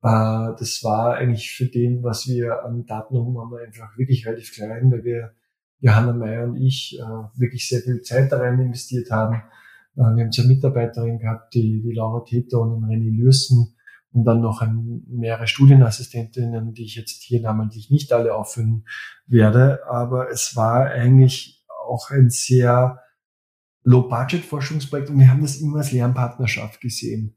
Äh, 0.04 0.52
das 0.60 0.84
war 0.84 1.16
eigentlich 1.16 1.52
für 1.52 1.66
den, 1.66 2.04
was 2.04 2.28
wir 2.28 2.64
an 2.66 2.86
Daten 2.86 3.18
haben, 3.18 3.38
haben 3.40 3.52
wir 3.52 3.66
einfach 3.66 3.98
wirklich 3.98 4.28
relativ 4.28 4.54
klein, 4.54 4.92
weil 4.92 5.04
wir, 5.04 5.34
Johanna 5.80 6.14
Meyer 6.14 6.44
und 6.44 6.58
ich, 6.58 7.00
äh, 7.00 7.40
wirklich 7.40 7.68
sehr 7.68 7.82
viel 7.82 8.02
Zeit 8.02 8.32
da 8.32 8.38
rein 8.38 8.60
investiert 8.60 9.10
haben. 9.12 9.36
Äh, 9.96 10.02
wir 10.16 10.24
haben 10.24 10.32
zwei 10.32 10.48
Mitarbeiterinnen 10.48 11.20
gehabt, 11.20 11.54
die, 11.54 11.82
die 11.82 11.94
Laura 11.94 12.24
Täter 12.26 12.60
und 12.60 12.84
René 12.84 13.16
Lürsen 13.16 13.76
und 14.12 14.26
dann 14.26 14.42
noch 14.42 14.62
ein, 14.62 15.04
mehrere 15.08 15.48
Studienassistentinnen, 15.48 16.74
die 16.74 16.84
ich 16.84 16.96
jetzt 16.96 17.24
hier 17.24 17.42
namentlich 17.42 17.90
nicht 17.90 18.12
alle 18.12 18.36
aufführen 18.36 18.86
werde. 19.26 19.88
Aber 19.88 20.30
es 20.30 20.56
war 20.56 20.86
eigentlich 20.90 21.66
auch 21.88 22.12
ein 22.12 22.30
sehr 22.30 23.00
Low-Budget-Forschungsprojekt 23.84 25.10
und 25.10 25.20
wir 25.20 25.30
haben 25.30 25.42
das 25.42 25.58
immer 25.58 25.78
als 25.78 25.92
Lernpartnerschaft 25.92 26.80
gesehen 26.82 27.36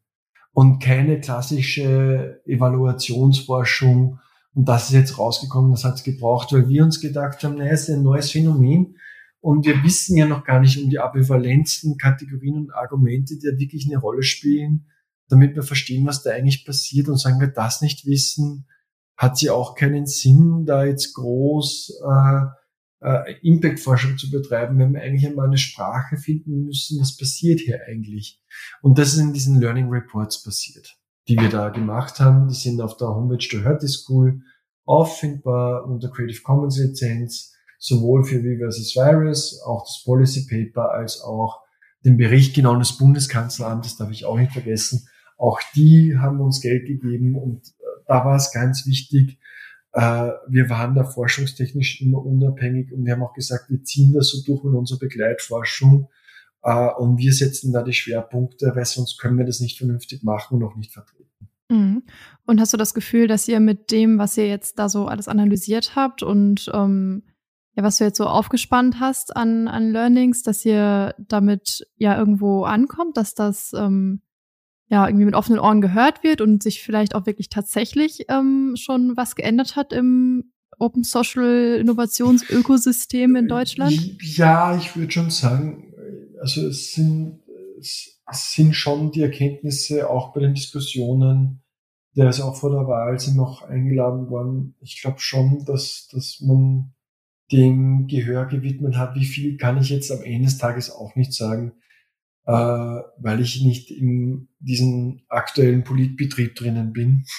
und 0.56 0.78
keine 0.78 1.20
klassische 1.20 2.40
Evaluationsforschung. 2.46 4.20
Und 4.54 4.66
das 4.66 4.86
ist 4.86 4.94
jetzt 4.94 5.18
rausgekommen, 5.18 5.70
das 5.72 5.84
hat 5.84 5.96
es 5.96 6.02
gebraucht, 6.02 6.50
weil 6.50 6.66
wir 6.66 6.82
uns 6.82 7.02
gedacht 7.02 7.44
haben, 7.44 7.56
naja, 7.58 7.72
es 7.72 7.90
ist 7.90 7.94
ein 7.94 8.02
neues 8.02 8.30
Phänomen 8.30 8.96
und 9.40 9.66
wir 9.66 9.84
wissen 9.84 10.16
ja 10.16 10.24
noch 10.24 10.44
gar 10.44 10.60
nicht 10.60 10.82
um 10.82 10.88
die 10.88 10.98
ambivalenzen, 10.98 11.98
Kategorien 11.98 12.56
und 12.56 12.74
Argumente, 12.74 13.34
die 13.36 13.46
da 13.46 13.58
wirklich 13.58 13.84
eine 13.84 13.98
Rolle 13.98 14.22
spielen, 14.22 14.86
damit 15.28 15.54
wir 15.56 15.62
verstehen, 15.62 16.06
was 16.06 16.22
da 16.22 16.30
eigentlich 16.30 16.64
passiert. 16.64 17.10
Und 17.10 17.20
sagen 17.20 17.38
wir 17.38 17.48
das 17.48 17.82
nicht 17.82 18.06
wissen, 18.06 18.66
hat 19.14 19.36
sie 19.36 19.50
auch 19.50 19.74
keinen 19.74 20.06
Sinn, 20.06 20.64
da 20.64 20.86
jetzt 20.86 21.12
groß 21.12 22.00
äh, 22.02 22.46
äh, 23.06 23.34
Impact-Forschung 23.42 24.18
zu 24.18 24.30
betreiben, 24.30 24.78
wenn 24.80 24.92
wir 24.92 25.00
eigentlich 25.00 25.26
einmal 25.26 25.46
eine 25.46 25.58
Sprache 25.58 26.16
finden 26.16 26.64
müssen, 26.64 27.00
was 27.00 27.16
passiert 27.16 27.60
hier 27.60 27.80
eigentlich. 27.86 28.40
Und 28.82 28.98
das 28.98 29.12
ist 29.12 29.20
in 29.20 29.32
diesen 29.32 29.60
Learning 29.60 29.88
Reports 29.88 30.42
passiert, 30.42 30.96
die 31.28 31.38
wir 31.38 31.48
da 31.48 31.68
gemacht 31.68 32.18
haben. 32.18 32.48
Die 32.48 32.54
sind 32.54 32.80
auf 32.80 32.96
der 32.96 33.08
Homepage 33.08 33.46
der 33.52 33.62
Hörte 33.62 33.86
School 33.86 34.42
auffindbar 34.84 35.84
unter 35.84 36.10
Creative 36.10 36.42
Commons 36.42 36.78
Lizenz, 36.78 37.54
sowohl 37.78 38.24
für 38.24 38.42
Viva 38.42 38.64
versus 38.64 38.96
Virus, 38.96 39.62
auch 39.64 39.84
das 39.84 40.02
Policy 40.04 40.48
Paper, 40.48 40.90
als 40.90 41.20
auch 41.20 41.60
den 42.04 42.16
Bericht 42.16 42.54
genau 42.54 42.76
des 42.76 42.98
Bundeskanzleramtes, 42.98 43.96
darf 43.96 44.10
ich 44.10 44.24
auch 44.24 44.36
nicht 44.36 44.52
vergessen. 44.52 45.08
Auch 45.38 45.60
die 45.76 46.16
haben 46.18 46.40
uns 46.40 46.60
Geld 46.60 46.86
gegeben 46.86 47.36
und 47.36 47.68
äh, 47.68 48.02
da 48.08 48.24
war 48.24 48.34
es 48.34 48.50
ganz 48.52 48.84
wichtig, 48.86 49.38
wir 50.00 50.68
waren 50.68 50.94
da 50.94 51.04
forschungstechnisch 51.04 52.02
immer 52.02 52.24
unabhängig 52.24 52.92
und 52.92 53.04
wir 53.06 53.14
haben 53.14 53.22
auch 53.22 53.32
gesagt, 53.32 53.70
wir 53.70 53.82
ziehen 53.82 54.12
das 54.12 54.28
so 54.28 54.42
durch 54.44 54.62
mit 54.62 54.74
unserer 54.74 54.98
Begleitforschung 54.98 56.08
äh, 56.62 56.88
und 56.98 57.18
wir 57.18 57.32
setzen 57.32 57.72
da 57.72 57.82
die 57.82 57.94
Schwerpunkte, 57.94 58.72
weil 58.74 58.84
sonst 58.84 59.18
können 59.18 59.38
wir 59.38 59.46
das 59.46 59.60
nicht 59.60 59.78
vernünftig 59.78 60.22
machen 60.22 60.56
und 60.56 60.64
auch 60.64 60.76
nicht 60.76 60.92
vertreten. 60.92 61.48
Mhm. 61.70 62.02
Und 62.44 62.60
hast 62.60 62.72
du 62.72 62.76
das 62.76 62.92
Gefühl, 62.92 63.26
dass 63.26 63.48
ihr 63.48 63.60
mit 63.60 63.90
dem, 63.90 64.18
was 64.18 64.36
ihr 64.36 64.48
jetzt 64.48 64.78
da 64.78 64.88
so 64.88 65.06
alles 65.06 65.28
analysiert 65.28 65.96
habt 65.96 66.22
und 66.22 66.70
ähm, 66.74 67.22
ja, 67.74 67.82
was 67.82 67.98
du 67.98 68.04
jetzt 68.04 68.18
so 68.18 68.26
aufgespannt 68.26 69.00
hast 69.00 69.36
an, 69.36 69.68
an 69.68 69.90
Learnings, 69.90 70.42
dass 70.42 70.64
ihr 70.64 71.14
damit 71.18 71.86
ja 71.96 72.18
irgendwo 72.18 72.64
ankommt, 72.64 73.16
dass 73.16 73.34
das 73.34 73.72
ähm, 73.74 74.22
ja 74.88 75.06
irgendwie 75.06 75.24
mit 75.24 75.34
offenen 75.34 75.58
Ohren 75.58 75.80
gehört 75.80 76.22
wird 76.22 76.40
und 76.40 76.62
sich 76.62 76.82
vielleicht 76.82 77.14
auch 77.14 77.26
wirklich 77.26 77.48
tatsächlich 77.48 78.26
ähm, 78.28 78.74
schon 78.76 79.16
was 79.16 79.34
geändert 79.34 79.76
hat 79.76 79.92
im 79.92 80.52
Open 80.78 81.04
Social 81.04 81.78
Innovationsökosystem 81.80 83.34
in 83.36 83.48
Deutschland? 83.48 83.92
Ja, 84.22 84.76
ich 84.76 84.94
würde 84.96 85.10
schon 85.10 85.30
sagen, 85.30 85.94
also 86.40 86.66
es 86.66 86.92
sind, 86.92 87.40
es 87.78 88.20
sind 88.52 88.74
schon 88.74 89.10
die 89.10 89.22
Erkenntnisse 89.22 90.08
auch 90.08 90.32
bei 90.32 90.40
den 90.40 90.54
Diskussionen, 90.54 91.62
der 92.14 92.30
ist 92.30 92.40
auch 92.40 92.56
vor 92.56 92.70
der 92.70 92.86
Wahl 92.86 93.18
sind 93.18 93.36
noch 93.36 93.62
eingeladen 93.62 94.30
worden. 94.30 94.74
Ich 94.80 95.02
glaube 95.02 95.20
schon, 95.20 95.64
dass, 95.66 96.08
dass 96.10 96.40
man 96.40 96.94
dem 97.52 98.06
Gehör 98.06 98.46
gewidmet 98.46 98.96
hat. 98.96 99.14
Wie 99.14 99.26
viel 99.26 99.56
kann 99.56 99.78
ich 99.78 99.90
jetzt 99.90 100.10
am 100.10 100.22
Ende 100.22 100.46
des 100.46 100.58
Tages 100.58 100.90
auch 100.90 101.14
nicht 101.14 101.34
sagen 101.34 101.72
äh, 102.46 102.52
weil 102.52 103.40
ich 103.40 103.62
nicht 103.62 103.90
in 103.90 104.48
diesem 104.60 105.22
aktuellen 105.28 105.84
Politbetrieb 105.84 106.54
drinnen 106.54 106.92
bin. 106.92 107.24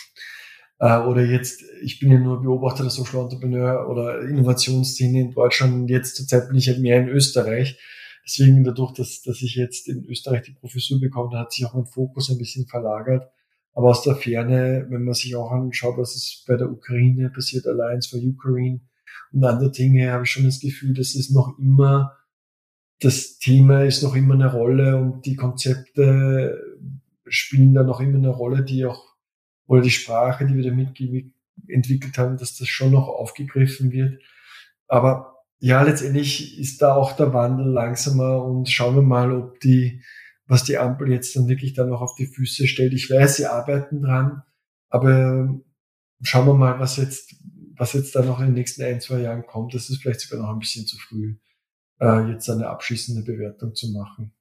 Äh, 0.79 0.99
oder 0.99 1.25
jetzt, 1.25 1.63
ich 1.81 1.99
bin 1.99 2.11
ja 2.11 2.19
nur 2.19 2.39
Beobachter 2.39 2.83
der 2.83 2.91
Social 2.91 3.23
Entrepreneur 3.23 3.89
oder 3.89 4.21
Innovationsszene 4.21 5.21
in 5.21 5.31
Deutschland 5.31 5.89
jetzt 5.89 6.15
zurzeit 6.15 6.49
bin 6.49 6.57
ich 6.59 6.67
halt 6.67 6.77
mehr 6.77 7.01
in 7.01 7.07
Österreich. 7.07 7.79
Deswegen 8.23 8.63
dadurch, 8.63 8.93
dass, 8.93 9.23
dass 9.23 9.41
ich 9.41 9.55
jetzt 9.55 9.87
in 9.87 10.05
Österreich 10.05 10.43
die 10.43 10.51
Professur 10.51 10.99
bekomme, 10.99 11.39
hat 11.39 11.51
sich 11.51 11.65
auch 11.65 11.73
mein 11.73 11.87
Fokus 11.87 12.29
ein 12.29 12.37
bisschen 12.37 12.67
verlagert. 12.67 13.27
Aber 13.73 13.89
aus 13.89 14.03
der 14.03 14.15
Ferne, 14.15 14.85
wenn 14.89 15.03
man 15.03 15.13
sich 15.13 15.35
auch 15.35 15.51
anschaut, 15.51 15.97
was 15.97 16.15
ist 16.15 16.45
bei 16.47 16.57
der 16.57 16.69
Ukraine 16.69 17.29
passiert, 17.29 17.65
Alliance 17.65 18.09
for 18.09 18.19
Ukraine 18.19 18.81
und 19.31 19.43
andere 19.43 19.71
Dinge, 19.71 20.11
habe 20.11 20.25
ich 20.25 20.29
schon 20.29 20.45
das 20.45 20.59
Gefühl, 20.59 20.93
dass 20.93 21.15
es 21.15 21.29
noch 21.29 21.57
immer 21.57 22.16
das 22.99 23.37
Thema 23.37 23.83
ist 23.83 24.01
noch 24.03 24.15
immer 24.15 24.33
eine 24.33 24.51
Rolle 24.51 24.97
und 24.97 25.25
die 25.25 25.35
Konzepte 25.35 26.77
spielen 27.27 27.73
da 27.73 27.83
noch 27.83 27.99
immer 27.99 28.17
eine 28.17 28.29
Rolle, 28.29 28.63
die 28.63 28.85
auch, 28.85 29.15
oder 29.67 29.81
die 29.81 29.91
Sprache, 29.91 30.47
die 30.47 30.55
wir 30.55 30.63
damit 30.63 30.99
entwickelt 31.67 32.17
haben, 32.17 32.37
dass 32.37 32.55
das 32.57 32.67
schon 32.67 32.91
noch 32.91 33.07
aufgegriffen 33.07 33.91
wird. 33.91 34.21
Aber 34.87 35.43
ja, 35.59 35.81
letztendlich 35.83 36.59
ist 36.59 36.81
da 36.81 36.95
auch 36.95 37.13
der 37.13 37.33
Wandel 37.33 37.67
langsamer 37.67 38.43
und 38.43 38.69
schauen 38.69 38.95
wir 38.95 39.01
mal, 39.01 39.31
ob 39.31 39.59
die, 39.59 40.01
was 40.45 40.63
die 40.63 40.77
Ampel 40.77 41.11
jetzt 41.11 41.35
dann 41.35 41.47
wirklich 41.47 41.73
dann 41.73 41.89
noch 41.89 42.01
auf 42.01 42.15
die 42.15 42.27
Füße 42.27 42.67
stellt. 42.67 42.93
Ich 42.93 43.09
weiß, 43.09 43.37
sie 43.37 43.45
arbeiten 43.45 44.01
dran, 44.01 44.43
aber 44.89 45.59
schauen 46.21 46.47
wir 46.47 46.53
mal, 46.53 46.79
was 46.79 46.97
jetzt, 46.97 47.35
was 47.75 47.93
jetzt 47.93 48.15
da 48.15 48.23
noch 48.23 48.39
in 48.39 48.47
den 48.47 48.53
nächsten 48.53 48.83
ein, 48.83 49.01
zwei 49.01 49.19
Jahren 49.19 49.45
kommt. 49.45 49.73
Das 49.73 49.89
ist 49.89 50.01
vielleicht 50.01 50.21
sogar 50.21 50.43
noch 50.45 50.53
ein 50.53 50.59
bisschen 50.59 50.85
zu 50.85 50.97
früh 50.97 51.35
äh, 51.99 52.31
jetzt 52.31 52.49
eine 52.49 52.67
abschließende 52.67 53.23
Bewertung 53.23 53.75
zu 53.75 53.91
machen. 53.91 54.33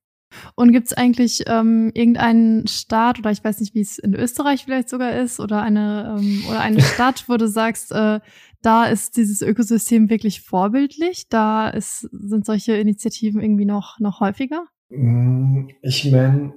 Und 0.55 0.73
gibt 0.73 0.89
es 0.89 0.93
eigentlich 0.93 1.45
ähm, 1.47 1.91
irgendeinen 1.95 2.67
Staat 2.67 3.19
oder 3.19 3.31
ich 3.31 3.43
weiß 3.43 3.61
nicht, 3.61 3.75
wie 3.75 3.81
es 3.81 3.99
in 3.99 4.15
Österreich 4.15 4.65
vielleicht 4.65 4.89
sogar 4.89 5.17
ist 5.17 5.41
oder 5.41 5.63
eine 5.63 6.17
ähm, 6.19 6.45
oder 6.49 6.61
eine 6.61 6.81
Stadt, 6.95 7.25
wo 7.29 7.37
du 7.37 7.49
sagst, 7.49 7.93
äh, 7.93 8.21
da 8.63 8.85
ist 8.87 9.17
dieses 9.17 9.43
Ökosystem 9.43 10.11
wirklich 10.11 10.43
vorbildlich, 10.43 11.29
da 11.29 11.69
ist, 11.69 12.09
sind 12.13 12.45
solche 12.45 12.77
Initiativen 12.77 13.41
irgendwie 13.41 13.65
noch 13.65 13.99
noch 14.01 14.21
häufiger? 14.21 14.67
Mm, 14.89 15.69
ich 15.83 16.11
meine, 16.11 16.55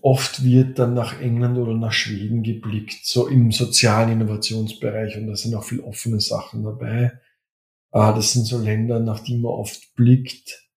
oft 0.00 0.44
wird 0.44 0.78
dann 0.78 0.94
nach 0.94 1.20
England 1.20 1.58
oder 1.58 1.74
nach 1.74 1.92
Schweden 1.92 2.42
geblickt, 2.42 3.04
so 3.04 3.28
im 3.28 3.52
sozialen 3.52 4.12
Innovationsbereich 4.12 5.18
und 5.18 5.26
da 5.26 5.36
sind 5.36 5.54
auch 5.54 5.64
viel 5.64 5.80
offene 5.80 6.20
Sachen 6.20 6.62
dabei. 6.62 7.12
Äh, 7.92 8.14
das 8.14 8.32
sind 8.32 8.46
so 8.46 8.58
Länder, 8.58 9.00
nach 9.00 9.20
die 9.20 9.36
man 9.36 9.52
oft 9.52 9.94
blickt. 9.94 10.68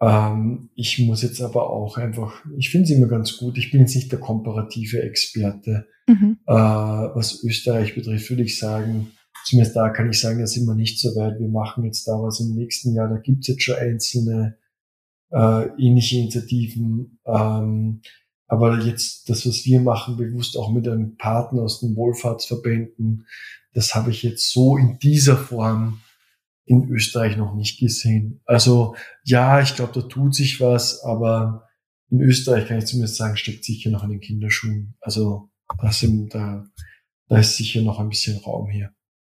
Ähm, 0.00 0.70
ich 0.74 0.98
muss 1.00 1.22
jetzt 1.22 1.42
aber 1.42 1.70
auch 1.70 1.98
einfach, 1.98 2.44
ich 2.56 2.70
finde 2.70 2.84
es 2.84 2.90
immer 2.90 3.06
ganz 3.06 3.36
gut. 3.36 3.58
Ich 3.58 3.70
bin 3.70 3.80
jetzt 3.80 3.94
nicht 3.94 4.12
der 4.12 4.20
komparative 4.20 5.02
Experte. 5.02 5.86
Mhm. 6.06 6.38
Äh, 6.46 6.52
was 6.52 7.42
Österreich 7.44 7.94
betrifft, 7.94 8.30
würde 8.30 8.42
ich 8.42 8.58
sagen, 8.58 9.12
zumindest 9.44 9.76
da 9.76 9.90
kann 9.90 10.10
ich 10.10 10.20
sagen, 10.20 10.40
da 10.40 10.46
sind 10.46 10.66
wir 10.66 10.74
nicht 10.74 10.98
so 10.98 11.14
weit. 11.16 11.38
Wir 11.38 11.48
machen 11.48 11.84
jetzt 11.84 12.06
da 12.06 12.12
was 12.12 12.40
im 12.40 12.54
nächsten 12.54 12.94
Jahr. 12.94 13.08
Da 13.08 13.18
gibt 13.18 13.40
es 13.40 13.48
jetzt 13.48 13.62
schon 13.62 13.76
einzelne 13.76 14.56
äh, 15.30 15.66
ähnliche 15.78 16.18
Initiativen. 16.18 17.18
Ähm, 17.26 18.00
aber 18.46 18.80
jetzt 18.80 19.30
das, 19.30 19.46
was 19.46 19.64
wir 19.64 19.80
machen, 19.80 20.16
bewusst 20.16 20.56
auch 20.56 20.72
mit 20.72 20.88
einem 20.88 21.16
Partner 21.16 21.62
aus 21.62 21.80
den 21.80 21.94
Wohlfahrtsverbänden, 21.94 23.26
das 23.74 23.94
habe 23.94 24.10
ich 24.10 24.24
jetzt 24.24 24.50
so 24.50 24.76
in 24.76 24.98
dieser 24.98 25.36
Form 25.36 26.00
in 26.70 26.88
Österreich 26.88 27.36
noch 27.36 27.56
nicht 27.56 27.80
gesehen. 27.80 28.40
Also 28.44 28.94
ja, 29.24 29.60
ich 29.60 29.74
glaube, 29.74 29.92
da 29.92 30.02
tut 30.02 30.36
sich 30.36 30.60
was, 30.60 31.02
aber 31.02 31.68
in 32.10 32.20
Österreich 32.20 32.68
kann 32.68 32.78
ich 32.78 32.86
zumindest 32.86 33.16
sagen, 33.16 33.36
steckt 33.36 33.64
sicher 33.64 33.90
noch 33.90 34.04
in 34.04 34.10
den 34.10 34.20
Kinderschuhen. 34.20 34.94
Also 35.00 35.50
da, 35.82 35.90
sind, 35.90 36.32
da, 36.32 36.64
da 37.28 37.38
ist 37.38 37.56
sicher 37.56 37.82
noch 37.82 37.98
ein 37.98 38.08
bisschen 38.08 38.38
Raum 38.38 38.70
hier. 38.70 38.92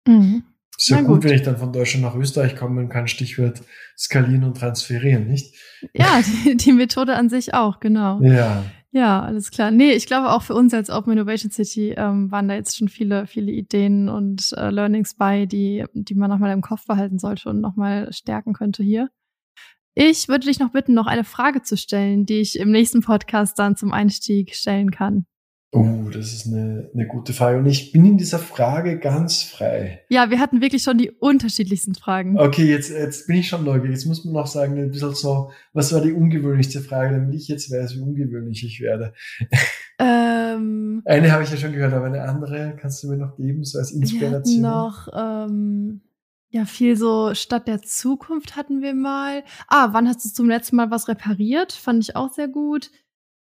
Mhm. 0.09 0.45
Ist 0.79 0.89
ja 0.89 1.03
gut, 1.03 1.09
gut, 1.09 1.25
wenn 1.25 1.35
ich 1.35 1.43
dann 1.43 1.59
von 1.59 1.75
Deutschland 1.75 2.07
nach 2.07 2.15
Österreich 2.15 2.57
komme 2.57 2.81
und 2.81 2.89
kann 2.89 3.07
Stichwort 3.07 3.61
skalieren 3.99 4.45
und 4.45 4.57
transferieren, 4.57 5.27
nicht? 5.27 5.55
Ja, 5.93 6.23
die, 6.23 6.57
die 6.57 6.73
Methode 6.73 7.17
an 7.17 7.29
sich 7.29 7.53
auch, 7.53 7.81
genau. 7.81 8.23
Ja. 8.23 8.65
Ja, 8.97 9.21
alles 9.21 9.51
klar. 9.51 9.71
Nee, 9.71 9.93
ich 9.93 10.07
glaube 10.07 10.31
auch 10.31 10.41
für 10.41 10.55
uns 10.55 10.73
als 10.73 10.89
Open 10.89 11.13
Innovation 11.13 11.51
City 11.51 11.91
ähm, 11.99 12.31
waren 12.31 12.49
da 12.49 12.55
jetzt 12.55 12.79
schon 12.79 12.89
viele, 12.89 13.27
viele 13.27 13.53
Ideen 13.53 14.09
und 14.09 14.55
äh, 14.57 14.71
Learnings 14.71 15.15
bei, 15.15 15.45
die, 15.45 15.85
die 15.93 16.15
man 16.15 16.31
nochmal 16.31 16.51
im 16.53 16.63
Kopf 16.63 16.87
behalten 16.87 17.19
sollte 17.19 17.51
und 17.51 17.61
nochmal 17.61 18.11
stärken 18.15 18.55
könnte 18.55 18.83
hier. 18.83 19.11
Ich 19.95 20.29
würde 20.29 20.47
dich 20.47 20.61
noch 20.61 20.73
bitten, 20.73 20.95
noch 20.95 21.07
eine 21.07 21.25
Frage 21.25 21.61
zu 21.61 21.77
stellen, 21.77 22.25
die 22.25 22.41
ich 22.41 22.59
im 22.59 22.71
nächsten 22.71 23.03
Podcast 23.03 23.59
dann 23.59 23.77
zum 23.77 23.93
Einstieg 23.93 24.55
stellen 24.55 24.91
kann. 24.91 25.27
Oh, 25.73 26.09
das 26.11 26.33
ist 26.33 26.47
eine, 26.47 26.91
eine 26.95 27.07
gute 27.07 27.33
Frage. 27.33 27.59
Und 27.59 27.67
ich 27.67 27.93
bin 27.93 28.07
in 28.07 28.17
dieser 28.17 28.39
Frage 28.39 28.99
ganz 28.99 29.43
frei. 29.43 30.05
Ja, 30.09 30.31
wir 30.31 30.39
hatten 30.39 30.61
wirklich 30.61 30.83
schon 30.83 30.97
die 30.97 31.11
unterschiedlichsten 31.11 31.95
Fragen. 31.95 32.39
Okay, 32.39 32.71
jetzt, 32.71 32.91
jetzt 32.91 33.27
bin 33.27 33.37
ich 33.37 33.49
schon 33.49 33.65
neugierig. 33.65 33.97
Jetzt 33.97 34.07
muss 34.07 34.25
man 34.25 34.35
noch 34.35 34.47
sagen, 34.47 34.79
ein 34.79 34.91
bisschen 34.91 35.15
so, 35.15 35.51
was 35.73 35.93
war 35.93 36.01
die 36.01 36.13
ungewöhnlichste 36.13 36.81
Frage, 36.81 37.17
damit 37.17 37.35
ich 37.35 37.49
jetzt 37.49 37.71
weiß, 37.71 37.97
wie 37.97 38.01
ungewöhnlich 38.01 38.65
ich 38.65 38.81
werde. 38.81 39.13
Ähm, 39.99 41.03
eine 41.07 41.33
habe 41.33 41.43
ich 41.43 41.51
ja 41.51 41.57
schon 41.57 41.73
gehört, 41.73 41.95
aber 41.95 42.07
eine 42.07 42.23
andere 42.23 42.77
kannst 42.79 43.03
du 43.03 43.09
mir 43.09 43.17
noch 43.17 43.37
geben, 43.37 43.65
so 43.65 43.79
als 43.79 43.93
Inspiration. 43.93 44.57
Wir 44.57 44.61
noch, 44.61 45.09
ähm, 45.15 46.03
ja, 46.51 46.65
viel 46.65 46.97
so 46.97 47.35
Stadt 47.35 47.67
der 47.67 47.83
Zukunft 47.83 48.57
hatten 48.57 48.83
wir 48.83 48.95
mal. 48.95 49.43
Ah, 49.69 49.89
wann 49.93 50.07
hast 50.07 50.25
du 50.25 50.29
zum 50.29 50.49
letzten 50.49 50.77
Mal 50.77 50.91
was 50.91 51.09
repariert? 51.09 51.73
Fand 51.73 52.03
ich 52.03 52.15
auch 52.15 52.33
sehr 52.33 52.49
gut. 52.49 52.91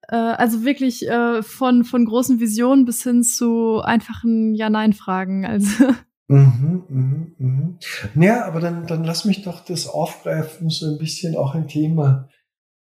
Äh, 0.10 0.16
also 0.16 0.64
wirklich 0.64 1.08
äh, 1.08 1.42
von, 1.44 1.84
von 1.84 2.06
großen 2.06 2.40
Visionen 2.40 2.86
bis 2.86 3.04
hin 3.04 3.24
zu 3.24 3.82
einfachen 3.82 4.56
Ja-Nein-Fragen. 4.56 5.46
Also. 5.46 5.86
Mhm, 6.28 6.84
mhm, 6.90 7.36
mhm. 7.38 7.80
Ja, 8.16 8.46
aber 8.46 8.60
dann, 8.60 8.88
dann 8.88 9.04
lass 9.04 9.26
mich 9.26 9.44
doch 9.44 9.64
das 9.64 9.88
aufgreifen, 9.88 10.70
so 10.70 10.92
ein 10.92 10.98
bisschen 10.98 11.36
auch 11.36 11.54
ein 11.54 11.68
Thema. 11.68 12.30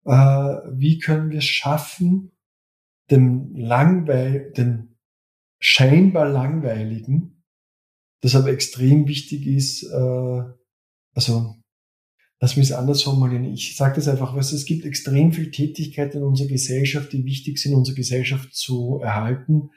Äh, 0.05 0.13
wie 0.13 0.99
können 0.99 1.31
wir 1.31 1.41
schaffen, 1.41 2.33
dem 3.11 3.55
langweil, 3.55 4.53
den 4.53 4.97
scheinbar 5.59 6.29
langweiligen, 6.29 7.43
das 8.23 8.35
aber 8.35 8.51
extrem 8.51 9.09
wichtig 9.09 9.47
ist, 9.47 9.83
äh, 9.85 10.43
also 11.15 11.56
lass 12.41 12.57
mich 12.57 12.67
es 12.67 12.73
anders 12.73 13.03
formulieren. 13.03 13.45
Ich 13.45 13.77
sage 13.77 13.97
das 13.97 14.09
einfach, 14.09 14.35
was 14.35 14.53
es 14.53 14.65
gibt 14.67 14.85
extrem 14.85 15.33
viel 15.33 15.51
Tätigkeit 15.51 16.15
in 16.15 16.23
unserer 16.23 16.49
Gesellschaft, 16.49 17.13
die 17.13 17.25
wichtig 17.25 17.59
sind, 17.59 17.75
unsere 17.75 17.97
Gesellschaft 17.97 18.55
zu 18.55 19.01
erhalten, 19.03 19.71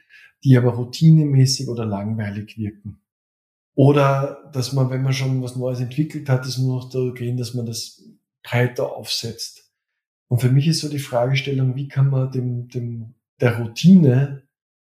die 0.44 0.58
aber 0.58 0.74
routinemäßig 0.74 1.68
oder 1.68 1.86
langweilig 1.86 2.58
wirken. 2.58 3.02
Oder 3.76 4.50
dass 4.54 4.74
man, 4.74 4.90
wenn 4.90 5.04
man 5.04 5.14
schon 5.14 5.42
was 5.42 5.56
Neues 5.56 5.80
entwickelt 5.80 6.28
hat, 6.28 6.46
es 6.46 6.58
nur 6.58 6.76
noch 6.76 6.90
darum 6.90 7.14
gehen, 7.14 7.38
dass 7.38 7.54
man 7.54 7.66
das 7.66 8.04
breiter 8.44 8.96
aufsetzt. 8.96 9.72
Und 10.28 10.42
für 10.42 10.52
mich 10.52 10.68
ist 10.68 10.82
so 10.82 10.90
die 10.90 11.00
Fragestellung, 11.00 11.76
wie 11.76 11.88
kann 11.88 12.10
man 12.10 12.32
dem, 12.32 12.68
dem 12.68 13.16
der 13.40 13.58
Routine 13.58 14.44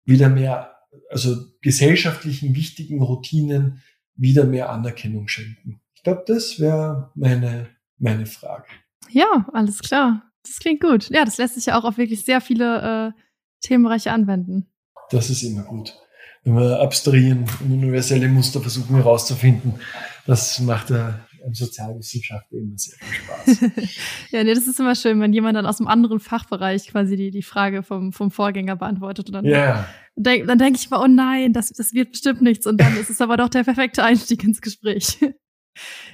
wieder 0.06 0.30
mehr, 0.30 0.76
also 1.10 1.36
gesellschaftlichen 1.62 2.56
wichtigen 2.56 3.02
Routinen 3.02 3.84
wieder 4.16 4.46
mehr 4.46 4.70
Anerkennung 4.70 5.28
schenken. 5.28 5.82
Ich 6.00 6.04
glaube, 6.04 6.24
das 6.26 6.62
wäre 6.62 7.12
meine, 7.14 7.68
meine 7.98 8.26
Frage. 8.26 8.64
Ja, 9.10 9.46
alles 9.52 9.80
klar. 9.80 10.24
Das 10.44 10.60
klingt 10.60 10.80
gut. 10.80 11.10
Ja, 11.10 11.26
das 11.26 11.38
lässt 11.38 11.56
sich 11.56 11.66
ja 11.66 11.78
auch 11.78 11.84
auf 11.84 11.98
wirklich 11.98 12.24
sehr 12.24 12.40
viele 12.40 13.14
äh, 13.14 13.22
Themenbereiche 13.60 14.14
anwenden. 14.14 14.72
Das 15.12 15.30
ist 15.30 15.44
immer 15.44 15.64
gut. 15.64 15.94
Wenn 16.46 16.56
wir 16.56 16.80
abstrahieren 16.80 17.40
und 17.60 17.74
universelle 17.74 18.30
Muster 18.30 18.62
versuchen 18.62 18.96
herauszufinden, 18.96 19.74
das 20.26 20.62
macht 20.62 20.90
ja 20.90 21.20
im 21.46 21.54
Sozialwissenschaft 21.54 22.50
immer 22.54 22.78
sehr 22.78 22.96
viel 22.98 23.58
Spaß. 23.58 24.00
ja, 24.32 24.44
nee, 24.46 24.54
das 24.54 24.68
ist 24.68 24.80
immer 24.80 24.96
schön, 24.96 25.20
wenn 25.20 25.34
jemand 25.34 25.58
dann 25.58 25.66
aus 25.66 25.82
einem 25.82 25.90
anderen 25.90 26.22
Fachbereich 26.22 26.88
quasi 26.88 27.18
die, 27.18 27.30
die 27.30 27.44
Frage 27.44 27.84
vom, 27.84 28.14
vom 28.14 28.32
Vorgänger 28.32 28.78
beantwortet. 28.78 29.28
Und 29.28 29.34
dann, 29.34 29.46
yeah. 29.46 29.86
denk, 30.16 30.48
dann 30.48 30.60
denke 30.60 30.80
ich 30.80 30.90
mal, 30.90 31.04
oh 31.04 31.08
nein, 31.08 31.52
das, 31.52 31.74
das 31.74 31.92
wird 31.92 32.12
bestimmt 32.12 32.42
nichts. 32.42 32.66
Und 32.66 32.80
dann 32.80 32.96
ist 32.96 33.10
es 33.10 33.20
aber 33.20 33.36
doch 33.36 33.50
der 33.50 33.66
perfekte 33.66 34.02
Einstieg 34.02 34.46
ins 34.46 34.62
Gespräch. 34.62 35.18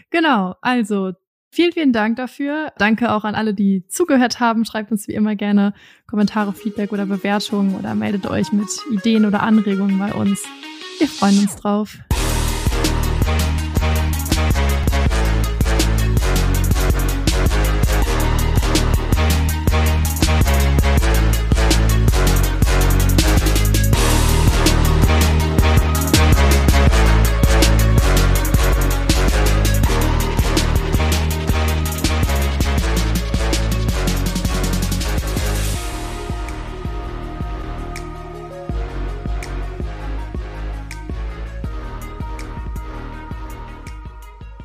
genau, 0.09 0.55
also 0.61 1.13
Vielen, 1.55 1.71
vielen 1.71 1.93
Dank 1.93 2.17
dafür. 2.17 2.73
Danke 2.77 3.13
auch 3.13 3.23
an 3.23 3.33
alle, 3.33 3.53
die 3.53 3.87
zugehört 3.87 4.41
haben. 4.41 4.65
Schreibt 4.65 4.91
uns 4.91 5.07
wie 5.07 5.13
immer 5.13 5.37
gerne 5.37 5.73
Kommentare, 6.05 6.51
Feedback 6.51 6.91
oder 6.91 7.05
Bewertungen 7.05 7.75
oder 7.75 7.95
meldet 7.95 8.27
euch 8.27 8.51
mit 8.51 8.67
Ideen 8.91 9.25
oder 9.25 9.41
Anregungen 9.41 9.97
bei 9.97 10.11
uns. 10.13 10.43
Wir 10.99 11.07
freuen 11.07 11.39
uns 11.39 11.55
drauf. 11.55 11.97